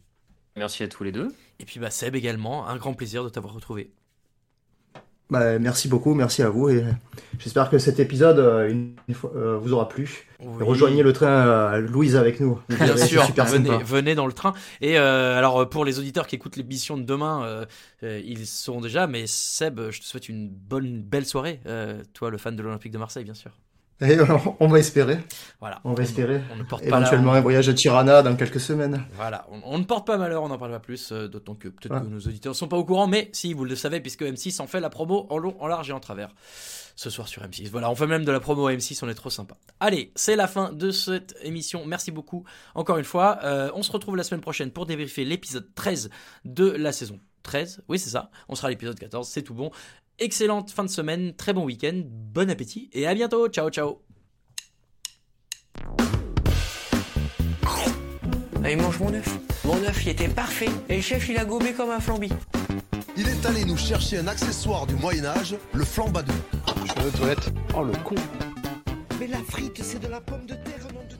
Merci 0.57 0.83
à 0.83 0.89
tous 0.89 1.05
les 1.05 1.13
deux. 1.13 1.29
Et 1.59 1.65
puis 1.65 1.81
bah, 1.81 1.91
Seb 1.91 2.15
également, 2.15 2.67
un 2.69 2.77
grand 2.77 2.95
plaisir 2.95 3.25
de 3.25 3.29
t'avoir 3.31 3.55
retrouvé. 3.55 3.93
Bah, 5.33 5.59
merci 5.59 5.89
beaucoup, 5.89 6.13
merci 6.13 6.43
à 6.43 6.51
vous 6.51 6.69
et 6.69 6.85
j'espère 7.39 7.71
que 7.71 7.79
cet 7.79 7.99
épisode 7.99 8.39
euh, 8.39 8.69
une, 8.69 8.95
une 9.09 9.15
fois, 9.15 9.33
euh, 9.35 9.57
vous 9.57 9.73
aura 9.73 9.89
plu. 9.89 10.27
Oui. 10.41 10.63
Rejoignez 10.63 11.03
le 11.03 11.15
train 11.15 11.47
euh, 11.47 11.81
Louise 11.81 12.17
avec 12.17 12.39
nous. 12.39 12.61
Bien 12.69 12.99
sûr, 12.99 13.25
super 13.25 13.47
venez, 13.47 13.71
sympa. 13.71 13.83
venez 13.83 14.15
dans 14.15 14.27
le 14.27 14.35
train. 14.35 14.53
Et 14.83 14.99
alors 14.99 15.67
pour 15.71 15.87
les 15.87 15.99
auditeurs 15.99 16.27
qui 16.27 16.37
écoutent 16.37 16.57
l'émission 16.57 16.99
de 16.99 17.05
demain, 17.05 17.65
ils 18.03 18.47
sauront 18.47 18.83
déjà. 18.83 19.07
Mais 19.07 19.27
Seb, 19.27 19.81
je 19.89 20.01
te 20.01 20.05
souhaite 20.05 20.29
une 20.29 20.51
bonne, 20.51 21.01
belle 21.01 21.25
soirée. 21.25 21.61
Toi, 22.13 22.29
le 22.29 22.37
fan 22.37 22.55
de 22.55 22.63
l'Olympique 22.63 22.93
de 22.93 22.99
Marseille, 22.99 23.25
bien 23.25 23.33
sûr. 23.33 23.53
Et 24.01 24.19
on, 24.61 24.67
va 24.67 24.79
espérer. 24.79 25.19
Voilà. 25.61 25.81
On 25.85 25.93
va 25.95 26.03
espérer. 26.03 26.41
On 26.53 26.57
ne 26.57 26.65
porte 26.65 26.83
pas 26.83 26.99
Éventuellement 26.99 27.35
un 27.35 27.41
voyage 27.41 27.69
à 27.69 27.75
Tirana 27.75 28.23
dans 28.23 28.35
quelques 28.35 28.59
semaines. 28.61 29.05
Voilà, 29.15 29.47
on, 29.53 29.61
on 29.65 29.79
ne 29.79 29.85
porte 29.85 30.07
pas 30.07 30.17
malheur, 30.17 30.43
on 30.43 30.49
n'en 30.49 30.59
parle 30.59 30.73
pas 30.73 30.81
plus, 30.81 31.13
euh, 31.13 31.29
d'autant 31.29 31.55
que 31.55 31.69
peut-être 31.69 31.93
Ouais. 31.95 32.01
que 32.01 32.07
nos 32.07 32.19
auditeurs 32.19 32.53
ne 32.53 32.57
sont 32.57 32.69
pas 32.69 32.77
au 32.77 32.85
courant, 32.85 33.07
mais 33.07 33.31
si 33.33 33.53
vous 33.53 33.65
le 33.65 33.77
savez, 33.77 34.01
puisque 34.01 34.23
M6 34.23 34.61
en 34.61 34.67
fait 34.67 34.81
la 34.81 34.91
promo 34.91 35.27
en 35.31 35.39
long, 35.39 35.55
en 35.61 35.67
large 35.69 35.91
et 35.91 35.93
en 35.93 36.01
travers 36.01 36.35
ce 36.97 37.11
soir 37.11 37.29
sur 37.29 37.43
M6. 37.43 37.71
Voilà, 37.71 37.91
on 37.91 37.95
fait 37.95 38.07
même 38.07 38.25
de 38.25 38.33
la 38.33 38.41
promo 38.41 38.67
à 38.67 38.73
M6, 38.73 38.99
on 39.03 39.09
est 39.09 39.15
trop 39.15 39.31
sympa. 39.31 39.55
Allez, 39.81 40.13
c'est 40.17 40.37
la 40.37 40.49
fin 40.49 40.73
de 40.73 40.91
cette 40.91 41.37
émission. 41.43 41.85
Merci 41.87 42.11
beaucoup 42.11 42.45
encore 42.75 42.99
une 42.99 43.05
fois. 43.05 43.39
Euh, 43.45 43.71
on 43.75 43.83
se 43.83 43.93
retrouve 43.93 44.17
la 44.17 44.25
semaine 44.25 44.41
prochaine 44.41 44.71
pour 44.73 44.87
débriefer 44.87 45.25
l'épisode 45.25 45.69
13 45.75 46.11
de 46.45 46.69
la 46.71 46.93
saison 46.93 47.21
13. 47.45 47.83
Oui, 47.89 47.99
c'est 47.99 48.11
ça. 48.11 48.31
On 48.49 48.55
sera 48.55 48.69
à 48.69 48.71
l'épisode 48.71 48.99
14, 48.99 49.27
c'est 49.29 49.43
tout 49.43 49.55
bon. 49.55 49.71
Excellente 50.23 50.71
fin 50.71 50.85
de 50.85 50.89
semaine, 50.89 51.35
très 51.35 51.53
bon 51.53 51.65
week-end, 51.65 52.01
bon 52.07 52.49
appétit 52.49 52.89
et 52.93 53.09
à 53.09 53.15
bientôt. 53.15 53.49
Ciao, 53.49 53.71
ciao. 53.71 54.03
Allez, 58.63 58.77
mange 58.77 59.01
mon 59.01 59.13
œuf. 59.13 59.39
Mon 59.65 59.83
œuf, 59.83 60.05
il 60.05 60.11
était 60.11 60.29
parfait. 60.29 60.69
Et 60.89 60.95
le 60.95 61.03
chef, 61.03 61.29
il 61.29 61.37
a 61.39 61.45
gobé 61.45 61.73
comme 61.73 61.91
un 61.91 61.99
flambi. 61.99 62.29
Il 63.17 63.27
est 63.27 63.45
allé 63.45 63.65
nous 63.65 63.77
chercher 63.77 64.19
un 64.19 64.29
accessoire 64.29 64.87
du 64.87 64.95
Moyen-Âge, 64.95 65.57
le 65.73 65.85
flambadou. 65.85 66.33
Je 66.87 67.03
vais 67.03 67.09
aux 67.09 67.11
toilettes. 67.11 67.53
Oh 67.77 67.83
le 67.83 67.93
con. 68.05 68.15
Mais 69.19 69.27
la 69.27 69.39
frite, 69.39 69.83
c'est 69.83 70.01
de 70.01 70.07
la 70.07 70.21
pomme 70.21 70.47
de 70.47 70.55
terre, 70.55 70.87
nom 70.95 71.01
de... 71.01 71.17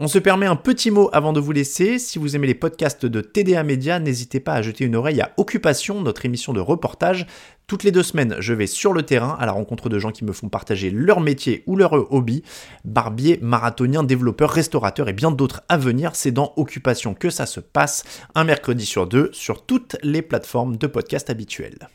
On 0.00 0.06
se 0.06 0.20
permet 0.20 0.46
un 0.46 0.54
petit 0.54 0.92
mot 0.92 1.10
avant 1.12 1.32
de 1.32 1.40
vous 1.40 1.50
laisser. 1.50 1.98
Si 1.98 2.20
vous 2.20 2.36
aimez 2.36 2.46
les 2.46 2.54
podcasts 2.54 3.04
de 3.04 3.20
TDA 3.20 3.64
Média, 3.64 3.98
n'hésitez 3.98 4.38
pas 4.38 4.54
à 4.54 4.62
jeter 4.62 4.84
une 4.84 4.94
oreille 4.94 5.20
à 5.20 5.32
Occupation, 5.38 6.00
notre 6.00 6.24
émission 6.24 6.52
de 6.52 6.60
reportage. 6.60 7.26
Toutes 7.68 7.84
les 7.84 7.92
deux 7.92 8.02
semaines, 8.02 8.34
je 8.38 8.54
vais 8.54 8.66
sur 8.66 8.94
le 8.94 9.02
terrain 9.02 9.36
à 9.38 9.44
la 9.44 9.52
rencontre 9.52 9.90
de 9.90 9.98
gens 9.98 10.10
qui 10.10 10.24
me 10.24 10.32
font 10.32 10.48
partager 10.48 10.90
leur 10.90 11.20
métier 11.20 11.64
ou 11.66 11.76
leur 11.76 11.92
hobby. 11.92 12.42
Barbier, 12.86 13.38
marathonien, 13.42 14.02
développeur, 14.02 14.48
restaurateur 14.48 15.06
et 15.10 15.12
bien 15.12 15.30
d'autres 15.30 15.60
à 15.68 15.76
venir. 15.76 16.12
C'est 16.14 16.32
dans 16.32 16.54
Occupation 16.56 17.12
que 17.12 17.28
ça 17.28 17.44
se 17.44 17.60
passe, 17.60 18.04
un 18.34 18.44
mercredi 18.44 18.86
sur 18.86 19.06
deux, 19.06 19.28
sur 19.34 19.66
toutes 19.66 19.96
les 20.02 20.22
plateformes 20.22 20.78
de 20.78 20.86
podcast 20.86 21.28
habituelles. 21.28 21.90